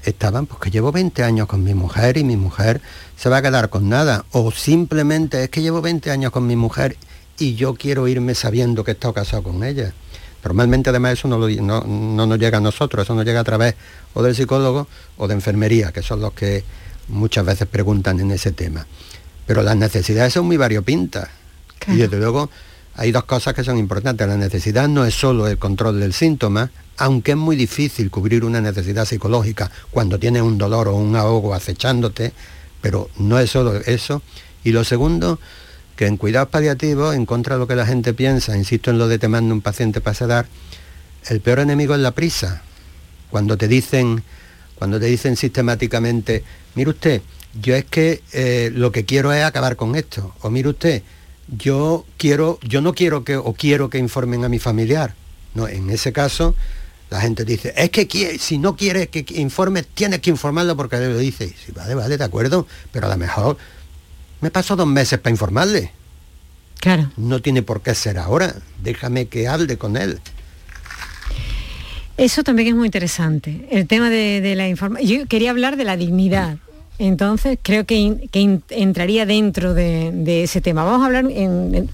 estaban, 0.03 0.45
pues 0.45 0.59
que 0.59 0.69
llevo 0.69 0.91
20 0.91 1.23
años 1.23 1.47
con 1.47 1.63
mi 1.63 1.73
mujer 1.73 2.17
y 2.17 2.25
mi 2.25 2.35
mujer 2.35 2.81
se 3.15 3.29
va 3.29 3.37
a 3.37 3.41
quedar 3.41 3.69
con 3.69 3.87
nada. 3.87 4.25
O 4.31 4.51
simplemente 4.51 5.45
es 5.45 5.49
que 5.49 5.61
llevo 5.61 5.81
20 5.81 6.11
años 6.11 6.31
con 6.31 6.45
mi 6.45 6.57
mujer 6.57 6.97
y 7.39 7.55
yo 7.55 7.73
quiero 7.73 8.05
irme 8.07 8.35
sabiendo 8.35 8.83
que 8.83 8.91
he 8.91 8.93
estado 8.95 9.13
casado 9.13 9.43
con 9.43 9.63
ella. 9.63 9.93
Normalmente 10.43 10.89
además 10.89 11.13
eso 11.13 11.29
no, 11.29 11.39
no, 11.39 11.83
no, 11.83 12.27
nos 12.27 12.37
llega 12.37 12.57
a 12.57 12.61
nosotros, 12.61 13.05
eso 13.05 13.15
nos 13.15 13.25
llega 13.25 13.39
a 13.39 13.45
través 13.45 13.75
o 14.13 14.21
del 14.21 14.35
psicólogo 14.35 14.87
o 15.17 15.27
de 15.27 15.33
enfermería, 15.33 15.93
que 15.93 16.01
son 16.01 16.19
los 16.19 16.33
que 16.33 16.65
muchas 17.07 17.45
veces 17.45 17.67
preguntan 17.67 18.19
en 18.19 18.31
ese 18.31 18.51
tema. 18.51 18.85
Pero 19.45 19.63
las 19.63 19.77
necesidades 19.77 20.33
son 20.33 20.45
muy 20.45 20.57
variopintas. 20.57 21.29
Y 21.87 21.95
desde 21.97 22.17
luego 22.17 22.49
hay 22.95 23.11
dos 23.11 23.25
cosas 23.25 23.53
que 23.53 23.63
son 23.63 23.77
importantes. 23.77 24.27
La 24.27 24.37
necesidad 24.37 24.87
no 24.87 25.05
es 25.05 25.13
solo 25.13 25.47
el 25.47 25.57
control 25.57 25.99
del 25.99 26.13
síntoma, 26.13 26.71
aunque 26.97 27.31
es 27.31 27.37
muy 27.37 27.55
difícil 27.55 28.09
cubrir 28.09 28.43
una 28.43 28.59
necesidad 28.59 29.05
psicológica 29.05 29.71
cuando 29.91 30.17
tienes 30.19 30.41
un 30.41 30.57
dolor 30.57 30.87
o 30.87 30.95
un 30.95 31.15
ahogo 31.15 31.53
acechándote, 31.53 32.33
pero 32.81 33.09
no 33.17 33.39
es 33.39 33.51
solo 33.51 33.75
eso. 33.75 34.21
Y 34.63 34.71
lo 34.71 34.83
segundo, 34.83 35.39
que 35.95 36.07
en 36.07 36.17
cuidados 36.17 36.49
paliativos, 36.49 37.15
en 37.15 37.25
contra 37.25 37.55
de 37.55 37.59
lo 37.59 37.67
que 37.67 37.75
la 37.75 37.85
gente 37.85 38.13
piensa, 38.13 38.57
insisto 38.57 38.89
en 38.89 38.97
lo 38.97 39.07
de 39.07 39.19
te 39.19 39.27
mando 39.27 39.53
un 39.53 39.61
paciente 39.61 40.01
para 40.01 40.15
sedar, 40.15 40.47
el 41.29 41.39
peor 41.39 41.59
enemigo 41.59 41.93
es 41.93 42.01
la 42.01 42.11
prisa. 42.11 42.63
Cuando 43.29 43.57
te 43.57 43.67
dicen, 43.67 44.23
cuando 44.75 44.99
te 44.99 45.05
dicen 45.05 45.35
sistemáticamente, 45.35 46.43
mire 46.75 46.89
usted, 46.89 47.21
yo 47.61 47.75
es 47.75 47.85
que 47.85 48.23
eh, 48.33 48.71
lo 48.73 48.91
que 48.91 49.05
quiero 49.05 49.31
es 49.33 49.43
acabar 49.43 49.75
con 49.75 49.95
esto, 49.95 50.33
o 50.41 50.49
mire 50.49 50.69
usted, 50.69 51.03
yo 51.47 52.05
quiero, 52.17 52.59
yo 52.61 52.81
no 52.81 52.93
quiero 52.93 53.23
que, 53.23 53.37
o 53.37 53.53
quiero 53.53 53.89
que 53.89 53.97
informen 53.97 54.43
a 54.43 54.49
mi 54.49 54.59
familiar. 54.59 55.13
No, 55.53 55.67
en 55.67 55.89
ese 55.89 56.13
caso, 56.13 56.55
la 57.09 57.21
gente 57.21 57.45
dice, 57.45 57.73
es 57.75 57.89
que 57.89 58.37
si 58.39 58.57
no 58.57 58.75
quiere 58.75 59.07
que 59.07 59.25
informe, 59.39 59.83
tienes 59.83 60.19
que 60.19 60.29
informarlo 60.29 60.75
porque 60.75 60.97
le 60.97 61.09
lo 61.09 61.17
dice. 61.17 61.47
Sí, 61.47 61.71
vale, 61.73 61.95
vale, 61.95 62.17
de 62.17 62.23
acuerdo, 62.23 62.67
pero 62.91 63.07
a 63.07 63.09
lo 63.09 63.17
mejor 63.17 63.57
me 64.41 64.51
pasó 64.51 64.75
dos 64.75 64.87
meses 64.87 65.19
para 65.19 65.31
informarle. 65.31 65.91
Claro. 66.79 67.11
No 67.17 67.41
tiene 67.41 67.63
por 67.63 67.81
qué 67.81 67.95
ser 67.95 68.19
ahora. 68.19 68.55
Déjame 68.83 69.27
que 69.27 69.47
hable 69.47 69.77
con 69.77 69.97
él. 69.97 70.19
Eso 72.17 72.43
también 72.43 72.69
es 72.69 72.75
muy 72.75 72.87
interesante. 72.87 73.67
El 73.71 73.87
tema 73.87 74.09
de, 74.09 74.41
de 74.41 74.55
la 74.55 74.67
información. 74.67 75.09
Yo 75.09 75.27
quería 75.27 75.51
hablar 75.51 75.77
de 75.77 75.85
la 75.85 75.97
dignidad 75.97 76.57
entonces 76.99 77.59
creo 77.61 77.85
que, 77.85 78.29
entraría 78.69 79.25
dentro 79.25 79.73
de, 79.73 80.43
ese 80.43 80.61
tema. 80.61 80.83
Vamos 80.83 81.03
a 81.03 81.05
hablar, 81.05 81.25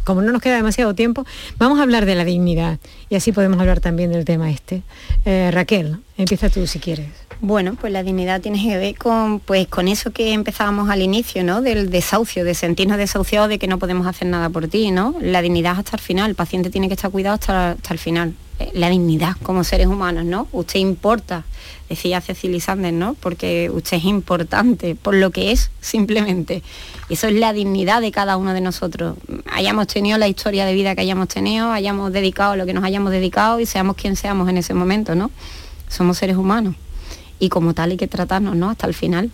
como 0.03 0.21
no 0.21 0.31
nos 0.31 0.41
queda 0.41 0.55
demasiado 0.55 0.93
tiempo, 0.95 1.25
vamos 1.57 1.79
a 1.79 1.83
hablar 1.83 2.05
de 2.05 2.15
la 2.15 2.25
dignidad 2.25 2.79
y 3.09 3.15
así 3.15 3.31
podemos 3.31 3.59
hablar 3.59 3.79
también 3.79 4.11
del 4.11 4.25
tema 4.25 4.49
este. 4.49 4.81
Eh, 5.25 5.49
Raquel, 5.51 5.97
empieza 6.17 6.49
tú 6.49 6.65
si 6.67 6.79
quieres. 6.79 7.07
Bueno, 7.41 7.75
pues 7.79 7.91
la 7.91 8.03
dignidad 8.03 8.39
tiene 8.39 8.61
que 8.61 8.77
ver 8.77 8.95
con, 8.97 9.39
pues, 9.41 9.67
con 9.67 9.89
eso 9.89 10.11
que 10.11 10.31
empezábamos 10.31 10.89
al 10.89 11.01
inicio, 11.01 11.43
¿no? 11.43 11.61
Del 11.61 11.89
desahucio, 11.89 12.45
de 12.45 12.53
sentirnos 12.53 12.97
desahuciados 12.97 13.49
de 13.49 13.59
que 13.59 13.67
no 13.67 13.79
podemos 13.79 14.07
hacer 14.07 14.29
nada 14.29 14.49
por 14.49 14.67
ti, 14.67 14.91
¿no? 14.91 15.15
La 15.19 15.41
dignidad 15.41 15.77
hasta 15.77 15.97
el 15.97 16.01
final, 16.01 16.29
el 16.29 16.35
paciente 16.35 16.69
tiene 16.69 16.87
que 16.87 16.93
estar 16.93 17.11
cuidado 17.11 17.35
hasta, 17.35 17.71
hasta 17.71 17.93
el 17.93 17.99
final. 17.99 18.33
Eh, 18.59 18.71
la 18.73 18.89
dignidad 18.89 19.35
como 19.41 19.63
seres 19.63 19.87
humanos, 19.87 20.25
¿no? 20.25 20.47
Usted 20.51 20.79
importa, 20.79 21.43
decía 21.89 22.21
Cecilia 22.21 22.59
Sanders, 22.59 22.93
¿no? 22.93 23.15
Porque 23.15 23.71
usted 23.71 23.97
es 23.97 24.05
importante 24.05 24.95
por 24.95 25.15
lo 25.15 25.31
que 25.31 25.51
es 25.51 25.71
simplemente. 25.81 26.61
Eso 27.09 27.27
es 27.27 27.33
la 27.33 27.51
dignidad 27.51 28.01
de 28.01 28.11
cada 28.11 28.37
uno 28.37 28.53
de 28.53 28.61
nosotros. 28.61 29.17
Hayamos 29.51 29.87
tenido 29.87 30.17
la 30.17 30.27
historia 30.27 30.65
de 30.65 30.73
vida 30.73 30.93
que 30.95 31.01
hayamos 31.01 31.29
tenido, 31.29 31.71
hayamos 31.71 32.13
dedicado 32.13 32.55
lo 32.55 32.65
que 32.65 32.73
nos 32.73 32.83
hayamos 32.83 33.11
dedicado 33.11 33.59
y 33.59 33.65
seamos 33.65 33.95
quien 33.95 34.15
seamos 34.15 34.47
en 34.49 34.57
ese 34.57 34.73
momento, 34.73 35.15
¿no? 35.15 35.31
Somos 35.87 36.17
seres 36.17 36.37
humanos 36.37 36.75
y 37.39 37.49
como 37.49 37.73
tal 37.73 37.91
hay 37.91 37.97
que 37.97 38.07
tratarnos, 38.07 38.55
¿no? 38.55 38.69
Hasta 38.69 38.87
el 38.87 38.93
final. 38.93 39.31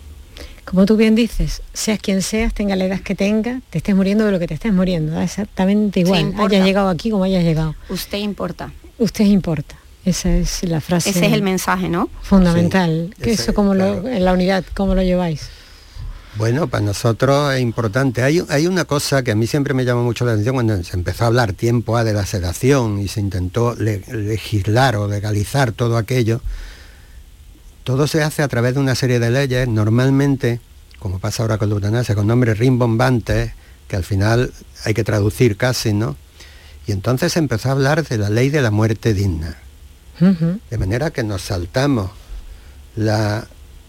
Como 0.64 0.86
tú 0.86 0.96
bien 0.96 1.14
dices, 1.14 1.62
seas 1.72 1.98
quien 1.98 2.22
seas, 2.22 2.54
tenga 2.54 2.76
la 2.76 2.84
edad 2.84 3.00
que 3.00 3.14
tenga, 3.14 3.60
te 3.70 3.78
estés 3.78 3.94
muriendo 3.94 4.24
de 4.24 4.32
lo 4.32 4.38
que 4.38 4.46
te 4.46 4.54
estés 4.54 4.72
muriendo, 4.72 5.12
da 5.12 5.24
exactamente 5.24 6.00
igual, 6.00 6.34
hayas 6.38 6.64
llegado 6.64 6.88
aquí 6.88 7.10
como 7.10 7.24
hayas 7.24 7.44
llegado. 7.44 7.74
Usted 7.88 8.18
importa. 8.18 8.72
Usted 9.00 9.24
importa. 9.24 9.74
Esa 10.04 10.32
es 10.32 10.62
la 10.62 10.80
frase. 10.80 11.10
Ese 11.10 11.26
es 11.26 11.32
el 11.32 11.42
mensaje, 11.42 11.88
¿no? 11.88 12.08
Fundamental. 12.22 13.12
eso 13.20 13.52
como 13.52 13.74
en 13.74 14.24
la 14.24 14.32
unidad, 14.32 14.64
¿cómo 14.74 14.94
lo 14.94 15.02
lleváis? 15.02 15.48
Bueno, 16.36 16.68
para 16.68 16.84
nosotros 16.84 17.52
es 17.54 17.60
importante. 17.60 18.22
Hay, 18.22 18.40
hay, 18.48 18.68
una 18.68 18.84
cosa 18.84 19.24
que 19.24 19.32
a 19.32 19.34
mí 19.34 19.48
siempre 19.48 19.74
me 19.74 19.84
llamó 19.84 20.04
mucho 20.04 20.24
la 20.24 20.32
atención 20.32 20.54
cuando 20.54 20.80
se 20.84 20.96
empezó 20.96 21.24
a 21.24 21.26
hablar 21.26 21.52
tiempo 21.54 21.96
A 21.96 22.04
de 22.04 22.12
la 22.12 22.24
sedación 22.24 23.00
y 23.00 23.08
se 23.08 23.18
intentó 23.18 23.74
legislar 23.74 24.94
o 24.94 25.08
legalizar 25.08 25.72
todo 25.72 25.96
aquello 25.96 26.40
todo 27.84 28.06
se 28.06 28.22
hace 28.22 28.42
a 28.42 28.48
través 28.48 28.74
de 28.74 28.80
una 28.80 28.94
serie 28.94 29.18
de 29.18 29.30
leyes, 29.30 29.66
normalmente, 29.66 30.60
como 30.98 31.18
pasa 31.18 31.42
ahora 31.42 31.58
con 31.58 31.68
la 31.68 31.74
eutanasia, 31.74 32.14
con 32.14 32.26
nombres 32.26 32.58
rimbombantes, 32.58 33.52
que 33.88 33.96
al 33.96 34.04
final 34.04 34.52
hay 34.84 34.94
que 34.94 35.02
traducir 35.02 35.56
casi, 35.56 35.92
¿no? 35.92 36.16
Y 36.86 36.92
entonces 36.92 37.36
empezó 37.36 37.68
a 37.68 37.72
hablar 37.72 38.06
de 38.06 38.18
la 38.18 38.30
ley 38.30 38.50
de 38.50 38.62
la 38.62 38.70
muerte 38.70 39.14
digna. 39.14 39.56
De 40.20 40.76
manera 40.76 41.10
que 41.10 41.22
nos 41.22 41.40
saltamos 41.40 42.10
la 42.94 43.46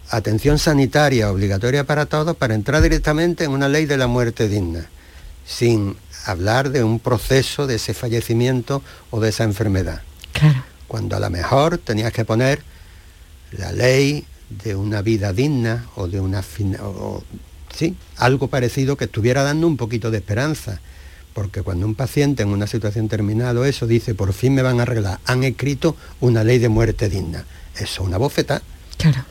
atención 0.09 0.59
sanitaria 0.59 1.29
obligatoria 1.29 1.83
para 1.83 2.05
todos 2.05 2.37
para 2.37 2.55
entrar 2.55 2.81
directamente 2.81 3.43
en 3.43 3.51
una 3.51 3.67
ley 3.67 3.85
de 3.85 3.97
la 3.97 4.07
muerte 4.07 4.47
digna, 4.47 4.87
sin 5.45 5.97
hablar 6.25 6.69
de 6.69 6.85
un 6.85 6.99
proceso 6.99 7.67
de 7.67 7.75
ese 7.75 7.93
fallecimiento 7.93 8.81
o 9.09 9.19
de 9.19 9.29
esa 9.29 9.43
enfermedad. 9.43 10.01
Claro. 10.31 10.63
Cuando 10.87 11.17
a 11.17 11.19
lo 11.19 11.29
mejor 11.29 11.77
tenías 11.77 12.13
que 12.13 12.23
poner 12.23 12.61
la 13.51 13.73
ley 13.73 14.25
de 14.63 14.75
una 14.75 15.01
vida 15.01 15.33
digna 15.33 15.85
o 15.95 16.07
de 16.07 16.19
una 16.19 16.43
sí, 17.75 17.95
algo 18.17 18.47
parecido 18.47 18.97
que 18.97 19.05
estuviera 19.05 19.43
dando 19.43 19.67
un 19.67 19.77
poquito 19.77 20.11
de 20.11 20.17
esperanza. 20.17 20.79
Porque 21.33 21.61
cuando 21.61 21.85
un 21.85 21.95
paciente 21.95 22.43
en 22.43 22.49
una 22.49 22.67
situación 22.67 23.07
terminal 23.07 23.57
o 23.57 23.65
eso 23.65 23.87
dice, 23.87 24.15
por 24.15 24.33
fin 24.33 24.53
me 24.53 24.61
van 24.61 24.79
a 24.79 24.83
arreglar, 24.83 25.19
han 25.25 25.43
escrito 25.43 25.95
una 26.19 26.43
ley 26.43 26.59
de 26.59 26.69
muerte 26.69 27.09
digna. 27.09 27.45
Eso 27.75 27.83
es 27.83 27.99
una 27.99 28.17
bofeta. 28.17 28.61
Claro. 28.97 29.25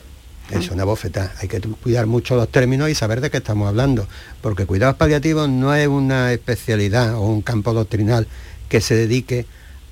Es 0.49 0.69
una 0.69 0.83
bofeta. 0.83 1.33
Hay 1.39 1.47
que 1.47 1.61
cuidar 1.61 2.07
mucho 2.07 2.35
los 2.35 2.49
términos 2.49 2.89
y 2.89 2.95
saber 2.95 3.21
de 3.21 3.29
qué 3.29 3.37
estamos 3.37 3.69
hablando. 3.69 4.07
Porque 4.41 4.65
cuidados 4.65 4.97
paliativos 4.97 5.47
no 5.47 5.73
es 5.73 5.87
una 5.87 6.33
especialidad 6.33 7.15
o 7.15 7.21
un 7.21 7.41
campo 7.41 7.73
doctrinal 7.73 8.27
que 8.67 8.81
se 8.81 8.95
dedique 8.95 9.45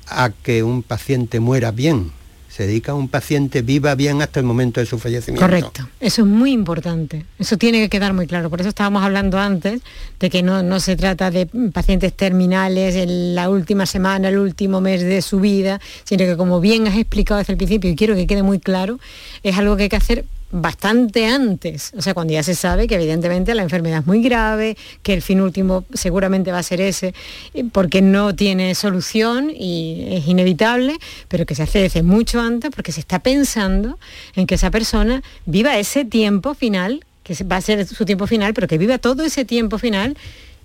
a 0.07 0.31
que 0.31 0.63
un 0.63 0.83
paciente 0.83 1.39
muera 1.39 1.71
bien 1.71 2.11
se 2.49 2.65
dedica 2.65 2.93
a 2.93 2.95
un 2.95 3.07
paciente 3.07 3.61
viva 3.61 3.95
bien 3.95 4.21
hasta 4.21 4.39
el 4.39 4.45
momento 4.45 4.79
de 4.79 4.85
su 4.85 4.97
fallecimiento. 4.97 5.45
Correcto, 5.45 5.87
eso 5.99 6.23
es 6.23 6.27
muy 6.27 6.51
importante, 6.51 7.25
eso 7.37 7.57
tiene 7.57 7.79
que 7.79 7.89
quedar 7.89 8.13
muy 8.13 8.27
claro, 8.27 8.49
por 8.49 8.59
eso 8.59 8.69
estábamos 8.69 9.03
hablando 9.03 9.37
antes 9.37 9.81
de 10.19 10.29
que 10.29 10.41
no, 10.41 10.63
no 10.63 10.79
se 10.79 10.95
trata 10.95 11.31
de 11.31 11.45
pacientes 11.71 12.11
terminales 12.13 12.95
en 12.95 13.35
la 13.35 13.49
última 13.49 13.85
semana, 13.85 14.29
el 14.29 14.39
último 14.39 14.81
mes 14.81 15.01
de 15.01 15.21
su 15.21 15.39
vida, 15.39 15.79
sino 16.03 16.25
que 16.25 16.35
como 16.35 16.59
bien 16.59 16.87
has 16.87 16.97
explicado 16.97 17.37
desde 17.37 17.53
el 17.53 17.57
principio 17.57 17.89
y 17.91 17.95
quiero 17.95 18.15
que 18.15 18.25
quede 18.25 18.43
muy 18.43 18.59
claro, 18.59 18.99
es 19.43 19.57
algo 19.57 19.77
que 19.77 19.83
hay 19.83 19.89
que 19.89 19.95
hacer 19.95 20.25
bastante 20.51 21.27
antes, 21.27 21.91
o 21.95 22.01
sea, 22.01 22.13
cuando 22.13 22.33
ya 22.33 22.41
se 22.41 22.55
sabe 22.55 22.87
que 22.87 22.95
evidentemente 22.95 23.53
la 23.53 23.61
enfermedad 23.61 23.99
es 23.99 24.07
muy 24.07 24.21
grave, 24.23 24.77
que 25.03 25.13
el 25.13 25.21
fin 25.21 25.41
último 25.41 25.85
seguramente 25.93 26.51
va 26.51 26.57
a 26.57 26.63
ser 26.63 26.81
ese, 26.81 27.13
eh, 27.53 27.65
porque 27.71 28.01
no 28.01 28.35
tiene 28.35 28.73
solución 28.73 29.51
y 29.51 30.07
es 30.09 30.27
inevitable, 30.27 30.97
pero 31.27 31.45
que 31.45 31.53
se 31.53 31.63
hace 31.63 31.79
desde 31.79 32.01
mucho 32.01 32.41
antes 32.41 32.71
porque 32.75 32.91
se 32.91 32.99
está 32.99 33.19
pensando 33.19 33.99
en 34.35 34.47
que 34.47 34.55
esa 34.55 34.71
persona 34.71 35.21
viva 35.45 35.77
ese 35.77 36.03
tiempo 36.03 36.55
final, 36.55 37.05
que 37.23 37.35
va 37.43 37.57
a 37.57 37.61
ser 37.61 37.85
su 37.85 38.05
tiempo 38.05 38.25
final, 38.25 38.55
pero 38.55 38.67
que 38.67 38.79
viva 38.79 38.97
todo 38.97 39.23
ese 39.23 39.45
tiempo 39.45 39.77
final 39.77 40.17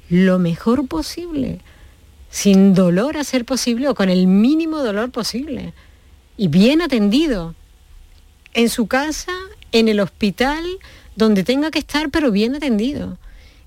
lo 0.09 0.39
mejor 0.39 0.87
posible, 0.89 1.61
sin 2.31 2.73
dolor 2.73 3.19
a 3.19 3.25
ser 3.25 3.45
posible 3.45 3.89
o 3.89 3.95
con 3.95 4.09
el 4.09 4.27
mínimo 4.27 4.79
dolor 4.79 5.11
posible, 5.11 5.75
y 6.39 6.49
bien 6.49 6.81
atendido. 6.81 7.55
En 8.55 8.69
su 8.69 8.87
casa, 8.87 9.33
en 9.75 9.89
el 9.89 9.99
hospital, 9.99 10.65
donde 11.17 11.43
tenga 11.43 11.73
que 11.73 11.81
estar, 11.81 12.09
pero 12.09 12.31
bien 12.31 12.55
atendido, 12.55 13.19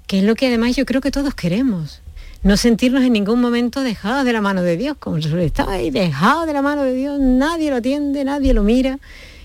que 0.08 0.20
es 0.20 0.24
lo 0.24 0.36
que 0.36 0.48
además 0.48 0.76
yo 0.76 0.86
creo 0.86 1.02
que 1.02 1.12
todos 1.12 1.36
queremos. 1.36 2.02
No 2.44 2.56
sentirnos 2.56 3.04
en 3.04 3.12
ningún 3.12 3.42
momento 3.42 3.82
dejados 3.82 4.24
de 4.24 4.32
la 4.32 4.40
mano 4.40 4.64
de 4.64 4.78
Dios, 4.78 4.96
como 4.98 5.18
estaba 5.18 5.74
ahí 5.74 5.92
dejado 5.92 6.46
de 6.46 6.54
la 6.54 6.62
mano 6.62 6.84
de 6.84 6.94
Dios, 6.94 7.20
nadie 7.20 7.70
lo 7.70 7.76
atiende, 7.76 8.24
nadie 8.24 8.54
lo 8.54 8.64
mira, 8.64 9.00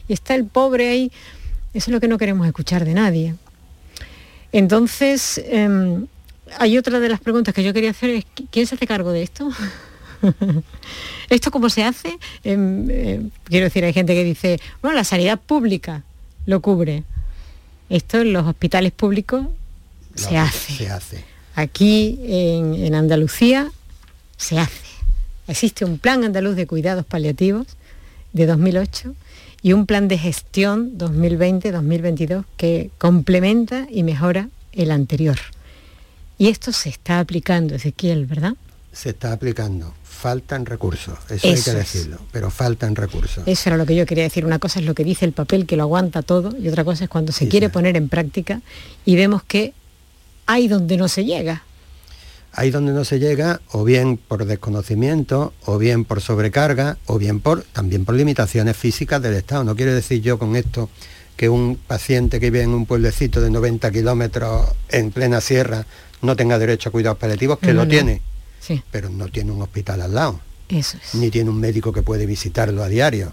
y 0.06 0.12
está 0.12 0.36
el 0.36 0.44
pobre 0.44 0.88
ahí 0.88 1.12
Eso 1.74 1.90
es 1.90 1.92
lo 1.92 2.00
que 2.00 2.06
no 2.06 2.16
queremos 2.16 2.46
escuchar 2.46 2.84
de 2.84 2.94
nadie. 2.94 3.34
Entonces, 4.52 5.42
em, 5.46 6.06
hay 6.58 6.78
otra 6.78 7.00
de 7.00 7.08
las 7.08 7.18
preguntas 7.18 7.54
que 7.54 7.64
yo 7.64 7.72
quería 7.72 7.90
hacer 7.90 8.10
es, 8.10 8.26
¿quién 8.52 8.68
se 8.68 8.76
hace 8.76 8.86
cargo 8.86 9.10
de 9.10 9.24
esto? 9.24 9.50
¿Esto 11.28 11.50
cómo 11.50 11.70
se 11.70 11.82
hace? 11.82 12.18
Em, 12.44 12.88
em, 12.88 13.30
quiero 13.44 13.64
decir, 13.64 13.84
hay 13.84 13.92
gente 13.92 14.14
que 14.14 14.22
dice, 14.22 14.60
bueno, 14.80 14.96
la 14.96 15.04
sanidad 15.04 15.40
pública 15.40 16.04
lo 16.46 16.60
cubre. 16.60 17.04
Esto 17.88 18.20
en 18.20 18.32
los 18.32 18.46
hospitales 18.46 18.92
públicos 18.92 19.46
se 20.14 20.36
hace. 20.36 20.72
Se 20.72 20.90
hace. 20.90 21.24
Aquí 21.54 22.18
en, 22.22 22.74
en 22.74 22.94
Andalucía 22.94 23.70
se 24.36 24.58
hace. 24.58 24.86
Existe 25.48 25.84
un 25.84 25.98
plan 25.98 26.24
andaluz 26.24 26.56
de 26.56 26.66
cuidados 26.66 27.04
paliativos 27.04 27.66
de 28.32 28.46
2008 28.46 29.14
y 29.62 29.72
un 29.72 29.86
plan 29.86 30.08
de 30.08 30.18
gestión 30.18 30.98
2020-2022 30.98 32.44
que 32.56 32.90
complementa 32.98 33.86
y 33.90 34.02
mejora 34.02 34.48
el 34.72 34.90
anterior. 34.90 35.38
Y 36.38 36.48
esto 36.48 36.72
se 36.72 36.88
está 36.88 37.20
aplicando, 37.20 37.74
Ezequiel, 37.74 38.26
¿verdad? 38.26 38.54
Se 38.92 39.10
está 39.10 39.32
aplicando. 39.32 39.94
Faltan 40.22 40.66
recursos, 40.66 41.18
eso, 41.30 41.48
hay 41.48 41.60
que 41.60 41.72
decirlo, 41.72 42.16
pero 42.30 42.48
faltan 42.48 42.94
recursos. 42.94 43.42
Eso 43.44 43.70
era 43.70 43.76
lo 43.76 43.84
que 43.84 43.96
yo 43.96 44.06
quería 44.06 44.22
decir. 44.22 44.46
Una 44.46 44.60
cosa 44.60 44.78
es 44.78 44.86
lo 44.86 44.94
que 44.94 45.02
dice 45.02 45.24
el 45.24 45.32
papel, 45.32 45.66
que 45.66 45.76
lo 45.76 45.82
aguanta 45.82 46.22
todo, 46.22 46.56
y 46.56 46.68
otra 46.68 46.84
cosa 46.84 47.02
es 47.02 47.10
cuando 47.10 47.32
se 47.32 47.48
quiere 47.48 47.70
poner 47.70 47.96
en 47.96 48.08
práctica 48.08 48.60
y 49.04 49.16
vemos 49.16 49.42
que 49.42 49.72
hay 50.46 50.68
donde 50.68 50.96
no 50.96 51.08
se 51.08 51.24
llega. 51.24 51.64
Hay 52.52 52.70
donde 52.70 52.92
no 52.92 53.04
se 53.04 53.18
llega, 53.18 53.62
o 53.72 53.82
bien 53.82 54.16
por 54.16 54.44
desconocimiento, 54.44 55.54
o 55.64 55.76
bien 55.78 56.04
por 56.04 56.20
sobrecarga, 56.20 56.98
o 57.06 57.18
bien 57.18 57.40
por 57.40 57.64
también 57.72 58.04
por 58.04 58.14
limitaciones 58.14 58.76
físicas 58.76 59.20
del 59.20 59.34
Estado. 59.34 59.64
No 59.64 59.74
quiero 59.74 59.92
decir 59.92 60.22
yo 60.22 60.38
con 60.38 60.54
esto 60.54 60.88
que 61.36 61.48
un 61.48 61.74
paciente 61.74 62.38
que 62.38 62.52
vive 62.52 62.62
en 62.62 62.74
un 62.74 62.86
pueblecito 62.86 63.40
de 63.40 63.50
90 63.50 63.90
kilómetros 63.90 64.68
en 64.88 65.10
plena 65.10 65.40
sierra 65.40 65.84
no 66.20 66.36
tenga 66.36 66.60
derecho 66.60 66.90
a 66.90 66.92
cuidados 66.92 67.18
paliativos, 67.18 67.58
que 67.58 67.74
lo 67.74 67.88
tiene 67.88 68.22
pero 68.90 69.10
no 69.10 69.28
tiene 69.28 69.52
un 69.52 69.62
hospital 69.62 70.02
al 70.02 70.14
lado. 70.14 70.40
Eso 70.68 70.98
Ni 71.14 71.30
tiene 71.30 71.50
un 71.50 71.60
médico 71.60 71.92
que 71.92 72.02
puede 72.02 72.26
visitarlo 72.26 72.82
a 72.82 72.88
diario. 72.88 73.32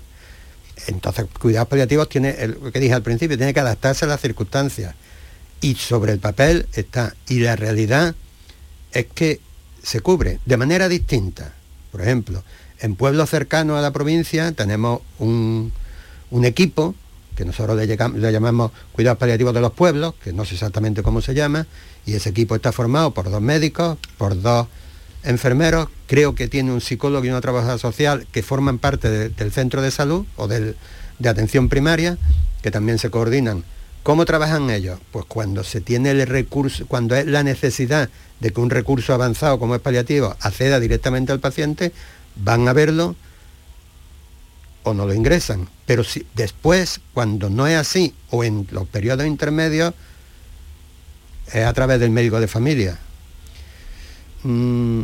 Entonces, 0.88 1.26
cuidados 1.40 1.68
paliativos 1.68 2.10
tiene, 2.10 2.36
lo 2.48 2.72
que 2.72 2.80
dije 2.80 2.94
al 2.94 3.04
principio, 3.04 3.38
tiene 3.38 3.54
que 3.54 3.60
adaptarse 3.60 4.06
a 4.06 4.08
las 4.08 4.22
circunstancias. 4.22 4.96
Y 5.62 5.76
sobre 5.76 6.14
el 6.14 6.20
papel 6.20 6.68
está, 6.74 7.16
y 7.28 7.40
la 7.40 7.56
realidad 7.56 8.16
es 8.92 9.08
que 9.14 9.42
se 9.84 10.02
cubre 10.02 10.40
de 10.46 10.58
manera 10.58 10.88
distinta. 10.88 11.54
Por 11.92 12.02
ejemplo, 12.02 12.44
en 12.80 12.96
pueblos 12.96 13.30
cercanos 13.30 13.78
a 13.78 13.82
la 13.82 13.92
provincia 13.92 14.52
tenemos 14.54 15.02
un, 15.20 15.72
equipo 16.44 16.96
que 17.36 17.46
nosotros 17.46 17.78
le, 17.78 17.88
le, 17.88 18.32
llamamos 18.32 18.72
cuidados 18.92 19.18
paliativos 19.18 19.54
de 19.54 19.62
los 19.62 19.74
pueblos, 19.74 20.14
que 20.24 20.34
no 20.34 20.46
sé 20.46 20.56
exactamente 20.56 21.04
cómo 21.04 21.22
se 21.22 21.34
llama, 21.34 21.68
y 22.06 22.14
ese 22.14 22.30
equipo 22.30 22.56
está 22.56 22.72
formado 22.72 23.12
por 23.12 23.30
dos 23.30 23.42
médicos, 23.42 23.98
por 24.18 24.42
dos 24.42 24.68
enfermeros, 25.24 25.90
creo 26.08 26.36
que 26.36 26.48
tiene 26.48 26.72
un 26.72 26.82
psicólogo 26.82 27.26
y 27.26 27.30
una 27.30 27.42
trabajadora 27.42 27.78
social 27.78 28.28
que 28.32 28.44
forman 28.44 28.80
parte 28.80 29.30
del 29.30 29.52
centro 29.52 29.82
de 29.82 29.92
salud 29.92 30.26
o 30.36 30.48
de 30.48 30.76
atención 31.26 31.70
primaria, 31.70 32.18
que 32.62 32.72
también 32.72 33.00
se 33.00 33.10
coordinan. 33.10 33.64
¿Cómo 34.04 34.26
trabajan 34.26 34.70
ellos? 34.70 35.00
Pues 35.12 35.26
cuando 35.26 35.64
se 35.64 35.82
tiene 35.82 36.12
el 36.12 36.26
recurso, 36.26 36.88
cuando 36.88 37.16
es 37.16 37.26
la 37.26 37.44
necesidad 37.44 38.10
de 38.40 38.52
que 38.52 38.62
un 38.62 38.70
recurso 38.70 39.14
avanzado 39.14 39.60
como 39.60 39.76
es 39.76 39.82
paliativo 39.82 40.36
acceda 40.40 40.80
directamente 40.80 41.32
al 41.32 41.42
paciente, 41.42 41.92
van 42.38 42.68
a 42.68 42.74
verlo 42.74 43.16
o 44.84 44.94
no 44.94 45.06
lo 45.06 45.14
ingresan. 45.14 45.68
Pero 45.86 46.06
si 46.06 46.26
después, 46.34 47.02
cuando 47.14 47.50
no 47.50 47.68
es 47.68 47.76
así, 47.76 48.14
o 48.30 48.46
en 48.46 48.68
los 48.72 48.88
periodos 48.88 49.26
intermedios, 49.26 49.94
es 51.52 51.66
a 51.66 51.74
través 51.74 52.00
del 52.00 52.12
médico 52.12 52.40
de 52.40 52.48
familia. 52.48 52.98
Mm, 54.44 55.02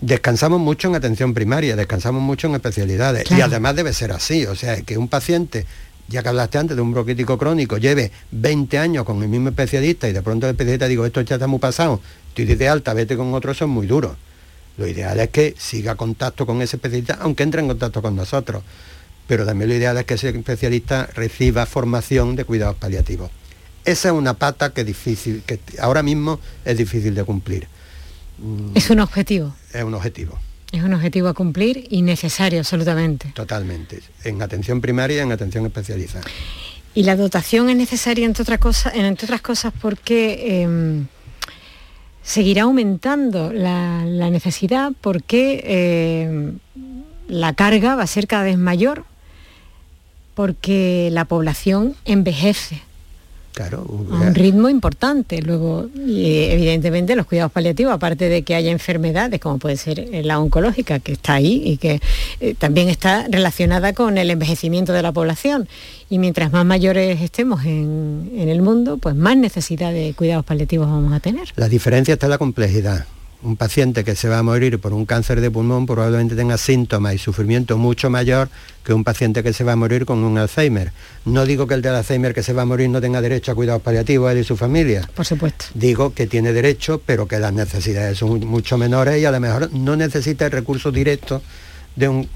descansamos 0.00 0.60
mucho 0.60 0.88
en 0.88 0.96
atención 0.96 1.34
primaria, 1.34 1.76
descansamos 1.76 2.22
mucho 2.22 2.48
en 2.48 2.54
especialidades. 2.54 3.30
Y 3.30 3.40
además 3.40 3.76
debe 3.76 3.92
ser 3.92 4.12
así, 4.12 4.46
o 4.46 4.54
sea, 4.54 4.80
que 4.82 4.98
un 4.98 5.08
paciente, 5.08 5.66
ya 6.08 6.22
que 6.22 6.28
hablaste 6.28 6.58
antes 6.58 6.76
de 6.76 6.82
un 6.82 6.92
bronquítico 6.92 7.38
crónico, 7.38 7.78
lleve 7.78 8.10
20 8.32 8.78
años 8.78 9.04
con 9.04 9.22
el 9.22 9.28
mismo 9.28 9.48
especialista 9.48 10.08
y 10.08 10.12
de 10.12 10.22
pronto 10.22 10.46
el 10.46 10.52
especialista 10.52 10.88
digo, 10.88 11.06
esto 11.06 11.20
ya 11.22 11.36
está 11.36 11.46
muy 11.46 11.58
pasado, 11.58 12.00
estoy 12.28 12.44
de 12.44 12.68
alta, 12.68 12.92
vete 12.94 13.16
con 13.16 13.32
otro, 13.34 13.54
son 13.54 13.70
muy 13.70 13.86
duros. 13.86 14.16
Lo 14.76 14.88
ideal 14.88 15.20
es 15.20 15.30
que 15.30 15.54
siga 15.56 15.94
contacto 15.94 16.46
con 16.46 16.60
ese 16.60 16.76
especialista, 16.76 17.18
aunque 17.20 17.44
entre 17.44 17.60
en 17.60 17.68
contacto 17.68 18.02
con 18.02 18.16
nosotros. 18.16 18.62
Pero 19.26 19.46
también 19.46 19.70
lo 19.70 19.76
ideal 19.76 19.96
es 19.96 20.04
que 20.04 20.14
ese 20.14 20.30
especialista 20.30 21.08
reciba 21.14 21.64
formación 21.64 22.36
de 22.36 22.44
cuidados 22.44 22.76
paliativos. 22.76 23.30
Esa 23.84 24.08
es 24.08 24.14
una 24.14 24.34
pata 24.34 24.70
que, 24.70 24.84
difícil, 24.84 25.42
que 25.46 25.60
ahora 25.78 26.02
mismo 26.02 26.40
es 26.64 26.76
difícil 26.76 27.14
de 27.14 27.24
cumplir. 27.24 27.68
Mm. 28.38 28.76
Es 28.76 28.90
un 28.90 29.00
objetivo. 29.00 29.54
Es 29.72 29.82
un 29.82 29.94
objetivo. 29.94 30.38
Es 30.72 30.82
un 30.82 30.92
objetivo 30.92 31.28
a 31.28 31.34
cumplir 31.34 31.86
y 31.88 32.02
necesario 32.02 32.58
absolutamente. 32.58 33.30
Totalmente, 33.34 34.00
en 34.24 34.42
atención 34.42 34.80
primaria 34.80 35.18
y 35.18 35.20
en 35.20 35.30
atención 35.30 35.64
especializada. 35.66 36.24
Y 36.94 37.04
la 37.04 37.16
dotación 37.16 37.70
es 37.70 37.76
necesaria 37.76 38.26
entre 38.26 38.42
otras 38.42 38.58
cosas, 38.58 38.94
entre 38.94 39.26
otras 39.26 39.40
cosas 39.40 39.72
porque 39.80 40.62
em, 40.62 41.06
seguirá 42.22 42.62
aumentando 42.62 43.52
la, 43.52 44.04
necesidad 44.30 44.92
porque 45.00 46.24
em, 46.26 46.58
la 47.28 47.52
carga 47.52 47.94
va 47.94 48.02
a 48.02 48.08
ser 48.08 48.26
cada 48.26 48.44
vez 48.44 48.58
porque 50.34 51.08
la 51.12 51.24
población 51.26 51.94
envejece 52.04 52.82
Claro, 53.54 53.84
un 53.84 54.34
ritmo 54.34 54.68
importante. 54.68 55.40
Luego, 55.40 55.88
y 55.94 56.42
evidentemente 56.50 57.14
los 57.14 57.24
cuidados 57.24 57.52
paliativos, 57.52 57.94
aparte 57.94 58.28
de 58.28 58.42
que 58.42 58.56
haya 58.56 58.72
enfermedades 58.72 59.40
como 59.40 59.58
puede 59.58 59.76
ser 59.76 60.08
la 60.24 60.40
oncológica, 60.40 60.98
que 60.98 61.12
está 61.12 61.34
ahí 61.34 61.62
y 61.64 61.76
que 61.76 62.00
eh, 62.40 62.56
también 62.58 62.88
está 62.88 63.28
relacionada 63.30 63.92
con 63.92 64.18
el 64.18 64.30
envejecimiento 64.30 64.92
de 64.92 65.02
la 65.02 65.12
población. 65.12 65.68
Y 66.10 66.18
mientras 66.18 66.52
más 66.52 66.66
mayores 66.66 67.22
estemos 67.22 67.64
en, 67.64 68.32
en 68.36 68.48
el 68.48 68.60
mundo, 68.60 68.98
pues 68.98 69.14
más 69.14 69.36
necesidad 69.36 69.92
de 69.92 70.14
cuidados 70.14 70.44
paliativos 70.44 70.88
vamos 70.88 71.12
a 71.12 71.20
tener. 71.20 71.52
La 71.54 71.68
diferencia 71.68 72.14
está 72.14 72.26
en 72.26 72.30
la 72.30 72.38
complejidad 72.38 73.06
un 73.44 73.56
paciente 73.56 74.04
que 74.04 74.16
se 74.16 74.28
va 74.28 74.38
a 74.38 74.42
morir 74.42 74.80
por 74.80 74.92
un 74.92 75.04
cáncer 75.04 75.40
de 75.40 75.50
pulmón 75.50 75.86
probablemente 75.86 76.34
tenga 76.34 76.56
síntomas 76.56 77.14
y 77.14 77.18
sufrimiento 77.18 77.76
mucho 77.76 78.08
mayor 78.10 78.48
que 78.82 78.94
un 78.94 79.04
paciente 79.04 79.42
que 79.42 79.52
se 79.52 79.64
va 79.64 79.72
a 79.72 79.76
morir 79.76 80.06
con 80.06 80.24
un 80.24 80.38
Alzheimer. 80.38 80.92
No 81.24 81.44
digo 81.44 81.66
que 81.66 81.74
el 81.74 81.82
del 81.82 81.94
Alzheimer 81.94 82.34
que 82.34 82.42
se 82.42 82.52
va 82.52 82.62
a 82.62 82.64
morir 82.64 82.88
no 82.88 83.00
tenga 83.00 83.20
derecho 83.20 83.52
a 83.52 83.54
cuidados 83.54 83.82
paliativos 83.82 84.32
él 84.32 84.38
y 84.38 84.44
su 84.44 84.56
familia. 84.56 85.08
Por 85.14 85.26
supuesto. 85.26 85.66
Digo 85.74 86.14
que 86.14 86.26
tiene 86.26 86.52
derecho, 86.52 87.00
pero 87.04 87.28
que 87.28 87.38
las 87.38 87.52
necesidades 87.52 88.18
son 88.18 88.40
mucho 88.46 88.78
menores 88.78 89.20
y 89.20 89.24
a 89.24 89.30
lo 89.30 89.40
mejor 89.40 89.72
no 89.72 89.94
necesita 89.94 90.46
el 90.46 90.52
recurso 90.52 90.90
directo 90.90 91.42
de 91.96 92.08
un 92.08 92.28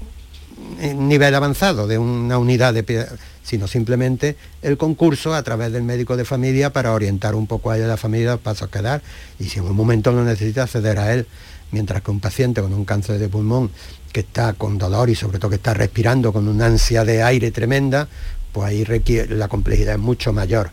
nivel 0.79 1.33
avanzado, 1.35 1.87
de 1.87 1.97
una 1.97 2.37
unidad 2.37 2.73
de 2.73 3.07
sino 3.49 3.67
simplemente 3.67 4.35
el 4.61 4.77
concurso 4.77 5.33
a 5.33 5.41
través 5.41 5.71
del 5.71 5.81
médico 5.81 6.15
de 6.15 6.23
familia 6.23 6.71
para 6.71 6.93
orientar 6.93 7.33
un 7.33 7.47
poco 7.47 7.71
a 7.71 7.77
la 7.77 7.97
familia 7.97 8.33
los 8.33 8.39
pasos 8.39 8.69
que 8.69 8.79
dar 8.79 9.01
y 9.39 9.45
si 9.45 9.57
en 9.57 9.65
un 9.65 9.75
momento 9.75 10.11
no 10.11 10.23
necesita 10.23 10.63
acceder 10.63 10.99
a 10.99 11.11
él, 11.15 11.25
mientras 11.71 12.03
que 12.03 12.11
un 12.11 12.19
paciente 12.19 12.61
con 12.61 12.73
un 12.73 12.85
cáncer 12.85 13.17
de 13.17 13.27
pulmón 13.27 13.71
que 14.13 14.19
está 14.19 14.53
con 14.53 14.77
dolor 14.77 15.09
y 15.09 15.15
sobre 15.15 15.39
todo 15.39 15.49
que 15.49 15.55
está 15.55 15.73
respirando 15.73 16.31
con 16.31 16.47
una 16.47 16.67
ansia 16.67 17.03
de 17.03 17.23
aire 17.23 17.49
tremenda, 17.49 18.07
pues 18.51 18.67
ahí 18.67 18.83
requiere, 18.83 19.35
la 19.35 19.47
complejidad 19.47 19.95
es 19.95 19.99
mucho 19.99 20.31
mayor. 20.31 20.69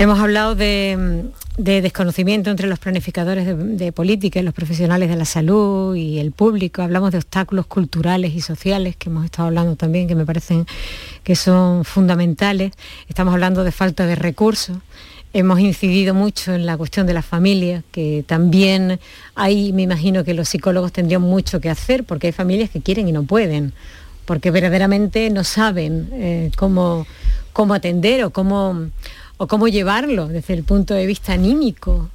Hemos 0.00 0.18
hablado 0.18 0.54
de, 0.54 1.28
desconocimiento 1.58 2.48
entre 2.48 2.68
los 2.68 2.78
planificadores 2.78 3.44
de, 3.44 3.54
de, 3.54 3.92
política 3.92 4.40
y 4.40 4.42
los 4.42 4.54
profesionales 4.54 5.10
de 5.10 5.16
la 5.16 5.26
salud 5.26 5.94
y 5.94 6.18
el 6.20 6.32
público. 6.32 6.80
Hablamos 6.80 7.12
de 7.12 7.18
obstáculos 7.18 7.66
culturales 7.66 8.32
y 8.34 8.40
sociales 8.40 8.96
que 8.96 9.10
hemos 9.10 9.26
estado 9.26 9.48
hablando 9.48 9.76
también, 9.76 10.08
que 10.08 10.14
me 10.14 10.24
parecen 10.24 10.64
que 11.22 11.36
son 11.36 11.84
fundamentales. 11.84 12.72
Estamos 13.10 13.34
hablando 13.34 13.62
de 13.62 13.72
falta 13.72 14.06
de 14.06 14.14
recursos. 14.14 14.78
Hemos 15.34 15.60
incidido 15.60 16.14
mucho 16.14 16.54
en 16.54 16.64
la 16.64 16.78
cuestión 16.78 17.06
de 17.06 17.12
la 17.12 17.20
familia, 17.20 17.82
que 17.92 18.24
también 18.26 19.00
ahí 19.34 19.74
me 19.74 19.82
imagino 19.82 20.24
que 20.24 20.32
los 20.32 20.48
psicólogos 20.48 20.92
tendrían 20.92 21.20
mucho 21.20 21.60
que 21.60 21.68
hacer, 21.68 22.04
porque 22.04 22.28
hay 22.28 22.32
familias 22.32 22.70
que 22.70 22.80
quieren 22.80 23.06
y 23.06 23.12
no 23.12 23.24
pueden, 23.24 23.74
porque 24.24 24.50
verdaderamente 24.50 25.28
no 25.28 25.44
saben 25.44 26.08
eh, 26.14 26.50
cómo, 26.56 27.06
cómo 27.52 27.74
atender 27.74 28.24
o 28.24 28.30
cómo 28.30 28.88
o 29.42 29.46
cómo 29.46 29.68
llevarlo 29.68 30.28
desde 30.28 30.52
el 30.52 30.64
punto 30.64 30.92
de 30.92 31.06
vista 31.06 31.32
anímico. 31.32 32.10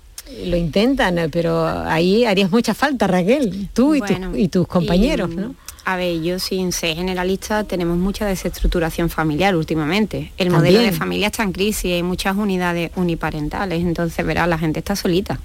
Lo 0.45 0.57
intentan, 0.57 1.15
pero 1.31 1.65
ahí 1.67 2.23
harías 2.23 2.51
mucha 2.51 2.75
falta, 2.75 3.07
Raquel, 3.07 3.67
tú 3.73 3.95
y, 3.95 4.47
tus 4.47 4.67
compañeros, 4.67 5.31
¿no? 5.31 5.55
A 5.85 5.95
ver, 5.97 6.21
yo 6.21 6.37
sin 6.37 6.71
ser 6.71 6.95
generalista 6.95 7.63
tenemos 7.63 7.97
mucha 7.97 8.27
desestructuración 8.27 9.09
familiar 9.09 9.55
últimamente. 9.55 10.33
El 10.37 10.51
modelo 10.51 10.79
de 10.79 10.91
familia 10.91 11.27
está 11.27 11.41
en 11.41 11.51
crisis, 11.51 11.93
hay 11.93 12.03
muchas 12.03 12.35
unidades 12.35 12.91
uniparentales, 12.95 13.81
entonces 13.81 14.23
verás, 14.23 14.47
la 14.47 14.59
gente 14.59 14.79
está 14.79 14.95
solita 14.95 15.39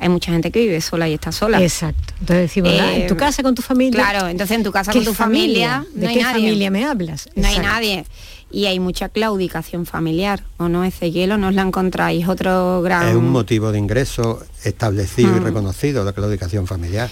hay 0.00 0.08
mucha 0.08 0.30
gente 0.32 0.50
que 0.50 0.60
vive 0.60 0.80
sola 0.80 1.08
y 1.08 1.14
está 1.14 1.32
sola. 1.32 1.60
Exacto. 1.60 2.14
Entonces 2.20 2.42
decimos, 2.42 2.72
ah, 2.80 2.94
en 2.94 3.06
tu 3.08 3.16
casa 3.16 3.42
con 3.42 3.54
tu 3.54 3.62
familia. 3.62 4.00
Claro, 4.00 4.28
entonces 4.28 4.56
en 4.56 4.62
tu 4.62 4.70
casa 4.70 4.92
con 4.92 5.04
tu 5.04 5.14
familia, 5.14 5.84
¿De 5.92 6.08
qué 6.08 6.22
familia 6.22 6.70
me 6.70 6.84
hablas? 6.84 7.28
No 7.34 7.46
hay 7.46 7.58
nadie. 7.58 8.04
Y 8.50 8.66
hay 8.66 8.80
mucha 8.80 9.08
claudicación 9.08 9.84
familiar, 9.86 10.42
¿o 10.56 10.68
no, 10.68 10.84
Ezequiel? 10.84 11.32
¿O 11.32 11.36
no 11.38 11.48
os 11.48 11.54
la 11.54 11.62
encontráis? 11.62 12.26
Otro 12.28 12.80
gran... 12.82 13.08
Es 13.08 13.14
un 13.14 13.28
motivo 13.30 13.72
de 13.72 13.78
ingreso 13.78 14.42
establecido 14.64 15.36
y 15.36 15.40
Mm. 15.40 15.44
reconocido, 15.44 16.04
la 16.04 16.12
claudicación 16.12 16.66
familiar. 16.66 17.10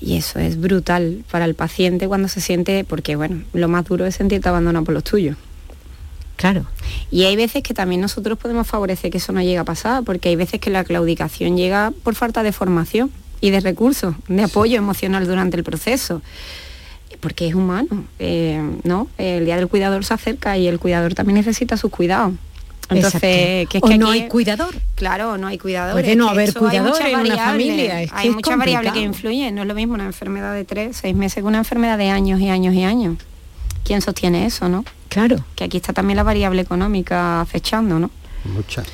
Y 0.00 0.16
eso 0.16 0.38
es 0.40 0.60
brutal 0.60 1.24
para 1.30 1.44
el 1.44 1.54
paciente 1.54 2.08
cuando 2.08 2.28
se 2.28 2.40
siente, 2.40 2.84
porque 2.84 3.16
bueno, 3.16 3.42
lo 3.52 3.68
más 3.68 3.84
duro 3.84 4.04
es 4.04 4.16
sentirte 4.16 4.48
abandonado 4.48 4.84
por 4.84 4.94
los 4.94 5.04
tuyos. 5.04 5.36
Claro. 6.36 6.66
Y 7.10 7.22
hay 7.24 7.36
veces 7.36 7.62
que 7.62 7.72
también 7.72 8.00
nosotros 8.00 8.36
podemos 8.36 8.66
favorecer 8.66 9.10
que 9.12 9.18
eso 9.18 9.32
no 9.32 9.40
llegue 9.40 9.58
a 9.58 9.64
pasar, 9.64 10.02
porque 10.02 10.28
hay 10.30 10.36
veces 10.36 10.60
que 10.60 10.70
la 10.70 10.82
claudicación 10.82 11.56
llega 11.56 11.92
por 12.02 12.14
falta 12.16 12.42
de 12.42 12.50
formación 12.52 13.10
y 13.40 13.50
de 13.50 13.60
recursos, 13.60 14.16
de 14.28 14.42
apoyo 14.42 14.76
emocional 14.76 15.26
durante 15.26 15.56
el 15.56 15.62
proceso. 15.64 16.20
Porque 17.20 17.46
es 17.48 17.54
humano, 17.54 18.04
eh, 18.18 18.60
¿no? 18.84 19.08
El 19.18 19.44
día 19.44 19.56
del 19.56 19.68
cuidador 19.68 20.04
se 20.04 20.14
acerca 20.14 20.56
y 20.58 20.66
el 20.66 20.78
cuidador 20.78 21.14
también 21.14 21.36
necesita 21.36 21.76
sus 21.76 21.90
cuidados. 21.90 22.32
Entonces, 22.90 23.20
que 23.68 23.78
es 23.78 23.82
O 23.82 23.88
no 23.96 24.10
aquí- 24.10 24.20
hay 24.22 24.28
cuidador. 24.28 24.74
Claro, 24.96 25.38
no 25.38 25.46
hay 25.46 25.56
cuidador. 25.56 25.92
Puede 25.92 26.14
no 26.16 26.28
haber 26.28 26.52
cuidador 26.52 26.90
muchas 26.90 27.06
en 27.08 27.14
una 27.14 27.18
variables, 27.20 27.44
familia, 27.46 28.02
es 28.02 28.10
que 28.10 28.18
hay 28.18 28.28
es 28.28 28.34
muchas 28.34 28.58
variables 28.58 28.92
que 28.92 29.00
influyen. 29.00 29.54
No 29.54 29.62
es 29.62 29.68
lo 29.68 29.74
mismo 29.74 29.94
una 29.94 30.04
enfermedad 30.04 30.52
de 30.52 30.64
tres, 30.64 30.98
seis 31.00 31.14
meses 31.14 31.36
que 31.36 31.42
una 31.46 31.58
enfermedad 31.58 31.96
de 31.96 32.10
años 32.10 32.40
y 32.40 32.48
años 32.50 32.74
y 32.74 32.82
años. 32.82 33.16
¿Quién 33.84 34.02
sostiene 34.02 34.44
eso, 34.46 34.68
no? 34.68 34.84
Claro. 35.08 35.36
Que 35.54 35.64
aquí 35.64 35.78
está 35.78 35.92
también 35.92 36.16
la 36.16 36.22
variable 36.22 36.60
económica 36.62 37.40
acechando, 37.40 37.98
¿no? 37.98 38.10
Muchas. 38.44 38.86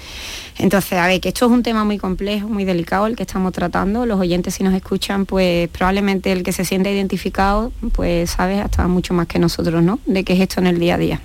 Entonces, 0.58 0.94
a 0.94 1.06
ver, 1.06 1.20
que 1.20 1.28
esto 1.28 1.46
es 1.46 1.52
un 1.52 1.62
tema 1.62 1.84
muy 1.84 1.98
complejo, 1.98 2.48
muy 2.48 2.64
delicado 2.64 3.06
el 3.06 3.14
que 3.14 3.22
estamos 3.22 3.52
tratando. 3.52 4.06
Los 4.06 4.18
oyentes 4.18 4.54
si 4.54 4.64
nos 4.64 4.74
escuchan, 4.74 5.24
pues 5.24 5.68
probablemente 5.68 6.32
el 6.32 6.42
que 6.42 6.52
se 6.52 6.64
siente 6.64 6.92
identificado, 6.92 7.72
pues 7.92 8.30
sabe 8.30 8.60
hasta 8.60 8.88
mucho 8.88 9.14
más 9.14 9.28
que 9.28 9.38
nosotros, 9.38 9.82
¿no? 9.82 10.00
De 10.04 10.24
qué 10.24 10.32
es 10.32 10.40
esto 10.40 10.60
en 10.60 10.66
el 10.66 10.80
día 10.80 10.96
a 10.96 10.98
día. 10.98 11.20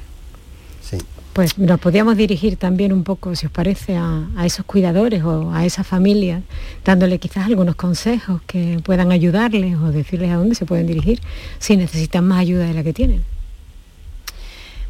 Pues 1.34 1.58
nos 1.58 1.80
podríamos 1.80 2.16
dirigir 2.16 2.58
también 2.58 2.94
un 2.94 3.04
poco, 3.04 3.36
si 3.36 3.48
os 3.48 3.52
parece, 3.52 3.98
a, 3.98 4.28
a 4.38 4.46
esos 4.46 4.68
cuidadores 4.68 5.24
o 5.24 5.52
a 5.52 5.66
esas 5.66 5.88
familias, 5.88 6.44
dándole 6.86 7.18
quizás 7.18 7.48
algunos 7.48 7.74
consejos 7.74 8.40
que 8.46 8.80
puedan 8.84 9.12
ayudarles 9.12 9.78
o 9.78 9.92
decirles 9.92 10.30
a 10.30 10.36
dónde 10.36 10.54
se 10.54 10.68
pueden 10.68 10.86
dirigir 10.86 11.20
si 11.58 11.76
necesitan 11.76 12.28
más 12.28 12.38
ayuda 12.40 12.66
de 12.66 12.76
la 12.76 12.84
que 12.84 12.94
tienen. 12.94 13.24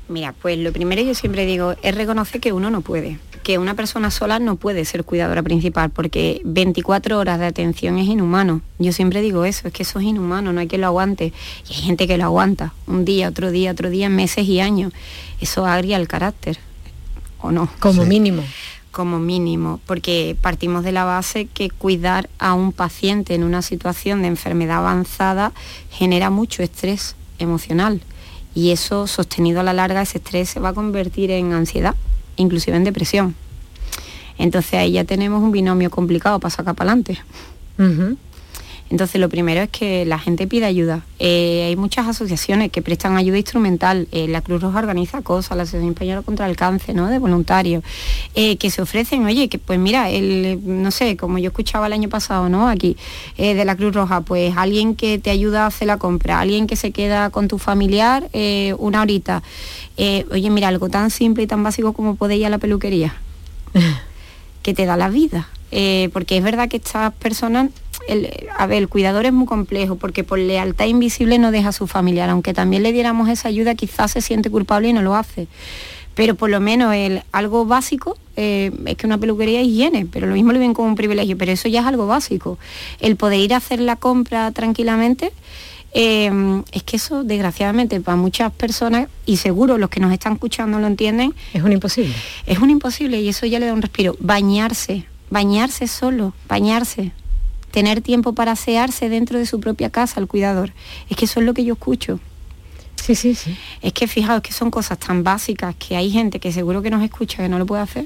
Mira, 0.09 0.33
pues 0.33 0.57
lo 0.57 0.73
primero 0.73 1.01
yo 1.01 1.15
siempre 1.15 1.45
digo 1.45 1.75
es 1.81 1.95
reconocer 1.95 2.41
que 2.41 2.51
uno 2.51 2.69
no 2.69 2.81
puede, 2.81 3.19
que 3.43 3.57
una 3.57 3.75
persona 3.75 4.09
sola 4.09 4.39
no 4.39 4.55
puede 4.55 4.85
ser 4.85 5.03
cuidadora 5.03 5.43
principal, 5.43 5.89
porque 5.89 6.41
24 6.45 7.19
horas 7.19 7.39
de 7.39 7.45
atención 7.45 7.97
es 7.97 8.07
inhumano. 8.07 8.61
Yo 8.79 8.91
siempre 8.93 9.21
digo 9.21 9.45
eso, 9.45 9.67
es 9.67 9.73
que 9.73 9.83
eso 9.83 9.99
es 9.99 10.05
inhumano, 10.05 10.53
no 10.53 10.59
hay 10.59 10.67
que 10.67 10.77
lo 10.77 10.87
aguante. 10.87 11.33
Y 11.69 11.73
hay 11.73 11.81
gente 11.81 12.07
que 12.07 12.17
lo 12.17 12.25
aguanta, 12.25 12.73
un 12.87 13.05
día, 13.05 13.29
otro 13.29 13.51
día, 13.51 13.71
otro 13.71 13.89
día, 13.89 14.09
meses 14.09 14.47
y 14.47 14.59
años. 14.59 14.93
Eso 15.39 15.65
agria 15.65 15.97
el 15.97 16.07
carácter, 16.07 16.57
¿o 17.41 17.51
no? 17.51 17.69
Como 17.79 18.05
mínimo. 18.05 18.43
Como 18.91 19.19
mínimo, 19.19 19.79
porque 19.85 20.35
partimos 20.39 20.83
de 20.83 20.91
la 20.91 21.03
base 21.03 21.45
que 21.45 21.69
cuidar 21.69 22.29
a 22.39 22.53
un 22.53 22.71
paciente 22.71 23.35
en 23.35 23.43
una 23.43 23.61
situación 23.61 24.21
de 24.21 24.27
enfermedad 24.27 24.77
avanzada 24.77 25.51
genera 25.89 26.29
mucho 26.29 26.63
estrés 26.63 27.15
emocional 27.39 28.01
y 28.55 28.71
eso 28.71 29.07
sostenido 29.07 29.59
a 29.59 29.63
la 29.63 29.73
larga 29.73 30.01
ese 30.01 30.19
estrés 30.19 30.49
se 30.49 30.59
va 30.59 30.69
a 30.69 30.73
convertir 30.73 31.31
en 31.31 31.53
ansiedad, 31.53 31.95
inclusive 32.35 32.75
en 32.77 32.83
depresión. 32.83 33.35
Entonces 34.37 34.73
ahí 34.73 34.93
ya 34.93 35.03
tenemos 35.03 35.43
un 35.43 35.51
binomio 35.51 35.89
complicado 35.89 36.39
para 36.39 36.49
sacar 36.49 36.75
para 36.75 36.91
adelante. 36.91 37.19
Entonces 38.93 39.19
lo 39.19 39.27
primero 39.27 39.59
es 39.59 39.69
que 39.71 40.05
la 40.05 40.19
gente 40.19 40.45
pida 40.45 40.67
ayuda. 40.67 41.01
Eh, 41.17 41.63
hay 41.65 41.75
muchas 41.75 42.07
asociaciones 42.07 42.71
que 42.71 42.83
prestan 42.83 43.17
ayuda 43.17 43.39
instrumental. 43.39 44.07
Eh, 44.11 44.27
la 44.27 44.41
Cruz 44.41 44.61
Roja 44.61 44.77
organiza 44.77 45.23
cosas, 45.23 45.57
la 45.57 45.63
Asociación 45.63 45.93
Española 45.93 46.21
contra 46.21 46.47
el 46.47 46.55
Cáncer, 46.55 46.93
¿no? 46.93 47.07
De 47.07 47.17
voluntarios, 47.17 47.83
eh, 48.35 48.55
que 48.57 48.69
se 48.69 48.83
ofrecen, 48.83 49.25
oye, 49.25 49.49
que 49.49 49.57
pues 49.57 49.79
mira, 49.79 50.11
el, 50.11 50.59
no 50.63 50.91
sé, 50.91 51.17
como 51.17 51.39
yo 51.39 51.47
escuchaba 51.47 51.87
el 51.87 51.93
año 51.93 52.07
pasado, 52.07 52.49
¿no? 52.49 52.67
Aquí, 52.67 52.95
de 53.35 53.65
la 53.65 53.75
Cruz 53.75 53.95
Roja, 53.95 54.21
pues 54.21 54.53
alguien 54.55 54.93
que 54.93 55.17
te 55.17 55.31
ayuda 55.31 55.63
a 55.63 55.67
hacer 55.67 55.87
la 55.87 55.97
compra, 55.97 56.39
alguien 56.39 56.67
que 56.67 56.75
se 56.75 56.91
queda 56.91 57.31
con 57.31 57.47
tu 57.47 57.57
familiar 57.57 58.29
una 58.77 59.01
horita. 59.01 59.41
Oye, 59.97 60.51
mira, 60.51 60.67
algo 60.67 60.89
tan 60.89 61.09
simple 61.09 61.41
y 61.45 61.47
tan 61.47 61.63
básico 61.63 61.93
como 61.93 62.15
poder 62.15 62.37
ir 62.37 62.45
a 62.45 62.49
la 62.49 62.59
peluquería 62.59 63.15
que 64.61 64.75
te 64.75 64.85
da 64.85 64.97
la 64.97 65.09
vida. 65.09 65.49
Eh, 65.75 66.11
porque 66.13 66.37
es 66.37 66.43
verdad 66.43 66.69
que 66.69 66.77
estas 66.77 67.11
personas, 67.15 67.71
el, 68.07 68.29
a 68.57 68.67
ver, 68.67 68.79
el 68.79 68.89
cuidador 68.89 69.25
es 69.25 69.33
muy 69.33 69.45
complejo, 69.45 69.95
porque 69.95 70.23
por 70.23 70.39
lealtad 70.39 70.85
invisible 70.85 71.37
no 71.39 71.51
deja 71.51 71.69
a 71.69 71.71
su 71.71 71.87
familiar, 71.87 72.29
aunque 72.29 72.53
también 72.53 72.83
le 72.83 72.91
diéramos 72.91 73.29
esa 73.29 73.47
ayuda, 73.47 73.75
quizás 73.75 74.11
se 74.11 74.21
siente 74.21 74.49
culpable 74.49 74.89
y 74.89 74.93
no 74.93 75.01
lo 75.01 75.15
hace. 75.15 75.47
Pero 76.15 76.35
por 76.35 76.49
lo 76.49 76.59
menos 76.59 76.93
el, 76.93 77.23
algo 77.31 77.65
básico 77.65 78.17
eh, 78.35 78.71
es 78.85 78.95
que 78.97 79.07
una 79.07 79.17
peluquería 79.17 79.61
es 79.61 79.67
higiene, 79.67 80.05
pero 80.05 80.27
lo 80.27 80.35
mismo 80.35 80.51
lo 80.51 80.59
ven 80.59 80.73
como 80.73 80.87
un 80.87 80.95
privilegio, 80.95 81.37
pero 81.37 81.51
eso 81.51 81.67
ya 81.69 81.81
es 81.81 81.85
algo 81.87 82.05
básico. 82.05 82.59
El 82.99 83.15
poder 83.15 83.39
ir 83.39 83.53
a 83.53 83.57
hacer 83.57 83.79
la 83.79 83.95
compra 83.95 84.51
tranquilamente, 84.51 85.31
eh, 85.95 86.31
es 86.71 86.83
que 86.83 86.97
eso 86.97 87.23
desgraciadamente 87.23 87.99
para 88.01 88.15
muchas 88.15 88.51
personas, 88.51 89.07
y 89.25 89.37
seguro 89.37 89.77
los 89.77 89.89
que 89.89 89.99
nos 89.99 90.11
están 90.11 90.33
escuchando 90.33 90.79
lo 90.79 90.87
entienden, 90.87 91.33
es 91.53 91.63
un 91.63 91.71
imposible. 91.71 92.13
Es 92.45 92.59
un 92.59 92.69
imposible 92.69 93.21
y 93.21 93.29
eso 93.29 93.45
ya 93.45 93.59
le 93.59 93.67
da 93.67 93.73
un 93.73 93.81
respiro. 93.81 94.15
Bañarse, 94.19 95.05
bañarse 95.29 95.87
solo, 95.87 96.33
bañarse. 96.47 97.11
Tener 97.73 98.01
tiempo 98.01 98.33
para 98.33 98.51
asearse 98.51 99.09
dentro 99.09 99.39
de 99.39 99.47
su 99.47 99.59
propia 99.59 99.89
casa, 99.89 100.19
el 100.19 100.27
cuidador. 100.27 100.71
Es 101.09 101.17
que 101.17 101.25
eso 101.25 101.39
es 101.39 101.45
lo 101.45 101.53
que 101.53 101.65
yo 101.65 101.73
escucho. 101.73 102.19
Sí, 102.95 103.15
sí, 103.15 103.33
sí. 103.33 103.57
Es 103.81 103.93
que 103.93 104.07
fijaos 104.07 104.41
que 104.41 104.53
son 104.53 104.69
cosas 104.69 104.99
tan 104.99 105.23
básicas 105.23 105.75
que 105.75 105.97
hay 105.97 106.11
gente 106.11 106.39
que 106.39 106.53
seguro 106.53 106.81
que 106.81 106.91
nos 106.91 107.03
escucha 107.03 107.43
que 107.43 107.49
no 107.49 107.57
lo 107.57 107.65
puede 107.65 107.81
hacer. 107.81 108.05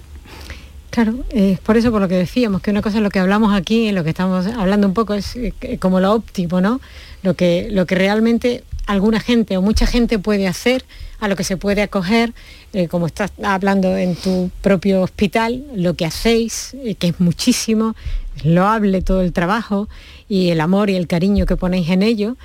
Claro, 0.89 1.13
es 1.30 1.59
por 1.59 1.78
eso 1.78 1.91
por 1.91 2.01
lo 2.01 2.07
que 2.07 2.15
decíamos, 2.15 2.61
que 2.61 2.72
una 2.72 2.82
cosa 2.82 2.97
es 2.97 3.03
lo 3.03 3.09
que 3.09 3.20
hablamos 3.20 3.53
aquí, 3.53 3.89
en 3.89 3.95
lo 3.95 4.03
que 4.03 4.09
estamos 4.09 4.47
hablando 4.47 4.88
un 4.88 4.93
poco 4.93 5.13
es 5.13 5.36
eh, 5.36 5.53
como 5.80 5.99
lo 5.99 6.13
óptimo, 6.13 6.61
¿no? 6.61 6.80
Lo 7.22 7.36
que, 7.36 7.68
lo 7.70 7.86
que 7.86 7.95
realmente 7.95 8.63
alguna 8.88 9.20
gente 9.20 9.57
o 9.57 9.61
mucha 9.61 9.86
gente 9.86 10.18
puede 10.18 10.47
hacer, 10.47 10.86
a 11.20 11.28
lo 11.28 11.36
que 11.36 11.43
se 11.43 11.57
puede 11.57 11.82
acoger, 11.82 12.34
eh, 12.74 12.88
como 12.88 13.05
estás 13.05 13.32
hablando 13.43 13.95
en 13.97 14.15
tu 14.15 14.49
propio 14.61 15.01
hospital, 15.01 15.63
lo 15.76 15.93
que 15.93 16.05
hacéis, 16.05 16.76
eh, 16.84 16.95
que 16.95 17.09
es 17.09 17.20
muchísimo, 17.20 17.95
loable 18.44 19.02
todo 19.02 19.22
el 19.22 19.34
trabajo 19.34 19.90
y 20.28 20.50
el 20.50 20.62
amor 20.62 20.90
y 20.90 20.96
el 20.96 21.08
cariño 21.08 21.46
que 21.46 21.58
ponéis 21.58 21.90
en 21.90 22.04
ello, 22.04 22.38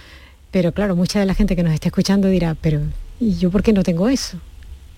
pero 0.51 0.73
claro, 0.73 0.97
mucha 0.97 1.21
de 1.21 1.27
la 1.27 1.35
gente 1.35 1.57
que 1.57 1.63
nos 1.63 1.73
está 1.73 1.89
escuchando 1.89 2.29
dirá, 2.29 2.57
pero 2.61 2.81
¿y 3.21 3.37
yo 3.37 3.51
por 3.51 3.63
qué 3.63 3.73
no 3.73 3.83
tengo 3.83 4.09
eso? 4.09 4.39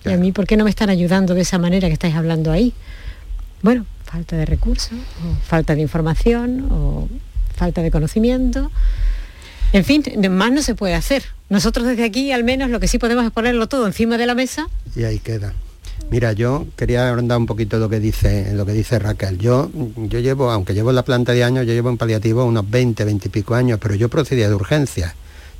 ¿Y 0.05 0.09
a 0.09 0.17
mí 0.17 0.31
por 0.31 0.45
qué 0.45 0.57
no 0.57 0.65
me 0.65 0.69
están 0.69 0.89
ayudando 0.89 1.33
de 1.33 1.41
esa 1.41 1.57
manera 1.57 1.87
que 1.87 1.93
estáis 1.93 2.15
hablando 2.15 2.51
ahí? 2.51 2.73
Bueno, 3.61 3.85
falta 4.03 4.37
de 4.37 4.45
recursos, 4.45 4.93
o 4.93 5.45
falta 5.45 5.73
de 5.73 5.81
información, 5.81 6.67
o 6.71 7.07
falta 7.55 7.81
de 7.81 7.89
conocimiento. 7.89 8.71
En 9.73 9.83
fin, 9.83 10.03
más 10.29 10.51
no 10.51 10.61
se 10.61 10.75
puede 10.75 10.93
hacer. 10.93 11.23
Nosotros 11.49 11.87
desde 11.87 12.03
aquí 12.03 12.31
al 12.31 12.43
menos 12.43 12.69
lo 12.69 12.79
que 12.79 12.87
sí 12.87 12.99
podemos 12.99 13.25
es 13.25 13.31
ponerlo 13.31 13.67
todo 13.67 13.87
encima 13.87 14.17
de 14.17 14.25
la 14.25 14.35
mesa. 14.35 14.67
Y 14.95 15.03
ahí 15.03 15.19
queda. 15.19 15.53
Mira, 16.09 16.33
yo 16.33 16.67
quería 16.75 17.09
agrandar 17.09 17.37
un 17.37 17.45
poquito 17.45 17.77
lo 17.79 17.89
que 17.89 17.99
dice, 17.99 18.53
lo 18.53 18.65
que 18.65 18.73
dice 18.73 18.99
Raquel. 18.99 19.37
Yo, 19.39 19.69
yo 19.97 20.19
llevo, 20.19 20.51
aunque 20.51 20.73
llevo 20.73 20.91
la 20.91 21.03
planta 21.03 21.31
de 21.31 21.43
años, 21.43 21.65
yo 21.65 21.73
llevo 21.73 21.89
en 21.89 21.97
paliativo 21.97 22.45
unos 22.45 22.69
20, 22.69 23.03
20 23.03 23.27
y 23.27 23.31
pico 23.31 23.55
años, 23.55 23.79
pero 23.81 23.95
yo 23.95 24.07
procedía 24.07 24.47
de 24.47 24.55
urgencias. 24.55 25.13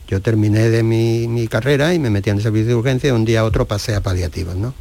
Yo 0.08 0.22
terminé 0.22 0.70
de 0.70 0.84
mi, 0.84 1.28
mi 1.28 1.48
carrera 1.48 1.94
y 1.94 2.00
me 2.00 2.12
metí 2.12 2.30
en 2.30 2.38
el 2.38 2.44
servicio 2.44 2.68
de 2.68 2.76
urgencia 2.76 3.10
y 3.10 3.12
un 3.12 3.26
día 3.26 3.40
a 3.40 3.44
otro 3.44 3.66
pasé 3.66 3.96
a 3.96 4.02
paliativos, 4.02 4.56
¿no? 4.56 4.76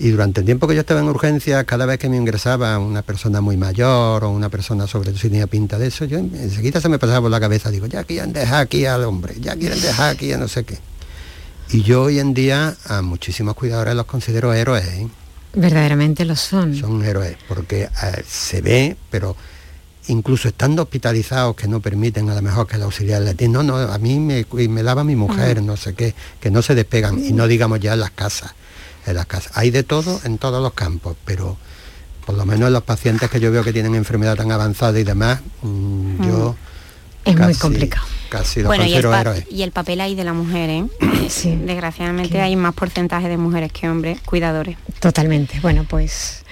Y 0.00 0.10
durante 0.10 0.40
el 0.40 0.46
tiempo 0.46 0.68
que 0.68 0.74
yo 0.74 0.80
estaba 0.80 1.00
en 1.00 1.08
urgencia, 1.08 1.64
cada 1.64 1.86
vez 1.86 1.98
que 1.98 2.08
me 2.08 2.16
ingresaba 2.16 2.78
una 2.78 3.02
persona 3.02 3.40
muy 3.40 3.56
mayor 3.56 4.22
o 4.24 4.30
una 4.30 4.48
persona 4.48 4.86
sobre 4.86 5.10
todo 5.10 5.18
si 5.20 5.28
tenía 5.28 5.48
pinta 5.48 5.78
de 5.78 5.88
eso, 5.88 6.04
yo 6.04 6.18
enseguida 6.18 6.80
se 6.80 6.88
me 6.88 6.98
pasaba 6.98 7.22
por 7.22 7.30
la 7.30 7.40
cabeza, 7.40 7.70
digo, 7.70 7.86
ya 7.86 8.04
quieren 8.04 8.32
dejar 8.32 8.62
aquí 8.62 8.86
al 8.86 9.04
hombre, 9.04 9.34
ya 9.40 9.56
quieren 9.56 9.80
dejar 9.80 10.10
aquí 10.10 10.32
a 10.32 10.38
no 10.38 10.46
sé 10.46 10.64
qué. 10.64 10.78
Y 11.70 11.82
yo 11.82 12.04
hoy 12.04 12.18
en 12.18 12.34
día 12.34 12.76
a 12.86 13.02
muchísimos 13.02 13.54
cuidadores 13.54 13.94
los 13.94 14.06
considero 14.06 14.52
héroes. 14.52 14.86
¿eh? 14.86 15.08
Verdaderamente 15.54 16.24
lo 16.24 16.36
son. 16.36 16.74
Son 16.74 17.04
héroes, 17.04 17.36
porque 17.46 17.82
eh, 17.82 18.24
se 18.26 18.60
ve, 18.62 18.96
pero 19.10 19.36
incluso 20.06 20.48
estando 20.48 20.82
hospitalizados 20.82 21.54
que 21.54 21.68
no 21.68 21.80
permiten 21.80 22.30
a 22.30 22.34
lo 22.34 22.40
mejor 22.40 22.66
que 22.66 22.76
el 22.76 22.82
auxiliar 22.82 23.20
le 23.20 23.34
diga, 23.34 23.52
no, 23.52 23.62
no, 23.62 23.76
a 23.76 23.98
mí 23.98 24.18
me, 24.18 24.46
me 24.68 24.82
lava 24.82 25.04
mi 25.04 25.16
mujer, 25.16 25.62
no 25.62 25.76
sé 25.76 25.94
qué, 25.94 26.14
que 26.40 26.50
no 26.50 26.62
se 26.62 26.74
despegan, 26.74 27.22
y 27.22 27.32
no 27.32 27.46
digamos 27.46 27.80
ya 27.80 27.92
en 27.92 28.00
las 28.00 28.12
casas 28.12 28.54
en 29.06 29.16
las 29.16 29.26
casas. 29.26 29.52
Hay 29.54 29.70
de 29.70 29.82
todo 29.82 30.20
en 30.24 30.38
todos 30.38 30.62
los 30.62 30.72
campos, 30.72 31.16
pero 31.24 31.56
por 32.26 32.36
lo 32.36 32.44
menos 32.44 32.70
los 32.70 32.82
pacientes 32.82 33.30
que 33.30 33.40
yo 33.40 33.50
veo 33.50 33.64
que 33.64 33.72
tienen 33.72 33.94
enfermedad 33.94 34.36
tan 34.36 34.52
avanzada 34.52 34.98
y 34.98 35.04
demás, 35.04 35.40
mmm, 35.62 36.26
yo... 36.26 36.56
Es 37.24 37.36
casi, 37.36 37.48
muy 37.48 37.54
complicado. 37.54 38.06
Casi 38.28 38.62
bueno, 38.62 38.84
y 38.84 38.94
el, 38.94 39.04
héroes. 39.04 39.44
y 39.50 39.62
el 39.62 39.72
papel 39.72 40.00
ahí 40.00 40.14
de 40.14 40.24
la 40.24 40.32
mujer, 40.32 40.70
¿eh? 40.70 40.84
sí. 41.28 41.56
Desgraciadamente 41.64 42.32
¿Qué? 42.32 42.40
hay 42.40 42.56
más 42.56 42.74
porcentaje 42.74 43.28
de 43.28 43.36
mujeres 43.36 43.72
que 43.72 43.88
hombres 43.88 44.20
cuidadores. 44.20 44.76
Totalmente. 45.00 45.60
Bueno, 45.60 45.86
pues 45.88 46.44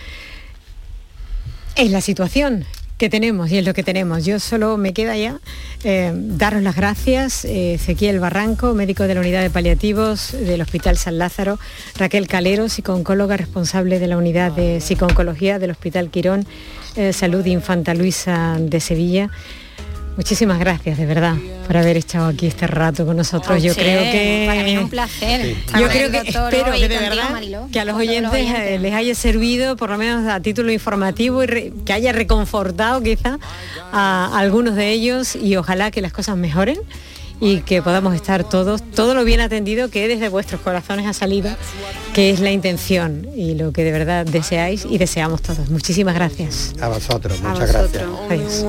es 1.77 1.91
la 1.91 2.01
situación 2.01 2.65
que 2.99 3.11
tenemos 3.11 3.51
y 3.51 3.59
es 3.59 3.65
lo 3.65 3.75
que 3.75 3.83
tenemos. 3.83 4.25
Yo 4.25 4.41
solo 4.41 4.77
me 4.77 4.93
queda 4.93 5.17
ya 5.17 5.39
eh, 5.85 6.13
daros 6.15 6.63
las 6.63 6.77
gracias, 6.77 7.45
eh, 7.45 7.75
Ezequiel 7.75 8.21
Barranco, 8.21 8.75
médico 8.75 9.05
de 9.05 9.15
la 9.15 9.21
unidad 9.21 9.43
de 9.43 9.51
paliativos 9.51 10.33
del 10.33 10.63
Hospital 10.63 10.97
San 10.97 11.19
Lázaro, 11.19 11.59
Raquel 11.97 12.27
Calero, 12.27 12.69
psicooncóloga 12.69 13.37
responsable 13.37 13.99
de 13.99 14.07
la 14.07 14.17
unidad 14.17 14.53
de 14.53 14.81
psicooncología 14.81 15.59
del 15.59 15.71
Hospital 15.73 16.11
Quirón, 16.11 16.47
eh, 16.97 17.13
Salud 17.13 17.45
Infanta 17.45 17.95
Luisa 17.95 18.57
de 18.59 18.81
Sevilla. 18.81 19.31
Muchísimas 20.17 20.59
gracias, 20.59 20.97
de 20.97 21.05
verdad, 21.05 21.37
por 21.67 21.77
haber 21.77 21.99
estado 21.99 22.29
aquí 22.29 22.47
este 22.47 22.67
rato 22.67 23.05
con 23.05 23.19
nosotros. 23.19 23.63
Yo 23.63 23.75
creo 23.75 24.01
que 24.11 24.45
para 24.47 24.63
mí 24.63 24.73
es 24.73 24.83
un 24.83 24.89
placer. 24.89 25.55
Yo 25.79 25.89
creo 25.89 26.11
que 26.11 26.19
espero 26.19 26.73
que 26.73 26.89
de 26.89 26.99
verdad 26.99 27.43
que 27.71 27.81
a 27.81 27.85
los 27.85 27.97
oyentes, 27.97 28.33
eh, 28.33 28.79
les 28.79 28.95
haya 28.95 29.15
servido, 29.15 29.77
por 29.77 29.91
lo 29.91 29.99
menos 29.99 30.27
a 30.27 30.41
título 30.41 30.73
informativo, 30.73 31.45
y 31.45 31.73
que 31.85 31.93
haya 31.93 32.13
reconfortado 32.13 33.03
quizá 33.03 33.39
a 33.93 34.39
algunos 34.39 34.75
de 34.75 34.91
ellos 34.91 35.37
y 35.37 35.57
ojalá 35.57 35.91
que 35.91 36.01
las 36.01 36.13
cosas 36.13 36.37
mejoren 36.37 36.79
y 37.41 37.61
que 37.61 37.83
podamos 37.83 38.15
estar 38.15 38.45
todos, 38.45 38.83
todo 38.83 39.15
lo 39.15 39.25
bien 39.25 39.41
atendido 39.41 39.91
que 39.91 40.09
desde 40.09 40.29
vuestros 40.29 40.61
corazones 40.61 41.07
ha 41.07 41.13
salido, 41.13 41.51
que 42.15 42.31
es 42.31 42.41
la 42.41 42.51
intención 42.51 43.29
y 43.37 43.55
lo 43.55 43.73
que 43.73 43.85
de 43.85 43.93
verdad 43.93 44.27
deseáis 44.27 44.87
y 44.89 44.99
deseamos 44.99 45.43
todos. 45.43 45.69
Muchísimas 45.69 46.15
gracias. 46.15 46.75
A 46.81 46.89
vosotros, 46.89 47.41
muchas 47.41 47.73
gracias. 47.73 48.05
Adiós. 48.31 48.65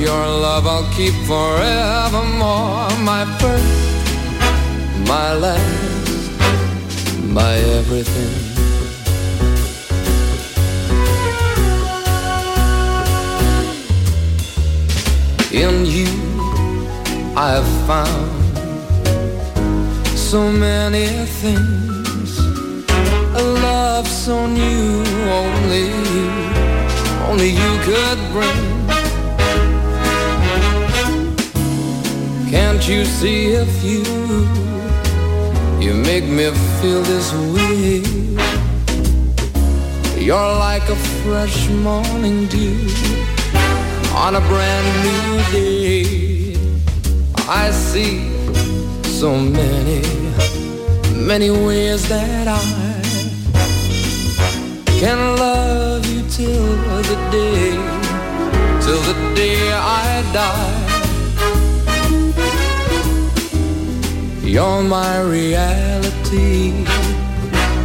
Your 0.00 0.26
love 0.26 0.66
I'll 0.66 0.90
keep 0.94 1.12
forevermore. 1.28 2.88
My 3.04 3.26
first, 3.38 3.68
my 5.06 5.34
last, 5.34 6.30
my 7.28 7.52
everything. 7.76 8.32
In 15.52 15.84
you, 15.84 16.08
I've 17.36 17.68
found 17.86 18.30
so 20.16 20.50
many 20.50 21.26
things. 21.42 22.38
A 23.36 23.42
love 23.68 24.08
so 24.08 24.46
new, 24.46 25.04
only 25.28 25.88
you, 26.14 26.30
only 27.28 27.50
you 27.50 27.72
could 27.84 28.18
bring. 28.32 28.99
Can't 32.50 32.88
you 32.88 33.04
see 33.04 33.52
if 33.52 33.84
you, 33.84 34.02
you 35.78 35.94
make 35.94 36.24
me 36.24 36.50
feel 36.80 37.00
this 37.04 37.32
way? 37.54 38.02
You're 40.20 40.54
like 40.58 40.82
a 40.88 40.96
fresh 41.22 41.68
morning 41.68 42.46
dew 42.48 42.88
on 44.16 44.34
a 44.34 44.40
brand 44.40 44.88
new 45.06 45.52
day. 45.52 46.56
I 47.48 47.70
see 47.70 48.28
so 49.04 49.38
many, 49.38 50.02
many 51.24 51.50
ways 51.50 52.08
that 52.08 52.48
I 52.48 52.58
can 54.98 55.36
love 55.36 56.04
you 56.04 56.22
till 56.28 56.76
the 57.10 57.16
day, 57.30 57.76
till 58.82 59.00
the 59.02 59.34
day 59.36 59.72
I 59.72 60.22
die. 60.32 60.89
You're 64.50 64.82
my 64.82 65.20
reality, 65.20 66.72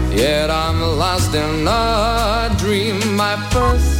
yet 0.09 0.49
I'm 0.49 0.81
lost 0.97 1.35
in 1.35 1.67
a 1.67 2.49
dream. 2.57 3.15
My 3.15 3.35
first 3.51 3.94